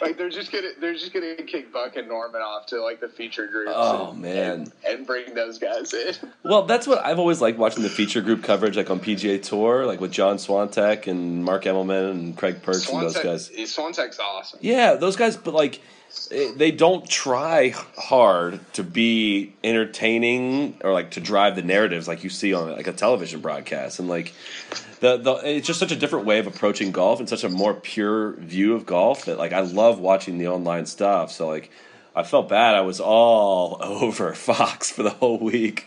like 0.00 0.16
they're 0.16 0.30
just 0.30 0.52
gonna 0.52 0.68
they're 0.80 0.92
just 0.92 1.12
gonna 1.12 1.34
kick 1.34 1.72
Buck 1.72 1.96
and 1.96 2.06
Norman 2.06 2.40
off 2.40 2.66
to 2.66 2.80
like 2.80 3.00
the 3.00 3.08
feature 3.08 3.48
groups. 3.48 3.72
Oh, 3.74 4.10
and, 4.10 4.20
man. 4.20 4.50
and, 4.50 4.72
and 4.86 5.06
bring 5.06 5.34
those 5.34 5.58
guys 5.58 5.92
in. 5.92 6.14
Well, 6.44 6.62
that's 6.62 6.86
what 6.86 7.04
I've 7.04 7.18
always 7.18 7.40
liked 7.40 7.58
watching 7.58 7.82
the 7.82 7.88
feature 7.88 8.20
group 8.20 8.44
coverage, 8.44 8.76
like 8.76 8.90
on 8.90 9.00
PGA 9.00 9.42
Tour, 9.42 9.86
like 9.86 10.00
with 10.00 10.12
John 10.12 10.36
Swantek 10.36 11.08
and 11.08 11.44
Mark 11.44 11.64
Immelman 11.64 12.10
and 12.10 12.36
Craig 12.36 12.62
Perks 12.62 12.88
and 12.88 13.02
those 13.02 13.18
guys. 13.18 13.50
Swantek's 13.50 14.20
awesome. 14.20 14.60
Yeah, 14.62 14.94
those 14.94 15.16
guys, 15.16 15.36
but 15.36 15.52
like 15.54 15.80
Eh, 16.30 16.52
they 16.56 16.70
don't 16.70 17.08
try 17.08 17.70
hard 17.96 18.60
to 18.74 18.82
be 18.82 19.52
entertaining 19.62 20.76
or 20.82 20.92
like 20.92 21.12
to 21.12 21.20
drive 21.20 21.56
the 21.56 21.62
narratives 21.62 22.08
like 22.08 22.24
you 22.24 22.30
see 22.30 22.54
on 22.54 22.70
like 22.72 22.86
a 22.86 22.92
television 22.92 23.40
broadcast, 23.40 23.98
and 23.98 24.08
like 24.08 24.34
the 25.00 25.16
the 25.16 25.34
it's 25.44 25.66
just 25.66 25.78
such 25.78 25.92
a 25.92 25.96
different 25.96 26.26
way 26.26 26.38
of 26.38 26.46
approaching 26.46 26.92
golf 26.92 27.20
and 27.20 27.28
such 27.28 27.44
a 27.44 27.48
more 27.48 27.74
pure 27.74 28.32
view 28.32 28.74
of 28.74 28.86
golf 28.86 29.26
that 29.26 29.38
like 29.38 29.52
I 29.52 29.60
love 29.60 29.98
watching 29.98 30.38
the 30.38 30.48
online 30.48 30.86
stuff. 30.86 31.32
So 31.32 31.48
like. 31.48 31.70
I 32.14 32.24
felt 32.24 32.50
bad. 32.50 32.74
I 32.74 32.82
was 32.82 33.00
all 33.00 33.78
over 33.80 34.34
Fox 34.34 34.90
for 34.92 35.02
the 35.02 35.08
whole 35.08 35.38
week, 35.38 35.86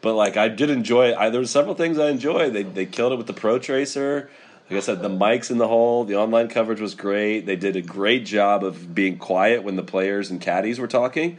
but 0.00 0.14
like 0.14 0.36
I 0.36 0.48
did 0.48 0.68
enjoy. 0.68 1.14
I, 1.14 1.30
there 1.30 1.40
were 1.40 1.46
several 1.46 1.76
things 1.76 1.96
I 1.96 2.10
enjoyed. 2.10 2.52
They 2.52 2.64
they 2.64 2.86
killed 2.86 3.12
it 3.12 3.18
with 3.18 3.28
the 3.28 3.32
Pro 3.32 3.60
Tracer. 3.60 4.28
Like 4.70 4.76
I 4.76 4.80
said, 4.80 5.02
the 5.02 5.08
mics 5.08 5.50
in 5.50 5.58
the 5.58 5.66
hole, 5.66 6.04
the 6.04 6.14
online 6.14 6.46
coverage 6.46 6.80
was 6.80 6.94
great. 6.94 7.40
They 7.40 7.56
did 7.56 7.74
a 7.74 7.82
great 7.82 8.24
job 8.24 8.62
of 8.62 8.94
being 8.94 9.18
quiet 9.18 9.64
when 9.64 9.74
the 9.74 9.82
players 9.82 10.30
and 10.30 10.40
caddies 10.40 10.78
were 10.78 10.86
talking. 10.86 11.38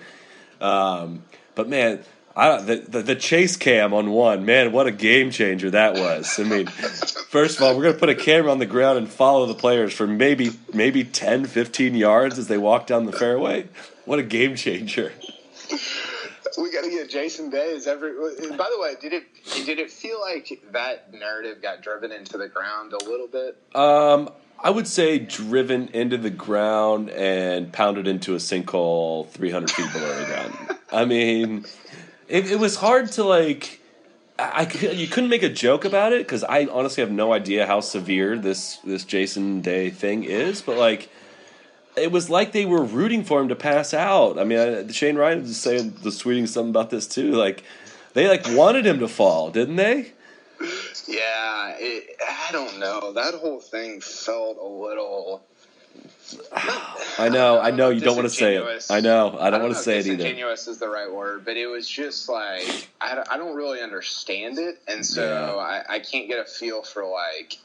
Um, 0.59 1.23
but 1.55 1.69
man, 1.69 2.03
I, 2.35 2.61
the, 2.61 2.75
the 2.75 3.01
the 3.01 3.15
chase 3.15 3.55
cam 3.55 3.93
on 3.93 4.11
one, 4.11 4.45
man, 4.45 4.73
what 4.73 4.85
a 4.85 4.91
game 4.91 5.31
changer 5.31 5.71
that 5.71 5.93
was. 5.93 6.39
I 6.39 6.43
mean, 6.43 6.67
first 6.67 7.57
of 7.57 7.63
all, 7.63 7.77
we're 7.77 7.83
gonna 7.83 7.97
put 7.97 8.09
a 8.09 8.15
camera 8.15 8.51
on 8.51 8.59
the 8.59 8.65
ground 8.65 8.97
and 8.97 9.09
follow 9.09 9.45
the 9.45 9.55
players 9.55 9.93
for 9.93 10.05
maybe 10.07 10.51
maybe 10.73 11.05
10, 11.05 11.45
15 11.45 11.95
yards 11.95 12.37
as 12.37 12.47
they 12.47 12.57
walk 12.57 12.85
down 12.85 13.05
the 13.05 13.13
fairway. 13.13 13.67
What 14.03 14.19
a 14.19 14.23
game 14.23 14.55
changer! 14.57 15.13
We 16.57 16.71
got 16.71 16.83
to 16.83 16.89
get 16.89 17.09
Jason 17.09 17.49
Days 17.49 17.87
every. 17.87 18.11
By 18.11 18.69
the 18.73 18.79
way, 18.79 18.95
did 18.99 19.13
it 19.13 19.23
did 19.65 19.79
it 19.79 19.91
feel 19.91 20.19
like 20.19 20.61
that 20.71 21.13
narrative 21.13 21.61
got 21.61 21.81
driven 21.81 22.11
into 22.11 22.37
the 22.37 22.47
ground 22.47 22.93
a 22.93 23.03
little 23.03 23.27
bit? 23.27 23.57
Um, 23.75 24.29
I 24.59 24.69
would 24.69 24.87
say 24.87 25.19
driven 25.19 25.87
into 25.89 26.17
the 26.17 26.29
ground 26.29 27.09
and 27.09 27.71
pounded 27.71 28.07
into 28.07 28.33
a 28.33 28.37
sinkhole 28.37 29.29
300 29.29 29.71
feet 29.71 29.93
below 29.93 30.19
the 30.19 30.25
ground. 30.25 30.79
I 30.91 31.05
mean, 31.05 31.65
it, 32.27 32.51
it 32.51 32.59
was 32.59 32.75
hard 32.75 33.11
to 33.13 33.23
like. 33.23 33.79
I, 34.37 34.69
I 34.71 34.91
you 34.91 35.07
couldn't 35.07 35.29
make 35.29 35.43
a 35.43 35.49
joke 35.49 35.85
about 35.85 36.13
it 36.13 36.19
because 36.19 36.43
I 36.43 36.65
honestly 36.65 37.01
have 37.01 37.11
no 37.11 37.33
idea 37.33 37.65
how 37.65 37.79
severe 37.79 38.37
this 38.37 38.77
this 38.77 39.03
Jason 39.05 39.61
Day 39.61 39.89
thing 39.89 40.23
is, 40.23 40.61
but 40.61 40.77
like. 40.77 41.09
It 41.97 42.11
was 42.11 42.29
like 42.29 42.51
they 42.51 42.65
were 42.65 42.83
rooting 42.83 43.23
for 43.23 43.41
him 43.41 43.49
to 43.49 43.55
pass 43.55 43.93
out. 43.93 44.39
I 44.39 44.43
mean, 44.43 44.59
I, 44.59 44.87
Shane 44.91 45.17
Ryan 45.17 45.41
was 45.41 45.57
saying, 45.57 45.97
was 46.03 46.21
tweeting 46.21 46.47
something 46.47 46.69
about 46.69 46.89
this 46.89 47.07
too. 47.07 47.31
Like, 47.31 47.63
they 48.13 48.27
like 48.27 48.43
wanted 48.49 48.85
him 48.85 48.99
to 48.99 49.07
fall, 49.07 49.51
didn't 49.51 49.75
they? 49.75 50.13
Yeah, 51.07 51.75
it, 51.77 52.15
I 52.27 52.51
don't 52.51 52.79
know. 52.79 53.13
That 53.13 53.33
whole 53.35 53.59
thing 53.59 54.01
felt 54.01 54.57
a 54.57 54.65
little. 54.65 55.43
I 57.17 57.29
know, 57.29 57.59
I 57.59 57.71
know. 57.71 57.89
You 57.89 57.99
don't 57.99 58.15
want 58.15 58.27
to 58.27 58.33
say 58.33 58.55
it. 58.55 58.85
I 58.89 59.01
know. 59.01 59.37
I 59.39 59.49
don't 59.49 59.61
want 59.61 59.73
to 59.73 59.79
say 59.79 59.97
it 59.99 60.05
either. 60.07 60.17
Disingenuous 60.17 60.67
is 60.67 60.77
the 60.77 60.87
right 60.87 61.11
word, 61.11 61.43
but 61.43 61.57
it 61.57 61.67
was 61.67 61.87
just 61.87 62.29
like 62.29 62.87
I 63.01 63.15
don't, 63.15 63.29
I 63.29 63.37
don't 63.37 63.55
really 63.55 63.81
understand 63.81 64.59
it, 64.59 64.79
and 64.87 65.05
so 65.05 65.27
Yeah. 65.27 65.55
I, 65.55 65.95
I 65.95 65.99
can't 65.99 66.29
get 66.29 66.39
a 66.39 66.45
feel 66.45 66.83
for 66.83 67.05
like 67.05 67.57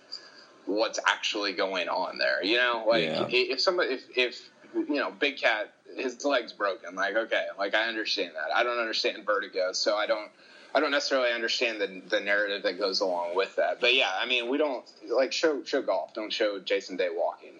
what's 0.66 0.98
actually 1.06 1.52
going 1.52 1.88
on 1.88 2.18
there. 2.18 2.44
You 2.44 2.56
know, 2.56 2.84
like 2.88 3.04
Yeah. 3.04 3.26
if 3.28 3.60
somebody 3.60 3.94
if 3.94 4.02
if 4.16 4.50
you 4.74 4.96
know 4.96 5.10
Big 5.10 5.38
Cat 5.38 5.72
his 5.96 6.24
leg's 6.24 6.52
broken, 6.52 6.94
like 6.94 7.16
okay, 7.16 7.46
like 7.58 7.74
I 7.74 7.86
understand 7.88 8.32
that. 8.34 8.54
I 8.54 8.62
don't 8.62 8.78
understand 8.78 9.24
vertigo, 9.24 9.72
so 9.72 9.96
I 9.96 10.06
don't. 10.06 10.30
I 10.74 10.80
don't 10.80 10.90
necessarily 10.90 11.32
understand 11.32 11.80
the 11.80 12.02
the 12.08 12.20
narrative 12.20 12.62
that 12.64 12.78
goes 12.78 13.00
along 13.00 13.34
with 13.34 13.56
that, 13.56 13.80
but 13.80 13.94
yeah, 13.94 14.10
I 14.20 14.26
mean, 14.26 14.50
we 14.50 14.58
don't 14.58 14.84
like 15.08 15.32
show 15.32 15.62
show 15.64 15.80
golf. 15.80 16.12
Don't 16.12 16.32
show 16.32 16.58
Jason 16.58 16.96
Day 16.96 17.08
walking. 17.10 17.52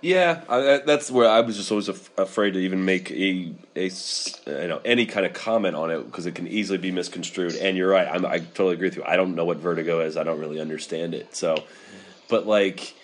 Yeah, 0.00 0.42
I, 0.48 0.78
that's 0.84 1.12
where 1.12 1.28
I 1.28 1.40
was 1.42 1.56
just 1.56 1.70
always 1.70 1.88
af- 1.88 2.10
afraid 2.18 2.54
to 2.54 2.58
even 2.58 2.84
make 2.84 3.10
a, 3.12 3.52
a 3.76 3.84
you 3.88 4.68
know 4.68 4.80
any 4.84 5.06
kind 5.06 5.24
of 5.24 5.32
comment 5.32 5.76
on 5.76 5.90
it 5.92 6.04
because 6.04 6.26
it 6.26 6.34
can 6.34 6.48
easily 6.48 6.78
be 6.78 6.90
misconstrued. 6.90 7.54
And 7.54 7.76
you're 7.76 7.88
right, 7.90 8.08
I'm, 8.08 8.26
I 8.26 8.38
totally 8.38 8.74
agree 8.74 8.88
with 8.88 8.96
you. 8.96 9.04
I 9.04 9.14
don't 9.16 9.36
know 9.36 9.44
what 9.44 9.58
vertigo 9.58 10.00
is. 10.00 10.16
I 10.16 10.24
don't 10.24 10.40
really 10.40 10.60
understand 10.60 11.14
it. 11.14 11.34
So, 11.36 11.62
but 12.32 12.46
like 12.46 12.94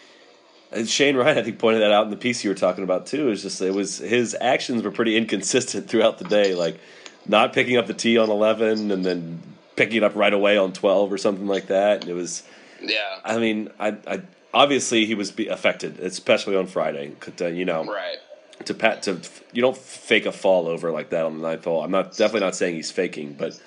Shane 0.87 1.16
Ryan, 1.16 1.39
I 1.39 1.43
think 1.43 1.59
pointed 1.59 1.83
that 1.83 1.93
out 1.93 2.05
in 2.05 2.11
the 2.11 2.16
piece 2.16 2.43
you 2.43 2.51
were 2.51 2.57
talking 2.57 2.83
about 2.83 3.07
too. 3.07 3.31
Is 3.31 3.43
just 3.43 3.61
it 3.61 3.74
was 3.74 3.99
his 3.99 4.35
actions 4.41 4.83
were 4.83 4.91
pretty 4.91 5.16
inconsistent 5.16 5.87
throughout 5.89 6.18
the 6.18 6.24
day, 6.24 6.55
like 6.55 6.81
not 7.26 7.53
picking 7.53 7.76
up 7.76 7.87
the 7.87 7.95
tee 7.95 8.18
on 8.18 8.31
eleven 8.31 8.91
and 8.91 9.05
then 9.05 9.41
picking 9.76 9.99
it 9.99 10.03
up 10.03 10.16
right 10.16 10.33
away 10.33 10.57
on 10.57 10.72
twelve 10.72 11.12
or 11.12 11.18
something 11.18 11.47
like 11.47 11.66
that. 11.68 12.01
And 12.01 12.11
it 12.11 12.14
was. 12.14 12.43
Yeah, 12.81 13.18
I 13.24 13.39
mean, 13.39 13.70
I, 13.79 13.97
I 14.07 14.22
obviously 14.55 15.05
he 15.05 15.14
was 15.14 15.31
be 15.31 15.49
affected, 15.49 15.99
especially 16.01 16.57
on 16.57 16.66
Friday. 16.66 17.12
Could, 17.20 17.43
uh, 17.43 17.47
you 17.47 17.64
know, 17.64 17.85
right. 17.85 18.16
to 18.64 18.72
pat 18.72 19.03
to 19.03 19.20
you 19.53 19.61
don't 19.61 19.76
fake 19.76 20.26
a 20.26 20.33
fall 20.33 20.68
over 20.68 20.91
like 20.91 21.11
that 21.11 21.24
on 21.24 21.39
the 21.39 21.43
ninth 21.43 21.64
hole. 21.64 21.83
I'm 21.83 21.91
not 21.91 22.16
definitely 22.16 22.47
not 22.47 22.55
saying 22.55 22.76
he's 22.76 22.93
faking, 22.93 23.35
but 23.35 23.61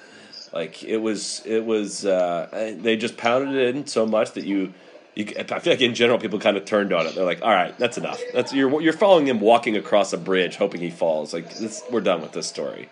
like 0.53 0.83
it 0.83 0.97
was 0.97 1.41
it 1.45 1.65
was 1.65 2.05
uh, 2.05 2.75
they 2.79 2.97
just 2.97 3.17
pounded 3.17 3.55
it 3.55 3.75
in 3.75 3.87
so 3.87 4.05
much 4.05 4.31
that 4.33 4.45
you. 4.45 4.73
You, 5.15 5.25
I 5.37 5.59
feel 5.59 5.73
like 5.73 5.81
in 5.81 5.93
general, 5.93 6.19
people 6.19 6.39
kind 6.39 6.55
of 6.55 6.63
turned 6.63 6.93
on 6.93 7.05
it. 7.05 7.15
They're 7.15 7.25
like, 7.25 7.41
"All 7.41 7.51
right, 7.51 7.77
that's 7.77 7.97
enough. 7.97 8.21
That's 8.33 8.53
you're 8.53 8.81
you're 8.81 8.93
following 8.93 9.27
him 9.27 9.41
walking 9.41 9.75
across 9.75 10.13
a 10.13 10.17
bridge, 10.17 10.55
hoping 10.55 10.79
he 10.79 10.89
falls. 10.89 11.33
Like 11.33 11.53
this, 11.53 11.83
we're 11.91 12.01
done 12.01 12.21
with 12.21 12.31
this 12.31 12.47
story." 12.47 12.89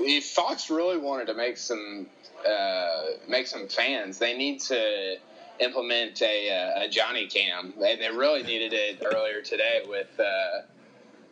if 0.00 0.24
Fox 0.26 0.70
really 0.70 0.98
wanted 0.98 1.26
to 1.26 1.34
make 1.34 1.56
some 1.56 2.06
uh, 2.48 3.02
make 3.28 3.46
some 3.46 3.68
fans, 3.68 4.18
they 4.18 4.36
need 4.36 4.60
to 4.60 5.16
implement 5.60 6.22
a, 6.22 6.50
uh, 6.50 6.84
a 6.84 6.88
Johnny 6.88 7.26
Cam. 7.26 7.74
They, 7.78 7.96
they 7.96 8.10
really 8.10 8.42
needed 8.42 8.72
it 8.72 9.02
earlier 9.04 9.42
today 9.42 9.82
with 9.88 10.08
uh, 10.20 10.60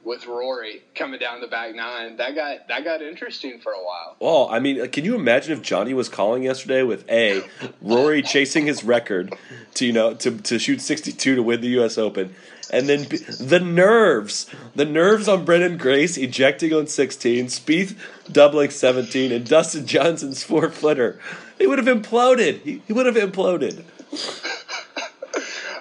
with 0.06 0.24
Rory 0.24 0.82
coming 0.94 1.18
down 1.18 1.40
the 1.40 1.48
back 1.48 1.74
nine. 1.74 2.16
That 2.16 2.36
got 2.36 2.68
that 2.68 2.84
got 2.84 3.02
interesting 3.02 3.58
for 3.58 3.72
a 3.72 3.84
while. 3.84 4.16
Well, 4.20 4.48
I 4.50 4.60
mean, 4.60 4.88
can 4.90 5.04
you 5.04 5.16
imagine 5.16 5.52
if 5.52 5.62
Johnny 5.62 5.92
was 5.92 6.08
calling 6.08 6.44
yesterday 6.44 6.84
with 6.84 7.10
a 7.10 7.42
Rory 7.82 8.22
chasing 8.22 8.66
his 8.66 8.84
record 8.84 9.34
to 9.74 9.84
you 9.84 9.92
know 9.92 10.14
to 10.14 10.38
to 10.38 10.58
shoot 10.60 10.80
sixty 10.80 11.12
two 11.12 11.34
to 11.34 11.42
win 11.42 11.60
the 11.60 11.68
U.S. 11.70 11.98
Open, 11.98 12.34
and 12.72 12.88
then 12.88 13.02
the 13.40 13.60
nerves, 13.60 14.48
the 14.76 14.84
nerves 14.84 15.28
on 15.28 15.44
Branden 15.44 15.76
Grace 15.76 16.16
ejecting 16.16 16.72
on 16.72 16.86
sixteen, 16.86 17.46
Spieth 17.46 17.96
doubling 18.30 18.70
seventeen, 18.70 19.32
and 19.32 19.44
Dustin 19.44 19.86
Johnson's 19.86 20.44
four 20.44 20.70
footer. 20.70 21.20
He 21.58 21.66
would 21.66 21.78
have 21.78 21.88
imploded. 21.88 22.60
He, 22.62 22.80
he 22.86 22.92
would 22.92 23.06
have 23.06 23.16
imploded. 23.16 23.82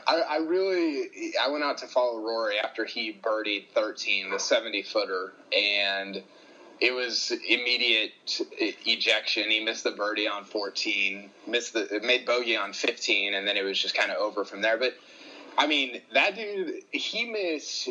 I, 0.08 0.22
I 0.22 0.38
really 0.38 1.34
I 1.42 1.50
went 1.50 1.64
out 1.64 1.80
to 1.80 1.88
follow 1.88 2.20
Rory 2.20 2.60
after 2.60 2.86
he 2.86 3.14
birdied 3.14 3.70
13, 3.74 4.30
the 4.30 4.40
70 4.40 4.84
footer, 4.84 5.34
and 5.56 6.22
it 6.80 6.94
was 6.94 7.32
immediate 7.48 8.12
ejection. 8.86 9.50
He 9.50 9.64
missed 9.64 9.84
the 9.84 9.92
birdie 9.92 10.28
on 10.28 10.44
14, 10.44 11.30
missed 11.48 11.74
the 11.74 12.02
made 12.04 12.26
bogey 12.26 12.58
on 12.58 12.74
15, 12.74 13.34
and 13.34 13.48
then 13.48 13.58
it 13.58 13.64
was 13.64 13.80
just 13.80 13.96
kind 13.96 14.12
of 14.12 14.18
over 14.18 14.46
from 14.46 14.62
there. 14.62 14.78
But 14.78 14.96
I 15.58 15.68
mean, 15.68 16.02
that 16.14 16.36
dude, 16.36 16.84
he 16.92 17.26
missed, 17.26 17.90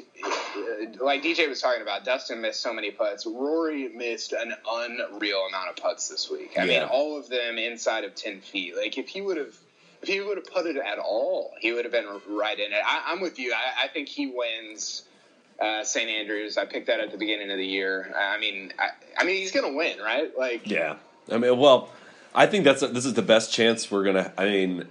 like 1.01 1.23
DJ 1.23 1.49
was 1.49 1.63
talking 1.63 1.81
about, 1.81 2.05
Dustin 2.05 2.43
missed 2.43 2.61
so 2.61 2.75
many 2.75 2.91
putts. 2.91 3.25
Rory 3.25 3.89
missed 3.89 4.33
an 4.33 4.53
unreal 4.71 5.47
amount 5.49 5.71
of 5.71 5.77
putts 5.77 6.09
this 6.09 6.31
week. 6.31 6.53
I 6.59 6.67
mean, 6.67 6.83
all 6.83 7.19
of 7.19 7.29
them 7.29 7.57
inside 7.57 8.05
of 8.05 8.15
10 8.15 8.41
feet. 8.41 8.77
Like, 8.77 8.99
if 8.99 9.09
he 9.09 9.23
would 9.23 9.39
have. 9.39 9.57
If 10.05 10.09
he 10.09 10.21
would 10.21 10.37
have 10.37 10.53
put 10.53 10.67
it 10.67 10.77
at 10.77 10.99
all, 10.99 11.55
he 11.61 11.73
would 11.73 11.87
have 11.87 11.93
been 11.93 12.05
right 12.29 12.59
in 12.59 12.73
it. 12.75 12.83
I, 12.85 13.05
I'm 13.07 13.23
with 13.23 13.39
you. 13.39 13.55
I, 13.55 13.85
I 13.85 13.89
think 13.89 14.07
he 14.07 14.27
wins 14.27 15.05
uh, 15.59 15.83
St. 15.83 16.11
Andrews. 16.11 16.59
I 16.59 16.67
picked 16.67 16.89
that 16.89 17.01
at 17.01 17.11
the 17.11 17.17
beginning 17.17 17.51
of 17.51 17.57
the 17.57 17.65
year. 17.65 18.15
I 18.15 18.39
mean, 18.39 18.75
I, 18.79 18.89
I 19.17 19.25
mean, 19.25 19.37
he's 19.37 19.51
going 19.51 19.67
to 19.67 19.75
win, 19.75 19.99
right? 20.01 20.31
Like, 20.37 20.71
Yeah, 20.71 20.97
I 21.33 21.39
mean, 21.39 21.59
well, 21.59 21.89
I 22.35 22.45
think 22.45 22.65
that's 22.65 22.83
this 22.83 23.07
is 23.07 23.15
the 23.15 23.23
best 23.23 23.51
chance 23.51 23.91
we're 23.91 24.05
gonna. 24.05 24.31
I 24.37 24.45
mean, 24.45 24.89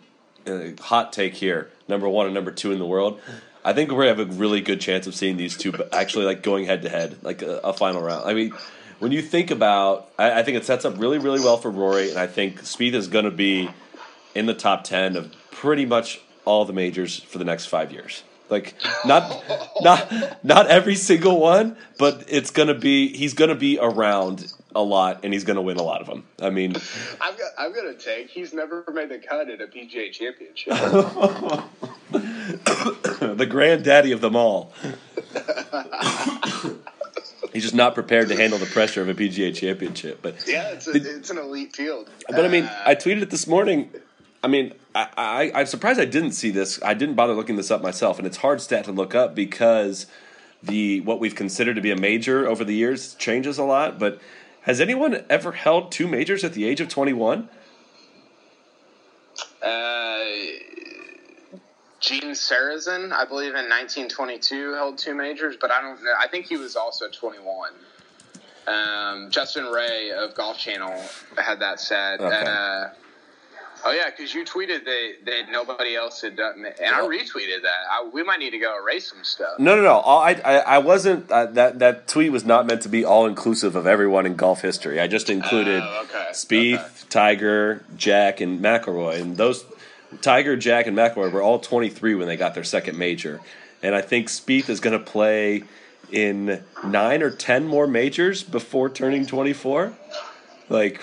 uh, 0.48 0.82
hot 0.82 1.14
take 1.14 1.36
here: 1.36 1.70
number 1.88 2.10
one 2.10 2.26
and 2.26 2.34
number 2.34 2.50
two 2.50 2.72
in 2.72 2.80
the 2.80 2.86
world. 2.88 3.22
I 3.64 3.74
think 3.74 3.92
we 3.92 4.08
have 4.08 4.20
a 4.20 4.26
really 4.26 4.62
good 4.62 4.82
chance 4.82 5.06
of 5.06 5.14
seeing 5.14 5.38
these 5.38 5.56
two 5.56 5.76
actually 5.92 6.26
like 6.26 6.42
going 6.42 6.66
head 6.66 6.82
to 6.82 6.90
head, 6.90 7.18
like 7.22 7.44
a, 7.44 7.58
a 7.58 7.74
final 7.74 8.02
round. 8.02 8.28
I 8.28 8.34
mean, 8.34 8.52
when 8.98 9.12
you 9.12 9.22
think 9.22 9.52
about, 9.52 10.10
I, 10.18 10.40
I 10.40 10.44
think 10.44 10.58
it 10.58 10.66
sets 10.66 10.86
up 10.86 10.98
really, 10.98 11.20
really 11.20 11.40
well 11.40 11.58
for 11.58 11.70
Rory, 11.70 12.10
and 12.10 12.18
I 12.18 12.26
think 12.26 12.62
Spieth 12.62 12.94
is 12.94 13.08
going 13.08 13.26
to 13.26 13.32
be 13.32 13.70
in 14.36 14.46
the 14.46 14.54
top 14.54 14.84
ten 14.84 15.16
of 15.16 15.34
pretty 15.52 15.86
much 15.86 16.22
all 16.46 16.66
the 16.66 16.74
majors 16.74 17.20
for 17.20 17.38
the 17.38 17.46
next 17.46 17.68
five 17.68 17.92
years. 17.92 18.24
Like 18.50 18.76
not 19.06 19.44
not 19.82 20.44
not 20.44 20.68
every 20.68 20.96
single 20.96 21.40
one, 21.40 21.78
but 21.98 22.26
it's 22.28 22.52
gonna 22.52 22.74
be 22.74 23.16
he's 23.16 23.34
gonna 23.34 23.56
be 23.56 23.80
around 23.82 24.52
a 24.76 24.82
lot 24.82 25.24
and 25.24 25.34
he's 25.34 25.44
gonna 25.44 25.62
win 25.62 25.78
a 25.78 25.84
lot 25.84 26.02
of 26.02 26.08
them. 26.08 26.24
I 26.42 26.50
mean, 26.50 26.76
I've 27.22 27.38
got, 27.38 27.52
I've 27.58 27.74
got 27.74 27.86
a 27.86 27.94
take. 27.94 28.30
He's 28.30 28.54
never 28.54 28.84
made 28.94 29.10
the 29.10 29.20
cut 29.20 29.50
at 29.50 29.62
a 29.62 29.68
PGA 29.68 30.12
championship. 30.12 30.74
the 33.38 33.48
granddaddy 33.50 34.12
of 34.12 34.22
them 34.22 34.36
all. 34.36 34.74
he's 37.54 37.64
just 37.64 37.76
not 37.76 37.94
prepared 37.94 38.28
to 38.30 38.36
handle 38.36 38.60
the 38.60 38.66
pressure 38.66 39.02
of 39.02 39.10
a 39.10 39.14
PGA 39.14 39.56
championship. 39.56 40.20
But 40.22 40.36
yeah, 40.48 40.70
it's, 40.70 40.88
a, 40.88 40.92
it's 40.94 41.30
an 41.30 41.38
elite 41.38 41.76
field. 41.76 42.10
But 42.28 42.46
I 42.46 42.48
mean, 42.48 42.66
Uh, 42.66 42.84
I 42.86 42.96
tweeted 42.96 43.22
it 43.22 43.30
this 43.30 43.48
morning. 43.48 43.90
I 44.44 44.48
mean, 44.48 44.74
I, 44.94 45.08
I, 45.18 45.52
I'm 45.62 45.66
surprised 45.66 46.00
I 46.00 46.06
didn't 46.06 46.34
see 46.34 46.52
this. 46.52 46.82
I 46.84 46.94
didn't 46.94 47.16
bother 47.16 47.34
looking 47.34 47.56
this 47.56 47.72
up 47.72 47.82
myself, 47.82 48.18
and 48.18 48.28
it's 48.28 48.38
hard 48.38 48.60
stat 48.60 48.86
to 48.86 48.92
look 48.92 49.16
up 49.16 49.34
because 49.34 50.06
the 50.62 51.02
what 51.02 51.20
we've 51.20 51.36
considered 51.36 51.76
to 51.76 51.82
be 51.82 51.92
a 51.92 51.96
major 51.96 52.48
over 52.48 52.64
the 52.64 52.76
years 52.76 53.16
changes 53.16 53.58
a 53.58 53.64
lot. 53.64 53.98
But 53.98 54.20
has 54.64 54.82
anyone 54.82 55.24
ever 55.30 55.54
held 55.54 55.92
two 55.92 56.08
majors 56.08 56.44
at 56.44 56.54
the 56.54 56.66
age 56.66 56.82
of 56.82 56.90
21? 56.90 57.50
Uh, 59.62 60.24
Gene 62.02 62.32
Sarazen, 62.32 63.14
I 63.14 63.24
believe 63.26 63.56
in 63.56 63.70
1922, 63.70 64.74
held 64.74 64.98
two 64.98 65.16
majors, 65.16 65.56
but 65.60 65.72
I 65.72 65.82
don't 65.82 66.04
know. 66.04 66.14
I 66.20 66.28
think 66.28 66.48
he 66.48 66.58
was 66.58 66.76
also 66.76 67.08
21. 67.10 67.72
Um, 68.68 69.30
Justin 69.30 69.66
Ray 69.66 70.12
of 70.12 70.36
Golf 70.36 70.58
Channel 70.58 71.02
had 71.38 71.60
that 71.60 71.80
said. 71.80 72.20
Okay. 72.20 72.36
And, 72.36 72.48
uh, 72.48 72.90
oh, 73.86 73.92
yeah, 73.92 74.10
because 74.10 74.34
you 74.34 74.44
tweeted 74.46 74.86
that, 74.86 75.12
that 75.26 75.52
nobody 75.52 75.96
else 75.96 76.22
had 76.22 76.36
done 76.36 76.66
And 76.66 76.96
I 76.96 77.02
retweeted 77.02 77.62
that. 77.64 77.84
I, 77.92 78.10
we 78.14 78.24
might 78.24 78.40
need 78.40 78.52
to 78.52 78.60
go 78.60 78.78
erase 78.82 79.10
some 79.10 79.24
stuff. 79.24 79.60
No, 79.60 79.76
no, 79.76 79.82
no. 79.82 79.92
All, 79.94 80.22
I, 80.22 80.32
I, 80.46 80.56
I 80.60 80.78
wasn't. 80.80 81.30
Uh, 81.32 81.46
that 81.48 81.80
that 81.80 82.08
tweet 82.08 82.32
was 82.32 82.46
not 82.46 82.66
meant 82.66 82.82
to 82.84 82.90
be 82.90 83.04
all 83.06 83.26
inclusive 83.26 83.76
of 83.76 83.86
everyone 83.88 84.26
in 84.26 84.36
golf 84.36 84.62
history. 84.62 85.00
I 85.00 85.08
just 85.08 85.30
included 85.30 85.82
Oh, 85.84 86.06
okay. 86.06 86.28
Spieth, 86.32 86.74
Okay. 86.76 86.90
Tiger, 87.10 87.84
Jack, 87.96 88.42
and 88.42 88.60
McIlroy, 88.62 89.22
and 89.22 89.38
those 89.38 89.66
Tiger, 90.22 90.56
Jack, 90.56 90.88
and 90.88 90.96
McIlroy 90.98 91.32
were 91.32 91.42
all 91.42 91.60
23 91.60 92.16
when 92.16 92.28
they 92.28 92.38
got 92.38 92.54
their 92.54 92.64
second 92.64 92.98
major, 92.98 93.42
and 93.82 93.96
I 93.96 94.02
think 94.02 94.28
Spieth 94.30 94.70
is 94.70 94.80
going 94.80 94.98
to 94.98 95.04
play 95.04 95.64
in 96.12 96.64
nine 96.86 97.24
or 97.24 97.32
ten 97.32 97.66
more 97.68 97.88
majors 97.88 98.44
before 98.44 98.90
turning 98.90 99.26
24. 99.26 99.94
Like, 100.70 101.02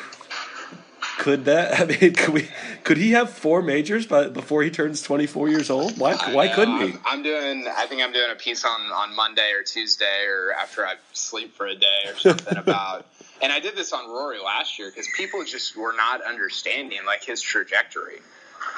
could 1.20 1.44
that? 1.44 1.78
I 1.80 1.84
mean, 1.84 2.14
could 2.14 2.34
we? 2.34 2.48
Could 2.82 2.96
he 2.96 3.12
have 3.12 3.30
four 3.30 3.62
majors 3.62 4.06
by, 4.06 4.28
before 4.28 4.62
he 4.62 4.70
turns 4.70 5.02
24 5.02 5.50
years 5.50 5.70
old? 5.70 5.98
Why? 5.98 6.14
Why 6.32 6.48
couldn't 6.48 6.80
he? 6.80 6.92
I'm, 6.94 7.00
I'm 7.06 7.22
doing. 7.22 7.66
I 7.68 7.86
think 7.86 8.02
I'm 8.02 8.12
doing 8.12 8.30
a 8.32 8.34
piece 8.34 8.64
on 8.64 8.80
on 8.92 9.14
Monday 9.14 9.52
or 9.52 9.62
Tuesday 9.62 10.24
or 10.26 10.52
after 10.52 10.86
I 10.86 10.94
sleep 11.12 11.54
for 11.54 11.66
a 11.66 11.74
day 11.74 12.02
or 12.08 12.16
something 12.16 12.56
about. 12.66 13.06
And 13.42 13.52
I 13.52 13.60
did 13.60 13.76
this 13.76 13.92
on 13.92 14.08
Rory 14.08 14.38
last 14.38 14.78
year 14.78 14.90
because 14.90 15.08
people 15.16 15.44
just 15.44 15.76
were 15.76 15.94
not 15.94 16.22
understanding 16.22 17.00
like 17.06 17.24
his 17.24 17.40
trajectory 17.40 18.20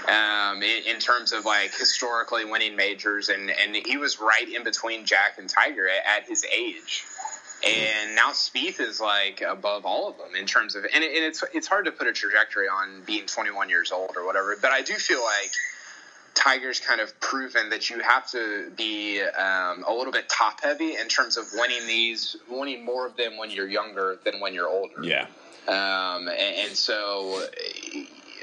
um, 0.09 0.63
in, 0.63 0.85
in 0.85 0.99
terms 0.99 1.33
of 1.33 1.45
like 1.45 1.73
historically 1.77 2.45
winning 2.45 2.75
majors, 2.75 3.29
and 3.29 3.51
and 3.51 3.77
he 3.87 3.97
was 3.97 4.21
right 4.21 4.49
in 4.53 4.65
between 4.65 5.05
Jack 5.05 5.39
and 5.39 5.49
Tiger 5.49 5.89
at, 5.89 6.23
at 6.23 6.29
his 6.29 6.45
age. 6.45 7.05
And 7.65 8.17
now 8.17 8.31
Spieth 8.31 8.81
is 8.81 9.01
like 9.01 9.41
above 9.41 9.87
all 9.87 10.09
of 10.09 10.19
them 10.19 10.35
in 10.35 10.47
terms 10.47 10.75
of, 10.75 10.85
and, 10.85 11.05
it, 11.05 11.15
and 11.15 11.25
it's 11.25 11.45
it's 11.55 11.69
hard 11.69 11.85
to 11.85 11.93
put 11.93 12.09
a 12.09 12.13
trajectory 12.13 12.67
on 12.67 13.03
being 13.07 13.27
21 13.27 13.69
years 13.69 13.93
old 13.93 14.17
or 14.17 14.27
whatever. 14.27 14.57
But 14.61 14.73
I 14.73 14.83
do 14.83 14.95
feel 14.95 15.23
like 15.23 15.53
Tiger's 16.35 16.81
kind 16.81 17.01
of 17.01 17.19
proven 17.21 17.71
that 17.71 17.89
you 17.91 18.01
have 18.01 18.29
to 18.31 18.71
be 18.77 19.23
um, 19.23 19.85
a 19.87 19.93
little 19.93 20.13
bit 20.13 20.29
top 20.29 20.61
heavy 20.63 20.97
in 20.97 21.09
terms 21.09 21.37
of 21.37 21.47
winning 21.55 21.87
these, 21.87 22.37
winning 22.49 22.85
more 22.85 23.07
of 23.07 23.17
them 23.17 23.37
when 23.37 23.51
you're 23.51 23.69
younger 23.69 24.19
than 24.25 24.41
when 24.41 24.55
you're 24.55 24.69
older. 24.69 25.03
Yeah. 25.03 25.27
Um, 25.69 26.29
and, 26.29 26.57
and 26.67 26.77
so 26.77 27.47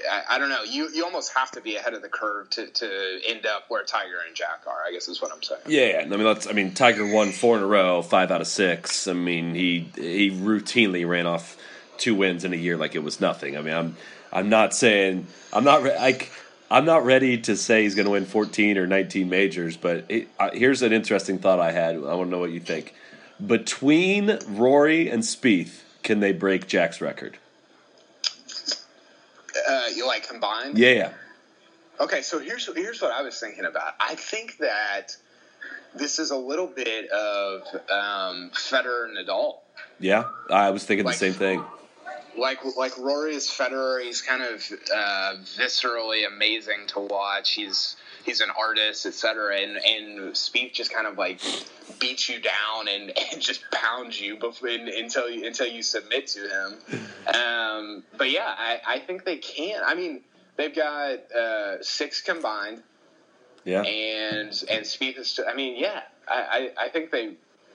I, 0.09 0.35
I, 0.35 0.39
don't 0.39 0.49
know. 0.49 0.63
You 0.63 0.89
you 0.93 1.03
almost 1.03 1.33
have 1.35 1.51
to 1.51 1.61
be 1.61 1.75
ahead 1.75 1.93
of 1.93 2.01
the 2.01 2.09
curve 2.09 2.49
to, 2.51 2.67
to 2.67 3.19
end 3.27 3.45
up 3.45 3.65
where 3.69 3.83
Tiger 3.83 4.17
and 4.25 4.35
Jack 4.35 4.63
are. 4.67 4.83
I 4.87 4.91
guess 4.91 5.07
is 5.07 5.21
what 5.21 5.31
I'm 5.31 5.41
saying. 5.41 5.61
Yeah, 5.67 6.01
I 6.03 6.05
mean, 6.05 6.23
let's. 6.23 6.47
I 6.47 6.51
mean, 6.51 6.73
Tiger 6.73 7.05
won 7.05 7.31
four 7.31 7.57
in 7.57 7.63
a 7.63 7.67
row, 7.67 8.01
five 8.01 8.31
out 8.31 8.41
of 8.41 8.47
six. 8.47 9.07
I 9.07 9.13
mean, 9.13 9.55
he 9.55 9.89
he 9.95 10.31
routinely 10.31 11.07
ran 11.07 11.25
off 11.25 11.57
two 11.97 12.15
wins 12.15 12.45
in 12.45 12.53
a 12.53 12.57
year 12.57 12.77
like 12.77 12.95
it 12.95 13.03
was 13.03 13.19
nothing. 13.19 13.57
I 13.57 13.61
mean, 13.61 13.73
I'm 13.73 13.97
I'm 14.31 14.49
not 14.49 14.73
saying 14.73 15.27
I'm 15.53 15.63
not 15.63 15.83
like. 15.83 16.31
I'm 16.71 16.85
not 16.85 17.03
ready 17.03 17.35
to 17.41 17.57
say 17.57 17.81
he's 17.81 17.95
going 17.95 18.05
to 18.05 18.11
win 18.11 18.25
14 18.25 18.77
or 18.77 18.85
19 18.85 19.27
majors, 19.27 19.75
but 19.75 20.05
it, 20.07 20.27
uh, 20.39 20.51
here's 20.53 20.83
an 20.83 20.93
interesting 20.93 21.39
thought 21.39 21.59
I 21.59 21.71
had. 21.71 21.95
I 21.95 22.13
want 22.13 22.27
to 22.27 22.29
know 22.29 22.37
what 22.37 22.51
you 22.51 22.59
think. 22.59 22.93
Between 23.43 24.37
Rory 24.47 25.09
and 25.09 25.23
Spieth, 25.23 25.81
can 26.03 26.19
they 26.19 26.31
break 26.31 26.67
Jack's 26.67 27.01
record? 27.01 27.39
Uh, 29.67 29.83
you 29.95 30.05
like 30.07 30.27
combined? 30.27 30.77
Yeah. 30.77 31.11
Okay, 31.99 32.21
so 32.21 32.39
here's 32.39 32.65
here's 32.75 33.01
what 33.01 33.11
I 33.11 33.21
was 33.21 33.39
thinking 33.39 33.65
about. 33.65 33.93
I 33.99 34.15
think 34.15 34.57
that 34.59 35.15
this 35.95 36.19
is 36.19 36.31
a 36.31 36.37
little 36.37 36.67
bit 36.67 37.09
of 37.09 37.61
um, 37.91 38.51
Federer 38.53 39.05
and 39.09 39.17
Nadal. 39.17 39.57
Yeah, 39.99 40.25
I 40.49 40.69
was 40.69 40.85
thinking 40.85 41.05
Like- 41.05 41.15
the 41.15 41.19
same 41.19 41.33
thing. 41.33 41.63
Like 42.37 42.59
like 42.77 42.97
Rory 42.97 43.35
is 43.35 43.49
Federer. 43.49 44.01
He's 44.01 44.21
kind 44.21 44.41
of 44.43 44.63
uh, 44.95 45.33
viscerally 45.57 46.25
amazing 46.25 46.87
to 46.89 46.99
watch. 47.01 47.51
He's 47.51 47.97
he's 48.25 48.41
an 48.41 48.49
artist, 48.57 49.05
etc. 49.05 49.57
And 49.57 49.77
and 49.77 50.19
Spieth 50.33 50.73
just 50.73 50.93
kind 50.93 51.07
of 51.07 51.17
like 51.17 51.41
beats 51.99 52.29
you 52.29 52.39
down 52.39 52.87
and, 52.87 53.11
and 53.33 53.41
just 53.41 53.69
pounds 53.71 54.19
you 54.19 54.37
before, 54.37 54.69
until 54.69 55.29
you 55.29 55.45
until 55.45 55.67
you 55.67 55.83
submit 55.83 56.27
to 56.27 56.41
him. 56.41 56.99
Um, 57.29 58.03
but 58.17 58.31
yeah, 58.31 58.55
I, 58.57 58.79
I 58.87 58.99
think 58.99 59.23
they 59.23 59.37
can. 59.37 59.81
I 59.85 59.93
mean, 59.93 60.21
they've 60.57 60.75
got 60.75 61.31
uh, 61.31 61.81
six 61.81 62.21
combined. 62.21 62.81
Yeah. 63.65 63.83
and 63.83 64.49
and 64.69 64.83
Spieth 64.83 65.19
is. 65.19 65.39
I 65.47 65.53
mean, 65.53 65.77
yeah, 65.77 66.01
I, 66.27 66.71
I, 66.79 66.85
I 66.85 66.89
think 66.89 67.11
they, 67.11 67.33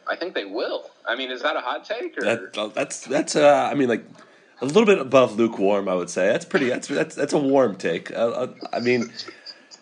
I 0.08 0.16
think 0.16 0.34
they 0.34 0.44
will. 0.44 0.90
I 1.06 1.14
mean, 1.14 1.30
is 1.30 1.42
that 1.42 1.54
a 1.54 1.60
hot 1.60 1.84
take 1.84 2.18
or? 2.18 2.22
That, 2.22 2.72
that's 2.74 3.06
that's 3.06 3.36
uh, 3.36 3.68
I 3.70 3.74
mean 3.74 3.88
like 3.88 4.04
a 4.60 4.66
little 4.66 4.86
bit 4.86 4.98
above 4.98 5.36
lukewarm. 5.36 5.88
I 5.88 5.94
would 5.94 6.10
say 6.10 6.26
that's 6.26 6.44
pretty. 6.44 6.68
That's 6.68 6.88
that's 6.88 7.14
that's 7.14 7.32
a 7.32 7.38
warm 7.38 7.76
take. 7.76 8.10
Uh, 8.10 8.14
uh, 8.14 8.54
I 8.72 8.80
mean, 8.80 9.12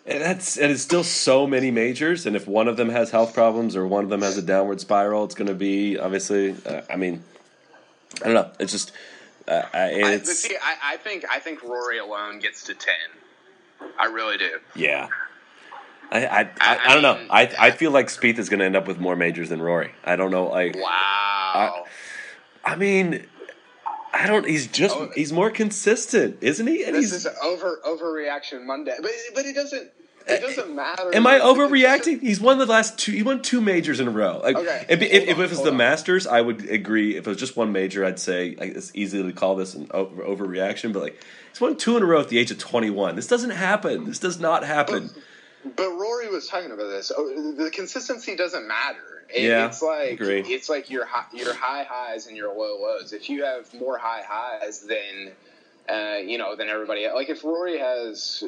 and 0.05 0.21
that's 0.21 0.57
and 0.57 0.71
it's 0.71 0.81
still 0.81 1.03
so 1.03 1.47
many 1.47 1.71
majors, 1.71 2.25
and 2.25 2.35
if 2.35 2.47
one 2.47 2.67
of 2.67 2.77
them 2.77 2.89
has 2.89 3.11
health 3.11 3.33
problems 3.33 3.75
or 3.75 3.87
one 3.87 4.03
of 4.03 4.09
them 4.09 4.21
has 4.21 4.37
a 4.37 4.41
downward 4.41 4.81
spiral, 4.81 5.23
it's 5.23 5.35
going 5.35 5.47
to 5.47 5.55
be 5.55 5.97
obviously. 5.97 6.55
Uh, 6.65 6.81
I 6.89 6.95
mean, 6.97 7.23
I 8.21 8.25
don't 8.25 8.33
know. 8.33 8.51
It's 8.59 8.71
just. 8.71 8.91
Uh, 9.47 9.61
I, 9.73 10.01
I, 10.01 10.17
see, 10.19 10.55
I, 10.55 10.93
I 10.93 10.97
think 10.97 11.25
I 11.29 11.39
think 11.39 11.63
Rory 11.63 11.99
alone 11.99 12.39
gets 12.39 12.63
to 12.65 12.73
ten. 12.73 12.95
I 13.99 14.05
really 14.05 14.37
do. 14.37 14.59
yeah. 14.75 15.07
I, 16.11 16.25
I, 16.25 16.39
I, 16.61 16.79
I 16.85 16.93
don't 16.93 17.01
know. 17.01 17.25
I 17.29 17.51
I 17.59 17.71
feel 17.71 17.91
like 17.91 18.07
Spieth 18.07 18.37
is 18.37 18.47
going 18.47 18.59
to 18.59 18.65
end 18.65 18.75
up 18.75 18.87
with 18.87 18.99
more 18.99 19.15
majors 19.15 19.49
than 19.49 19.61
Rory. 19.61 19.93
I 20.03 20.15
don't 20.15 20.31
know. 20.31 20.47
Like 20.47 20.75
Wow. 20.75 21.85
I 22.63 22.75
mean, 22.75 23.25
I 24.13 24.27
don't. 24.27 24.47
He's 24.47 24.67
just 24.67 24.95
Oh. 24.95 25.09
he's 25.15 25.33
more 25.33 25.49
consistent, 25.49 26.37
isn't 26.41 26.67
he? 26.67 26.83
And 26.83 26.95
this 26.95 27.11
he's 27.11 27.25
is 27.25 27.27
over 27.43 27.79
overreaction 27.85 28.63
Monday, 28.65 28.95
but 29.01 29.11
but 29.33 29.45
it 29.45 29.55
doesn't. 29.55 29.89
It 30.25 30.39
doesn't 30.39 30.73
matter. 30.73 31.13
Am 31.13 31.27
I 31.27 31.39
overreacting? 31.39 32.21
He's 32.21 32.39
won 32.39 32.57
the 32.57 32.65
last 32.65 32.97
two. 32.97 33.11
He 33.11 33.23
won 33.23 33.41
two 33.41 33.59
majors 33.59 33.99
in 33.99 34.07
a 34.07 34.11
row. 34.11 34.39
Like, 34.41 34.55
Okay, 34.55 34.85
if, 34.87 35.01
if, 35.01 35.11
hold 35.11 35.29
if 35.29 35.37
it 35.37 35.49
was 35.49 35.61
the 35.63 35.71
on. 35.71 35.77
Masters, 35.77 36.25
I 36.27 36.39
would 36.39 36.69
agree. 36.69 37.17
If 37.17 37.27
it 37.27 37.29
was 37.29 37.37
just 37.37 37.57
one 37.57 37.73
major, 37.73 38.05
I'd 38.05 38.19
say 38.19 38.55
like, 38.57 38.73
it's 38.73 38.89
easy 38.95 39.21
to 39.21 39.33
call 39.33 39.57
this 39.57 39.73
an 39.73 39.89
over, 39.91 40.23
overreaction. 40.23 40.93
But 40.93 41.01
like, 41.01 41.21
he's 41.51 41.59
won 41.59 41.75
two 41.75 41.97
in 41.97 42.03
a 42.03 42.05
row 42.05 42.21
at 42.21 42.29
the 42.29 42.37
age 42.37 42.51
of 42.51 42.57
twenty 42.57 42.89
one. 42.89 43.17
This 43.17 43.27
doesn't 43.27 43.49
happen. 43.49 44.05
This 44.05 44.19
does 44.19 44.39
not 44.39 44.63
happen. 44.63 45.09
But 45.75 45.89
Rory 45.89 46.29
was 46.29 46.47
talking 46.47 46.71
about 46.71 46.87
this. 46.89 47.11
Oh, 47.15 47.53
The 47.57 47.69
consistency 47.71 48.37
doesn't 48.37 48.65
matter. 48.65 49.12
It- 49.29 49.43
Yeah, 49.43 49.67
it's 49.67 49.81
like 49.81 50.11
agree. 50.13 50.41
it's 50.41 50.69
like 50.69 50.89
your 50.89 51.05
high, 51.05 51.25
your 51.33 51.53
high 51.53 51.83
highs 51.83 52.27
and 52.27 52.35
your 52.37 52.49
low 52.53 52.79
lows. 52.81 53.13
If 53.13 53.29
you 53.29 53.43
have 53.43 53.71
more 53.73 53.97
high 53.97 54.23
highs 54.27 54.81
than 54.81 55.31
uh, 55.89 56.17
you 56.17 56.37
know 56.37 56.55
than 56.55 56.69
everybody, 56.69 57.05
else. 57.05 57.15
like 57.15 57.29
if 57.29 57.43
Rory 57.43 57.77
has 57.79 58.43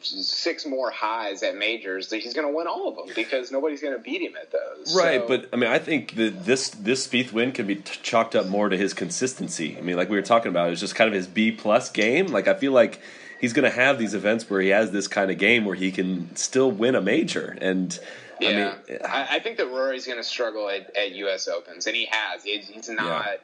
six 0.00 0.64
more 0.64 0.90
highs 0.92 1.42
at 1.42 1.56
majors, 1.56 2.10
he's 2.12 2.32
going 2.32 2.46
to 2.46 2.54
win 2.56 2.68
all 2.68 2.88
of 2.88 2.94
them 2.96 3.12
because 3.16 3.50
nobody's 3.50 3.80
going 3.80 3.92
to 3.94 3.98
beat 3.98 4.22
him 4.22 4.34
at 4.40 4.52
those. 4.52 4.94
Right, 4.96 5.20
So- 5.20 5.26
but 5.28 5.48
I 5.52 5.56
mean, 5.56 5.70
I 5.70 5.78
think 5.80 6.14
that 6.14 6.44
this 6.44 6.68
this 6.70 7.06
Spieth 7.06 7.32
win 7.32 7.52
can 7.52 7.66
be 7.66 7.76
t- 7.76 7.98
chalked 8.02 8.36
up 8.36 8.46
more 8.46 8.68
to 8.68 8.76
his 8.76 8.94
consistency. 8.94 9.76
I 9.76 9.80
mean, 9.80 9.96
like 9.96 10.08
we 10.08 10.16
were 10.16 10.22
talking 10.22 10.50
about, 10.50 10.70
it's 10.70 10.80
just 10.80 10.94
kind 10.94 11.08
of 11.08 11.14
his 11.14 11.26
B 11.26 11.50
plus 11.50 11.90
game. 11.90 12.28
Like 12.28 12.46
I 12.46 12.54
feel 12.54 12.72
like 12.72 13.00
he's 13.40 13.52
going 13.52 13.68
to 13.68 13.76
have 13.76 13.98
these 13.98 14.14
events 14.14 14.48
where 14.48 14.60
he 14.60 14.68
has 14.68 14.92
this 14.92 15.08
kind 15.08 15.30
of 15.30 15.38
game 15.38 15.64
where 15.64 15.74
he 15.76 15.90
can 15.90 16.34
still 16.36 16.70
win 16.70 16.94
a 16.94 17.00
major. 17.00 17.58
And 17.60 17.98
Yeah, 18.40 18.48
I 18.48 18.52
mean, 18.90 18.98
I, 19.04 19.26
I 19.36 19.38
think 19.40 19.56
that 19.58 19.66
Rory's 19.66 20.06
going 20.06 20.18
to 20.18 20.24
struggle 20.24 20.68
at, 20.68 20.94
at 20.96 21.12
U.S. 21.12 21.48
Opens, 21.48 21.86
and 21.86 21.94
he 21.96 22.08
has. 22.10 22.44
He, 22.44 22.58
he's 22.58 22.88
not. 22.88 23.06
Yeah. 23.06 23.36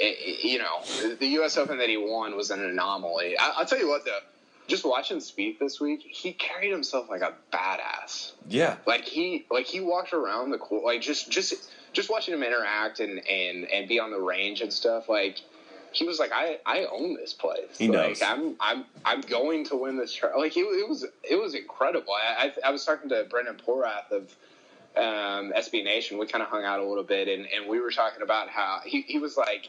i- 0.00 0.02
i- 0.02 0.38
you 0.42 0.58
know, 0.58 1.14
the 1.18 1.26
U.S. 1.28 1.56
Open 1.56 1.78
that 1.78 1.88
he 1.88 1.96
won 1.96 2.36
was 2.36 2.50
an 2.50 2.64
anomaly. 2.64 3.36
I, 3.38 3.52
I'll 3.58 3.66
tell 3.66 3.78
you 3.78 3.88
what, 3.88 4.04
though. 4.04 4.18
Just 4.68 4.84
watching 4.84 5.16
Spieth 5.18 5.58
this 5.58 5.80
week, 5.80 6.00
he 6.08 6.32
carried 6.32 6.70
himself 6.70 7.10
like 7.10 7.22
a 7.22 7.34
badass. 7.52 8.32
yeah, 8.48 8.76
Like 8.86 9.04
he, 9.04 9.44
like 9.50 9.66
he 9.66 9.80
walked 9.80 10.12
around 10.12 10.50
the 10.50 10.58
court, 10.58 10.84
like 10.84 11.00
just, 11.00 11.28
just, 11.28 11.54
just 11.92 12.08
watching 12.08 12.34
him 12.34 12.42
interact 12.44 13.00
and 13.00 13.18
and 13.28 13.64
and 13.64 13.88
be 13.88 13.98
on 13.98 14.12
the 14.12 14.20
range 14.20 14.60
and 14.60 14.72
stuff. 14.72 15.08
Like 15.08 15.40
he 15.92 16.04
was 16.04 16.18
like, 16.18 16.30
I, 16.32 16.58
I 16.66 16.86
own 16.90 17.14
this 17.14 17.32
place. 17.32 17.78
He 17.78 17.88
like, 17.88 18.08
knows. 18.08 18.22
I'm, 18.22 18.56
I'm, 18.60 18.84
I'm 19.04 19.20
going 19.22 19.64
to 19.66 19.76
win 19.76 19.96
this. 19.96 20.12
Tra-. 20.12 20.38
Like 20.38 20.56
it, 20.56 20.60
it 20.60 20.88
was, 20.88 21.04
it 21.22 21.36
was 21.36 21.54
incredible. 21.54 22.12
I, 22.12 22.52
I, 22.64 22.68
I 22.68 22.70
was 22.70 22.84
talking 22.84 23.08
to 23.10 23.26
Brendan 23.28 23.56
Porath 23.56 24.10
of 24.12 24.34
um, 24.96 25.52
SB 25.52 25.84
Nation. 25.84 26.18
We 26.18 26.26
kind 26.26 26.42
of 26.42 26.48
hung 26.48 26.64
out 26.64 26.80
a 26.80 26.86
little 26.86 27.04
bit, 27.04 27.28
and, 27.28 27.46
and 27.46 27.68
we 27.68 27.80
were 27.80 27.90
talking 27.90 28.22
about 28.22 28.48
how 28.48 28.80
he, 28.84 29.02
he 29.02 29.18
was 29.18 29.36
like, 29.36 29.68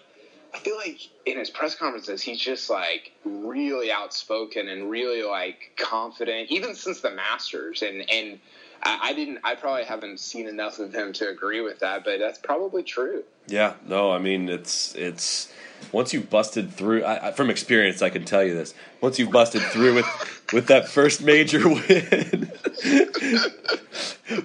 I 0.54 0.60
feel 0.60 0.76
like 0.76 1.00
in 1.26 1.40
his 1.40 1.50
press 1.50 1.76
conferences, 1.76 2.22
he's 2.22 2.40
just 2.40 2.70
like 2.70 3.14
really 3.24 3.92
outspoken 3.92 4.68
and 4.68 4.90
really 4.90 5.24
like 5.24 5.72
confident, 5.78 6.52
even 6.52 6.76
since 6.76 7.02
the 7.02 7.12
Masters. 7.12 7.82
And 7.82 8.10
and 8.12 8.40
I, 8.84 9.00
I 9.04 9.14
didn't, 9.14 9.40
I 9.44 9.56
probably 9.56 9.86
haven't 9.86 10.20
seen 10.20 10.48
enough 10.48 10.80
of 10.80 10.94
him 10.94 11.14
to 11.14 11.30
agree 11.30 11.62
with 11.62 11.80
that, 11.80 12.04
but 12.04 12.20
that's 12.20 12.38
probably 12.40 12.84
true. 12.84 13.24
yeah. 13.48 13.76
No, 13.86 14.12
I 14.12 14.20
mean, 14.20 14.50
it's 14.50 14.94
it's 14.96 15.54
once 15.92 16.14
you've 16.14 16.30
busted 16.30 16.72
through. 16.72 17.04
I, 17.04 17.28
I, 17.28 17.32
from 17.32 17.50
experience, 17.50 18.02
I 18.02 18.10
can 18.10 18.26
tell 18.26 18.44
you 18.44 18.54
this. 18.54 18.74
Once 19.02 19.20
you've 19.20 19.32
busted 19.32 19.62
through 19.62 19.96
with 19.96 20.52
with 20.54 20.68
that 20.68 20.88
first 20.88 21.22
major 21.22 21.68
win. 21.70 22.52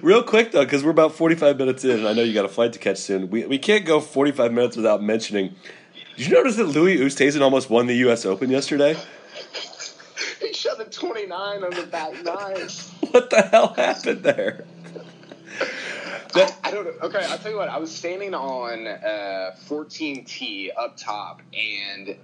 Real 0.01 0.23
quick 0.23 0.51
though, 0.51 0.63
because 0.63 0.83
we're 0.83 0.91
about 0.91 1.13
forty 1.13 1.35
five 1.35 1.57
minutes 1.57 1.83
in, 1.83 1.91
and 1.91 2.07
I 2.07 2.13
know 2.13 2.23
you 2.23 2.33
got 2.33 2.45
a 2.45 2.49
flight 2.49 2.73
to 2.73 2.79
catch 2.79 2.97
soon. 2.97 3.29
We 3.29 3.45
we 3.45 3.57
can't 3.57 3.85
go 3.85 3.99
forty 3.99 4.31
five 4.31 4.51
minutes 4.51 4.75
without 4.75 5.01
mentioning. 5.01 5.55
Did 6.17 6.27
you 6.27 6.33
notice 6.33 6.55
that 6.55 6.65
Louis 6.65 6.97
Oosthuizen 6.97 7.41
almost 7.41 7.69
won 7.69 7.85
the 7.85 7.95
U.S. 7.97 8.25
Open 8.25 8.49
yesterday? 8.49 8.97
He 10.41 10.51
shot 10.53 10.79
a 10.79 10.85
29 10.85 11.63
on 11.63 11.69
the 11.69 11.83
back 11.83 12.23
nine. 12.23 12.67
What 13.11 13.29
the 13.29 13.41
hell 13.41 13.73
happened 13.73 14.23
there? 14.23 14.65
I, 16.35 16.53
I 16.63 16.71
don't 16.71 16.85
know. 16.85 17.07
Okay, 17.07 17.23
I'll 17.25 17.37
tell 17.37 17.51
you 17.51 17.57
what. 17.57 17.69
I 17.69 17.77
was 17.77 17.93
standing 17.93 18.33
on 18.33 18.87
uh, 18.87 19.55
14T 19.67 20.69
up 20.77 20.97
top, 20.97 21.41
and 21.53 22.15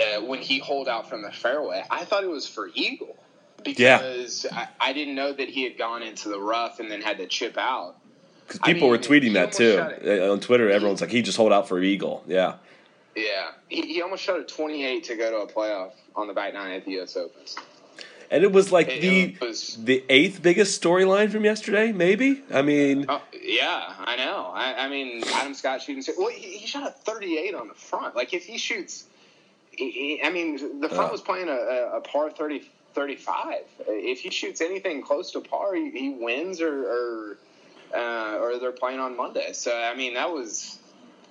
uh, 0.00 0.20
when 0.22 0.40
he 0.40 0.58
holed 0.58 0.88
out 0.88 1.08
from 1.08 1.22
the 1.22 1.32
fairway, 1.32 1.82
I 1.90 2.04
thought 2.04 2.24
it 2.24 2.30
was 2.30 2.48
for 2.48 2.70
eagle 2.74 3.16
because 3.64 4.46
I, 4.50 4.68
I 4.80 4.92
didn't 4.92 5.14
know 5.14 5.32
that 5.32 5.48
he 5.48 5.64
had 5.64 5.78
gone 5.78 6.02
into 6.02 6.28
the 6.28 6.40
rough 6.40 6.80
and 6.80 6.90
then 6.90 7.00
had 7.00 7.18
to 7.18 7.26
chip 7.26 7.56
out. 7.56 7.96
Because 8.46 8.60
I 8.62 8.72
people 8.72 8.88
were 8.88 8.98
tweeting 8.98 9.34
that 9.34 9.52
too. 9.52 9.78
Uh, 9.78 10.32
on 10.32 10.40
Twitter. 10.40 10.70
Everyone's 10.70 11.00
like, 11.00 11.10
he 11.10 11.22
just 11.22 11.36
hold 11.36 11.52
out 11.52 11.68
for 11.68 11.80
eagle. 11.80 12.24
Yeah, 12.26 12.56
Yeah, 13.14 13.50
he, 13.68 13.82
he 13.82 14.02
almost 14.02 14.22
shot 14.22 14.40
a 14.40 14.44
28 14.44 15.04
to 15.04 15.16
go 15.16 15.30
to 15.30 15.36
a 15.38 15.46
playoff 15.46 15.92
on 16.16 16.28
the 16.28 16.34
back 16.34 16.54
nine 16.54 16.72
at 16.72 16.84
the 16.84 16.92
U.S. 16.92 17.16
Open. 17.16 17.42
And 18.32 18.42
it 18.42 18.50
was 18.50 18.72
like 18.72 18.88
It- 18.88 19.00
the 19.02 19.22
it 19.34 19.40
was- 19.40 19.76
the 19.84 20.02
eighth 20.08 20.42
biggest 20.42 20.82
storyline 20.82 21.30
from 21.30 21.44
yesterday. 21.44 21.92
Maybe. 21.92 22.42
I 22.52 22.62
mean, 22.62 23.04
Oh, 23.08 23.20
yeah, 23.40 23.92
I 24.00 24.16
know. 24.16 24.50
I, 24.54 24.86
I 24.86 24.88
mean, 24.88 25.22
Adam 25.34 25.52
Scott 25.54 25.82
shooting. 25.82 26.02
Well, 26.18 26.28
he, 26.30 26.56
he 26.58 26.66
shot 26.66 26.84
a 26.88 26.90
38 26.90 27.54
on 27.54 27.68
the 27.68 27.74
front. 27.74 28.16
Like, 28.16 28.32
if 28.32 28.44
he 28.44 28.56
shoots, 28.58 29.04
he, 29.70 29.90
he- 29.90 30.22
I 30.24 30.30
mean, 30.30 30.80
the 30.80 30.88
front 30.88 31.10
Uh. 31.10 31.12
was 31.12 31.20
playing 31.20 31.48
a, 31.48 31.52
a, 31.52 31.96
a 31.98 32.00
par 32.00 32.30
30, 32.30 32.62
35. 32.94 33.54
If 33.86 34.20
he 34.20 34.30
shoots 34.30 34.60
anything 34.62 35.02
close 35.02 35.30
to 35.32 35.40
par, 35.40 35.74
he, 35.74 35.90
he 35.90 36.08
wins 36.10 36.60
or 36.62 36.74
or, 36.96 37.38
uh, 37.94 38.38
or 38.40 38.58
they're 38.58 38.72
playing 38.72 39.00
on 39.00 39.14
Monday. 39.16 39.52
So, 39.52 39.76
I 39.76 39.94
mean, 39.94 40.14
that 40.14 40.30
was 40.32 40.78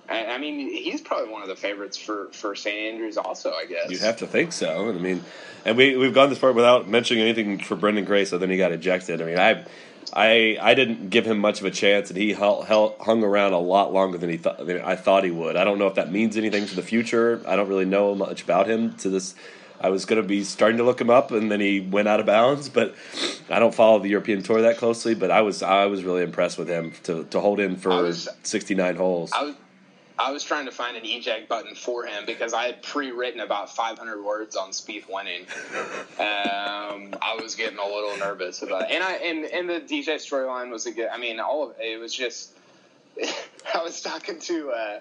I, 0.08 0.26
I 0.26 0.38
mean, 0.38 0.68
he's 0.68 1.00
probably 1.00 1.32
one 1.32 1.42
of 1.42 1.48
the 1.48 1.56
favorites 1.56 1.96
for 1.96 2.28
for 2.32 2.54
St. 2.54 2.92
Andrews, 2.92 3.16
also. 3.16 3.52
I 3.52 3.66
guess 3.66 3.90
You 3.90 3.98
have 3.98 4.18
to 4.18 4.26
think 4.26 4.52
so. 4.52 4.88
I 4.88 4.92
mean, 4.92 5.22
and 5.64 5.76
we 5.76 5.96
we've 5.96 6.14
gone 6.14 6.28
this 6.28 6.38
far 6.38 6.52
without 6.52 6.88
mentioning 6.88 7.22
anything 7.22 7.58
for 7.58 7.76
Branden 7.76 8.06
Grace. 8.06 8.30
So 8.30 8.38
then 8.38 8.50
he 8.50 8.56
got 8.56 8.72
ejected. 8.72 9.20
I 9.20 9.24
mean, 9.24 9.38
I. 9.38 9.64
I, 10.14 10.58
I 10.60 10.74
didn't 10.74 11.08
give 11.08 11.24
him 11.24 11.38
much 11.38 11.60
of 11.60 11.64
a 11.64 11.70
chance, 11.70 12.10
and 12.10 12.18
he 12.18 12.32
hung, 12.32 12.66
hung 12.66 13.24
around 13.24 13.54
a 13.54 13.58
lot 13.58 13.94
longer 13.94 14.18
than 14.18 14.28
he 14.28 14.36
thought 14.36 14.66
than 14.66 14.82
I 14.82 14.94
thought 14.94 15.24
he 15.24 15.30
would. 15.30 15.56
I 15.56 15.64
don't 15.64 15.78
know 15.78 15.86
if 15.86 15.94
that 15.94 16.12
means 16.12 16.36
anything 16.36 16.66
for 16.66 16.74
the 16.74 16.82
future. 16.82 17.40
I 17.46 17.56
don't 17.56 17.68
really 17.68 17.86
know 17.86 18.14
much 18.14 18.42
about 18.42 18.68
him 18.68 18.94
to 18.96 19.08
this 19.08 19.34
I 19.82 19.88
was 19.88 20.04
going 20.04 20.22
to 20.22 20.26
be 20.26 20.44
starting 20.44 20.78
to 20.78 20.84
look 20.84 21.00
him 21.00 21.10
up, 21.10 21.32
and 21.32 21.50
then 21.50 21.60
he 21.60 21.80
went 21.80 22.06
out 22.06 22.20
of 22.20 22.26
bounds. 22.26 22.68
But 22.68 22.94
I 23.50 23.58
don't 23.58 23.74
follow 23.74 23.98
the 23.98 24.08
European 24.08 24.42
Tour 24.42 24.62
that 24.62 24.76
closely. 24.76 25.14
But 25.14 25.30
I 25.30 25.42
was 25.42 25.62
I 25.62 25.86
was 25.86 26.04
really 26.04 26.22
impressed 26.22 26.56
with 26.56 26.68
him 26.68 26.92
to 27.04 27.24
to 27.24 27.40
hold 27.40 27.58
in 27.58 27.76
for 27.76 28.02
was- 28.02 28.28
69 28.44 28.96
holes. 28.96 29.32
I 29.32 29.42
was 29.42 29.54
I 30.22 30.30
was 30.30 30.44
trying 30.44 30.66
to 30.66 30.70
find 30.70 30.96
an 30.96 31.04
eject 31.04 31.48
button 31.48 31.74
for 31.74 32.06
him 32.06 32.24
because 32.26 32.54
I 32.54 32.66
had 32.66 32.82
pre-written 32.82 33.40
about 33.40 33.74
500 33.74 34.22
words 34.22 34.54
on 34.54 34.70
Spieth 34.70 35.08
winning. 35.08 35.46
Um, 36.18 37.14
I 37.20 37.36
was 37.42 37.56
getting 37.56 37.78
a 37.78 37.84
little 37.84 38.16
nervous 38.18 38.62
about, 38.62 38.82
it. 38.82 38.92
and 38.92 39.02
I 39.02 39.14
and 39.14 39.44
and 39.44 39.68
the 39.68 39.80
DJ 39.80 40.16
storyline 40.16 40.70
was 40.70 40.86
a 40.86 40.92
good. 40.92 41.08
I 41.12 41.18
mean, 41.18 41.40
all 41.40 41.70
of 41.70 41.76
it 41.80 41.98
was 41.98 42.14
just. 42.14 42.52
I 43.74 43.82
was 43.82 44.00
talking 44.00 44.38
to. 44.38 44.70
Uh, 44.70 44.98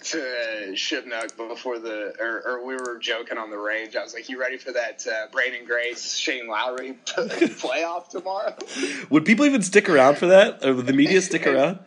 to 0.00 0.22
uh, 0.22 1.48
before 1.48 1.78
the, 1.78 2.14
or, 2.20 2.42
or 2.46 2.64
we 2.64 2.74
were 2.74 2.98
joking 3.00 3.36
on 3.36 3.50
the 3.50 3.58
range. 3.58 3.96
I 3.96 4.02
was 4.02 4.14
like, 4.14 4.28
"You 4.28 4.40
ready 4.40 4.56
for 4.56 4.72
that 4.72 5.04
uh, 5.06 5.28
Branden 5.34 5.66
Grace 5.66 6.14
Shane 6.14 6.46
Lowry 6.46 6.98
playoff 7.06 8.08
tomorrow?" 8.08 8.56
Would 9.10 9.24
people 9.24 9.44
even 9.44 9.62
stick 9.62 9.88
around 9.88 10.16
for 10.18 10.26
that? 10.26 10.64
Or 10.64 10.74
would 10.74 10.86
the 10.86 10.92
media 10.92 11.20
stick 11.20 11.46
around? 11.48 11.80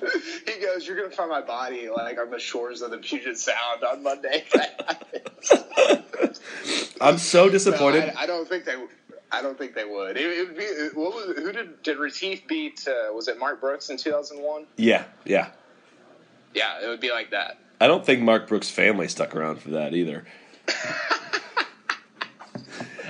he 0.46 0.60
goes, 0.60 0.86
"You're 0.86 0.96
gonna 0.96 1.10
find 1.14 1.30
my 1.30 1.40
body 1.40 1.88
like 1.88 2.18
on 2.18 2.30
the 2.30 2.38
shores 2.38 2.82
of 2.82 2.90
the 2.90 2.98
Puget 2.98 3.38
Sound 3.38 3.84
on 3.84 4.02
Monday." 4.02 4.44
I'm 7.00 7.18
so 7.18 7.46
No, 7.46 7.50
disappointed. 7.50 8.12
I, 8.16 8.22
I 8.22 8.26
don't 8.26 8.48
think 8.48 8.64
they. 8.64 8.74
I 9.32 9.42
don't 9.42 9.56
think 9.56 9.74
they 9.74 9.84
would. 9.84 10.16
It, 10.16 10.26
it 10.26 10.46
would 10.48 10.56
be. 10.56 10.64
What 11.00 11.14
was? 11.14 11.36
Who 11.36 11.52
did 11.52 11.82
did 11.82 11.98
Retief 11.98 12.46
beat? 12.46 12.86
Uh, 12.88 13.12
was 13.14 13.28
it 13.28 13.38
Mark 13.38 13.60
Brooks 13.60 13.88
in 13.90 13.96
2001? 13.96 14.66
yeah, 14.76 15.04
yeah. 15.24 15.48
Yeah, 16.54 16.84
it 16.84 16.88
would 16.88 17.00
be 17.00 17.10
like 17.12 17.30
that. 17.30 17.58
I 17.80 17.86
don't 17.86 18.04
think 18.04 18.20
Mark 18.22 18.48
Brooks' 18.48 18.68
family 18.70 19.06
stuck 19.08 19.34
around 19.36 19.60
for 19.62 19.70
that 19.70 19.94
either. 19.94 20.24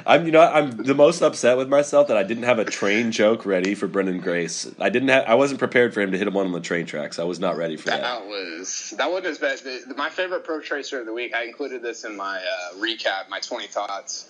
I'm, 0.06 0.26
you 0.26 0.32
know, 0.32 0.40
I'm 0.40 0.70
the 0.70 0.94
most 0.94 1.22
upset 1.22 1.56
with 1.56 1.68
myself 1.68 2.08
that 2.08 2.16
I 2.16 2.22
didn't 2.22 2.44
have 2.44 2.58
a 2.58 2.64
train 2.64 3.12
joke 3.12 3.44
ready 3.46 3.74
for 3.74 3.88
Branden 3.88 4.22
Grace. 4.22 4.70
I 4.78 4.88
didn't 4.88 5.08
have, 5.08 5.24
I 5.26 5.34
wasn't 5.34 5.58
prepared 5.58 5.94
for 5.94 6.00
him 6.00 6.12
to 6.12 6.18
hit 6.18 6.26
him 6.26 6.34
one 6.34 6.46
on 6.46 6.52
the 6.52 6.60
train 6.60 6.86
tracks. 6.86 7.18
I 7.18 7.24
was 7.24 7.38
not 7.38 7.56
ready 7.56 7.76
for 7.76 7.90
that. 7.90 8.00
That 8.02 8.26
was 8.26 8.94
that 8.96 9.10
wasn't 9.10 9.26
as 9.26 9.38
bad. 9.38 9.58
The, 9.58 9.94
my 9.96 10.10
favorite 10.10 10.44
pro 10.44 10.60
tracer 10.60 11.00
of 11.00 11.06
the 11.06 11.12
week. 11.12 11.34
I 11.34 11.44
included 11.44 11.82
this 11.82 12.04
in 12.04 12.16
my 12.16 12.38
uh, 12.38 12.74
recap, 12.76 13.28
my 13.28 13.40
20 13.40 13.66
thoughts. 13.66 14.28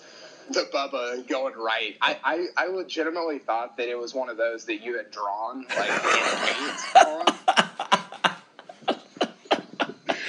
The 0.49 0.67
Bubba 0.73 1.27
going 1.27 1.53
right. 1.55 1.95
I, 2.01 2.17
I, 2.23 2.47
I 2.57 2.67
legitimately 2.67 3.39
thought 3.39 3.77
that 3.77 3.87
it 3.87 3.97
was 3.97 4.13
one 4.13 4.27
of 4.27 4.37
those 4.37 4.65
that 4.65 4.81
you 4.83 4.97
had 4.97 5.11
drawn 5.11 5.65
like 5.77 5.89
in 5.89 5.99
paint 6.47 6.95
on. 7.07 7.25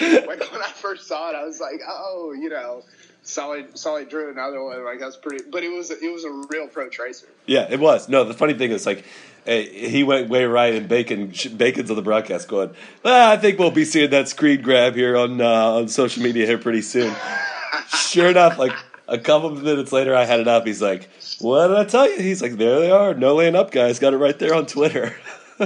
like 0.27 0.53
when 0.53 0.63
I 0.63 0.71
first 0.75 1.09
saw 1.09 1.31
it, 1.31 1.35
I 1.35 1.45
was 1.45 1.61
like, 1.61 1.81
oh, 1.89 2.35
you 2.39 2.49
know, 2.49 2.83
Solid 3.23 3.79
Solid 3.79 4.09
drew 4.09 4.31
another 4.31 4.63
one. 4.63 4.85
Like 4.85 4.99
that's 4.99 5.17
pretty, 5.17 5.45
but 5.51 5.63
it 5.63 5.69
was 5.69 5.91
it 5.91 6.13
was 6.13 6.25
a 6.25 6.31
real 6.49 6.67
pro 6.67 6.89
tracer. 6.89 7.29
Yeah, 7.47 7.67
it 7.71 7.79
was. 7.79 8.09
No, 8.09 8.25
the 8.25 8.35
funny 8.35 8.55
thing 8.55 8.73
is, 8.73 8.85
like, 8.85 9.05
eh, 9.47 9.63
he 9.63 10.03
went 10.03 10.29
way 10.29 10.45
right, 10.45 10.75
and 10.75 10.89
Bacon 10.89 11.33
Bacon's 11.57 11.91
on 11.91 11.97
the 11.97 12.03
broadcast 12.03 12.49
going, 12.49 12.75
well, 13.05 13.31
I 13.31 13.37
think 13.37 13.59
we'll 13.59 13.71
be 13.71 13.85
seeing 13.85 14.11
that 14.11 14.29
screen 14.29 14.61
grab 14.61 14.95
here 14.95 15.17
on 15.17 15.41
uh, 15.41 15.73
on 15.73 15.89
social 15.89 16.23
media 16.23 16.47
here 16.47 16.59
pretty 16.59 16.83
soon. 16.83 17.15
sure 17.89 18.29
enough, 18.29 18.59
like 18.59 18.73
a 19.07 19.19
couple 19.19 19.53
of 19.53 19.63
minutes 19.63 19.93
later, 19.93 20.17
I 20.17 20.25
had 20.25 20.41
it 20.41 20.49
up. 20.49 20.67
He's 20.67 20.83
like, 20.83 21.09
"What 21.39 21.69
did 21.69 21.77
I 21.77 21.85
tell 21.85 22.11
you?" 22.11 22.19
He's 22.19 22.43
like, 22.43 22.57
"There 22.57 22.81
they 22.81 22.91
are, 22.91 23.15
no 23.15 23.37
laying 23.37 23.55
up, 23.55 23.71
guys. 23.71 24.01
Got 24.01 24.15
it 24.15 24.19
right 24.19 24.39
there 24.39 24.55
on 24.55 24.67
Twitter." 24.67 25.15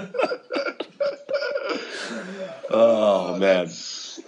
oh 2.71 3.39
man. 3.39 3.69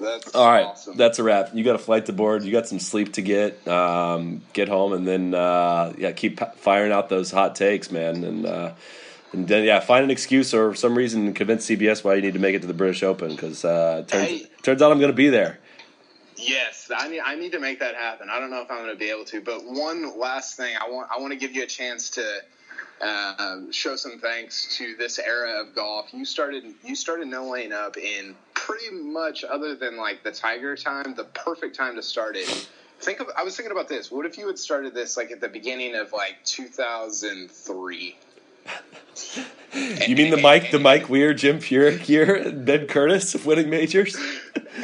That's 0.01 0.35
All 0.35 0.47
right, 0.47 0.67
awesome. 0.67 0.97
that's 0.97 1.19
a 1.19 1.23
wrap. 1.23 1.51
You 1.55 1.65
got 1.65 1.75
a 1.75 1.79
flight 1.79 2.07
to 2.07 2.13
board. 2.13 2.45
You 2.45 2.53
got 2.53 2.69
some 2.69 2.79
sleep 2.79 3.15
to 3.15 3.23
get. 3.23 3.67
Um, 3.67 4.43
get 4.53 4.69
home 4.69 4.93
and 4.93 5.07
then 5.07 5.35
uh, 5.35 5.93
yeah, 5.99 6.13
keep 6.13 6.41
firing 6.57 6.93
out 6.93 7.09
those 7.09 7.31
hot 7.31 7.55
takes, 7.57 7.91
man. 7.91 8.25
And 8.25 8.47
uh, 8.47 8.73
and 9.33 9.47
then 9.49 9.65
yeah, 9.65 9.81
find 9.81 10.05
an 10.05 10.11
excuse 10.11 10.55
or 10.55 10.75
some 10.75 10.97
reason 10.97 11.35
convince 11.35 11.67
CBS 11.67 12.03
why 12.05 12.15
you 12.15 12.23
need 12.23 12.35
to 12.35 12.39
make 12.39 12.55
it 12.55 12.61
to 12.63 12.67
the 12.67 12.75
British 12.75 13.03
Open 13.03 13.31
because 13.31 13.65
uh, 13.65 14.05
turns 14.07 14.29
Hey. 14.29 14.47
turns 14.63 14.81
out 14.83 14.91
I'm 14.93 14.99
going 14.99 15.11
to 15.11 15.17
be 15.17 15.29
there. 15.29 15.59
Yes, 16.37 16.91
I 16.97 17.09
need 17.09 17.21
I 17.25 17.35
need 17.35 17.53
to 17.53 17.61
make 17.61 17.81
that 17.81 17.97
happen. 17.97 18.29
I 18.31 18.39
don't 18.39 18.51
know 18.51 18.63
if 18.63 18.71
I'm 18.71 18.79
going 18.79 18.91
to 18.91 18.97
be 18.97 19.11
able 19.11 19.25
to, 19.27 19.41
but 19.41 19.65
one 19.65 20.19
last 20.19 20.57
thing, 20.57 20.77
I 20.81 20.89
want 20.89 21.09
I 21.15 21.21
want 21.21 21.33
to 21.33 21.39
give 21.39 21.53
you 21.53 21.65
a 21.65 21.67
chance 21.67 22.11
to 22.11 22.41
uh, 23.01 23.59
show 23.71 23.97
some 23.97 24.19
thanks 24.19 24.77
to 24.77 24.95
this 24.97 25.19
era 25.19 25.61
of 25.61 25.75
golf. 25.75 26.13
You 26.13 26.25
started 26.25 26.65
you 26.85 26.95
started 26.95 27.29
No 27.29 27.51
Laying 27.51 27.73
Up 27.73 27.97
in 27.97 28.35
pretty 28.55 28.91
much 28.91 29.45
other 29.45 29.75
than 29.75 29.97
like 29.97 30.23
the 30.23 30.33
Tiger 30.33 30.77
time, 30.77 31.15
the 31.15 31.25
perfect 31.25 31.77
time 31.77 31.97
to 31.97 32.03
start 32.03 32.37
it. 32.37 32.69
Think 33.01 33.21
of 33.21 33.29
I 33.37 33.45
was 33.45 33.57
thinking 33.57 33.73
about 33.73 33.89
this. 33.89 34.11
What 34.11 34.27
if 34.27 34.37
you 34.37 34.47
had 34.47 34.59
started 34.59 34.95
this 34.95 35.17
like 35.17 35.31
at 35.31 35.41
the 35.41 35.49
beginning 35.49 35.95
of 35.95 36.13
like 36.13 36.37
2003? 36.45 38.17
You 40.07 40.17
mean 40.17 40.31
the 40.31 40.39
Mike 40.39 40.71
the 40.71 40.79
Mike 40.79 41.11
Weir 41.11 41.35
Jim 41.35 41.59
Furyk 41.59 42.09
year 42.09 42.51
Ben 42.53 42.87
Curtis 42.87 43.45
winning 43.45 43.69
majors? 43.69 44.17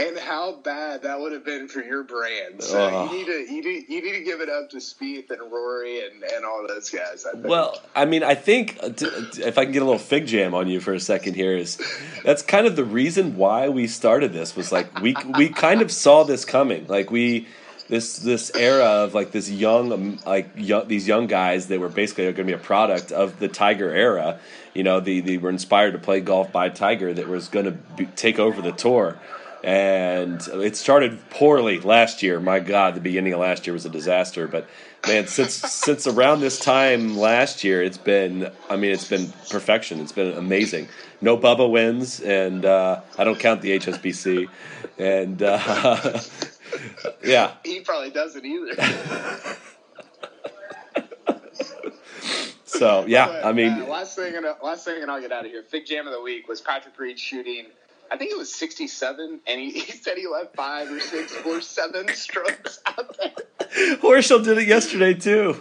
And 0.01 0.19
how 0.19 0.53
bad 0.53 1.03
that 1.03 1.19
would 1.21 1.33
have 1.33 1.45
been 1.45 1.69
for 1.69 1.81
your 1.83 2.03
brand. 2.05 2.63
So 2.63 2.79
Oh. 2.93 3.13
you 3.13 3.19
need 3.19 3.27
to 3.27 3.53
you 3.55 3.63
need, 3.63 3.85
you 3.89 4.03
need 4.03 4.19
to 4.19 4.25
give 4.25 4.41
it 4.41 4.49
up 4.49 4.71
to 4.71 4.77
Spieth 4.79 5.31
and 5.31 5.41
Rory 5.53 6.05
and, 6.07 6.23
and 6.23 6.45
all 6.45 6.65
those 6.67 6.91
guys. 6.91 7.25
I. 7.27 7.37
Well, 7.37 7.81
I 7.95 8.05
mean, 8.05 8.23
I 8.23 8.35
think 8.35 8.79
uh, 8.83 8.89
t- 8.91 9.09
t- 9.33 9.43
if 9.43 9.59
I 9.59 9.65
can 9.65 9.73
get 9.73 9.83
a 9.83 9.85
little 9.85 9.99
fig 9.99 10.27
jam 10.27 10.55
on 10.55 10.69
you 10.69 10.81
for 10.81 10.93
a 10.95 11.01
second 11.01 11.35
here 11.35 11.57
is 11.57 11.79
that's 12.25 12.43
kind 12.43 12.67
of 12.67 12.77
the 12.77 12.85
reason 12.85 13.37
why 13.37 13.69
we 13.69 13.87
started 13.87 14.33
this 14.33 14.57
was 14.57 14.73
like 14.73 15.01
we 15.01 15.17
we 15.37 15.49
kind 15.49 15.83
of 15.83 15.91
saw 15.91 16.25
this 16.25 16.45
coming. 16.45 16.87
Like 16.87 17.11
we 17.11 17.47
this 17.89 18.17
this 18.19 18.51
era 18.55 18.85
of 18.85 19.15
like 19.15 19.31
this 19.33 19.51
young 19.51 19.93
um, 19.93 20.19
like 20.27 20.49
young, 20.57 20.89
these 20.89 21.07
young 21.07 21.27
guys 21.27 21.67
that 21.69 21.79
were 21.81 21.89
basically 21.91 22.25
going 22.25 22.35
to 22.37 22.45
be 22.45 22.53
a 22.53 22.59
product 22.59 23.13
of 23.13 23.39
the 23.39 23.49
Tiger 23.49 23.91
era. 23.91 24.39
You 24.73 24.83
know, 24.83 25.01
they 25.01 25.21
they 25.21 25.37
were 25.37 25.51
inspired 25.51 25.93
to 25.93 25.99
play 25.99 26.21
golf 26.21 26.51
by 26.51 26.69
Tiger 26.71 27.13
that 27.13 27.29
was 27.29 27.49
going 27.49 27.67
to 27.67 27.73
be, 27.73 28.07
take 28.07 28.39
over 28.39 28.61
the 28.63 28.73
tour. 28.73 29.19
And 29.65 30.47
it 30.49 30.77
started 30.77 31.31
poorly 31.31 31.81
last 31.81 32.23
year. 32.23 32.39
My 32.39 32.61
God, 32.61 32.95
the 32.95 33.01
beginning 33.01 33.33
of 33.33 33.41
last 33.41 33.67
year 33.67 33.73
was 33.73 33.87
a 33.87 33.89
disaster. 33.89 34.47
But 34.47 34.69
man, 35.07 35.27
since 35.27 35.55
since 35.55 36.07
around 36.07 36.41
this 36.41 36.59
time 36.59 37.17
last 37.17 37.65
year, 37.65 37.83
it's 37.83 37.97
been 37.97 38.51
I 38.69 38.77
mean, 38.77 38.93
it's 38.93 39.09
been 39.09 39.33
perfection. 39.49 40.01
It's 40.01 40.13
been 40.13 40.37
amazing. 40.37 40.89
No 41.23 41.39
Bubba 41.39 41.71
wins, 41.71 42.21
and 42.21 42.67
uh, 42.67 43.01
I 43.17 43.25
don't 43.25 43.41
count 43.41 43.63
the 43.63 43.79
HSBC. 43.79 44.51
And 44.99 45.43
uh, 45.43 46.21
yeah, 47.25 47.53
he 47.65 47.81
probably 47.81 48.11
doesn't 48.11 48.45
either. 48.45 48.75
so 52.67 53.07
yeah, 53.07 53.29
But, 53.29 53.47
I 53.47 53.53
mean, 53.53 53.73
uh, 53.73 53.87
last 53.87 54.15
thing, 54.15 54.35
and 54.37 54.45
last 54.63 54.85
thing, 54.85 55.01
and 55.01 55.11
I'll 55.11 55.23
get 55.23 55.33
out 55.33 55.47
of 55.47 55.51
here. 55.51 55.63
Fig 55.63 55.87
jam 55.87 56.07
of 56.07 56.13
the 56.13 56.21
week 56.21 56.49
was 56.49 56.61
Patrick 56.61 56.99
Reed 56.99 57.19
shooting. 57.19 57.69
I 58.15 58.17
think 58.17 58.31
it 58.31 58.39
was 58.39 58.55
67, 58.55 59.41
and 59.45 59.61
he, 59.61 59.71
he 59.81 59.91
said 59.91 60.17
he 60.17 60.29
left 60.29 60.55
five 60.55 60.89
or 60.89 61.01
six 61.01 61.35
or 61.45 61.61
seven 61.61 62.07
strokes 62.15 62.79
out 62.87 63.17
there. 63.19 63.33
Horschel 63.97 64.45
did 64.45 64.57
it 64.57 64.69
yesterday 64.69 65.15
too. 65.15 65.61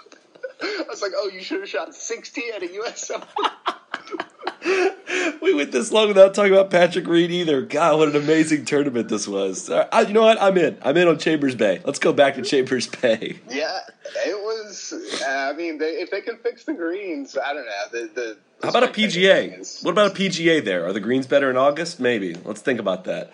I 0.62 0.84
was 0.86 1.00
like, 1.00 1.12
oh, 1.16 1.30
you 1.32 1.40
should 1.40 1.60
have 1.60 1.68
shot 1.68 1.94
60 1.94 2.42
at 2.54 2.62
a 2.62 2.74
U.S. 2.74 3.10
Open. 3.10 3.26
We 5.42 5.54
went 5.54 5.72
this 5.72 5.90
long 5.92 6.08
without 6.08 6.34
talking 6.34 6.52
about 6.52 6.70
Patrick 6.70 7.06
Reed 7.06 7.30
either. 7.30 7.62
God, 7.62 7.98
what 7.98 8.08
an 8.08 8.16
amazing 8.16 8.64
tournament 8.64 9.08
this 9.08 9.26
was. 9.28 9.70
I- 9.70 10.00
you 10.02 10.12
know 10.14 10.22
what? 10.22 10.40
I'm 10.40 10.56
in. 10.58 10.76
I'm 10.82 10.96
in 10.96 11.08
on 11.08 11.18
Chambers 11.18 11.54
Bay. 11.54 11.80
Let's 11.84 11.98
go 11.98 12.12
back 12.12 12.34
to 12.36 12.42
Chambers 12.42 12.86
Bay. 13.02 13.38
Yeah, 13.48 13.78
it 14.26 14.36
was. 14.42 14.92
Uh, 15.22 15.28
I 15.28 15.52
mean, 15.54 15.78
they, 15.78 15.90
if 15.92 16.10
they 16.10 16.20
can 16.20 16.36
fix 16.38 16.64
the 16.64 16.74
greens, 16.74 17.36
I 17.36 17.52
don't 17.54 17.64
know. 17.66 17.72
The, 17.92 18.10
the, 18.14 18.36
How 18.62 18.70
about 18.70 18.84
a 18.84 18.88
PGA? 18.88 19.58
is- 19.60 19.80
What 19.82 19.92
about 19.92 20.10
a 20.12 20.14
PGA 20.14 20.64
there? 20.64 20.86
Are 20.86 20.92
the 20.92 21.00
greens 21.00 21.26
better 21.26 21.50
in 21.50 21.56
August? 21.56 22.00
Maybe. 22.00 22.34
Let's 22.44 22.60
think 22.60 22.80
about 22.80 23.04
that. 23.04 23.32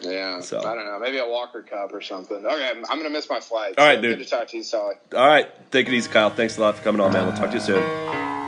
Yeah, 0.00 0.40
So- 0.40 0.60
I 0.60 0.74
don't 0.76 0.86
know. 0.86 0.98
Maybe 1.00 1.18
a 1.18 1.26
Walker 1.28 1.62
Cup 1.62 1.92
or 1.92 2.00
something. 2.00 2.44
Okay, 2.46 2.68
I'm, 2.70 2.84
I'm 2.88 2.98
gonna 2.98 3.10
miss 3.10 3.28
my 3.28 3.40
flight. 3.40 3.74
All 3.78 3.84
right, 3.86 3.96
So 3.98 4.02
dude. 4.02 4.18
Good 4.18 4.24
to 4.24 4.30
talk 4.30 4.48
to 4.48 4.56
you, 4.56 4.62
Solly. 4.62 4.94
All 5.14 5.26
right. 5.26 5.48
Take 5.72 5.88
it 5.88 5.92
easy, 5.94 6.08
Kyle. 6.10 6.30
Thanks 6.30 6.56
a 6.56 6.60
lot 6.60 6.76
for 6.76 6.82
coming 6.84 7.00
on, 7.00 7.12
man. 7.12 7.26
We'll 7.26 7.36
talk 7.36 7.48
to 7.50 7.54
you 7.56 7.60
soon. 7.60 8.47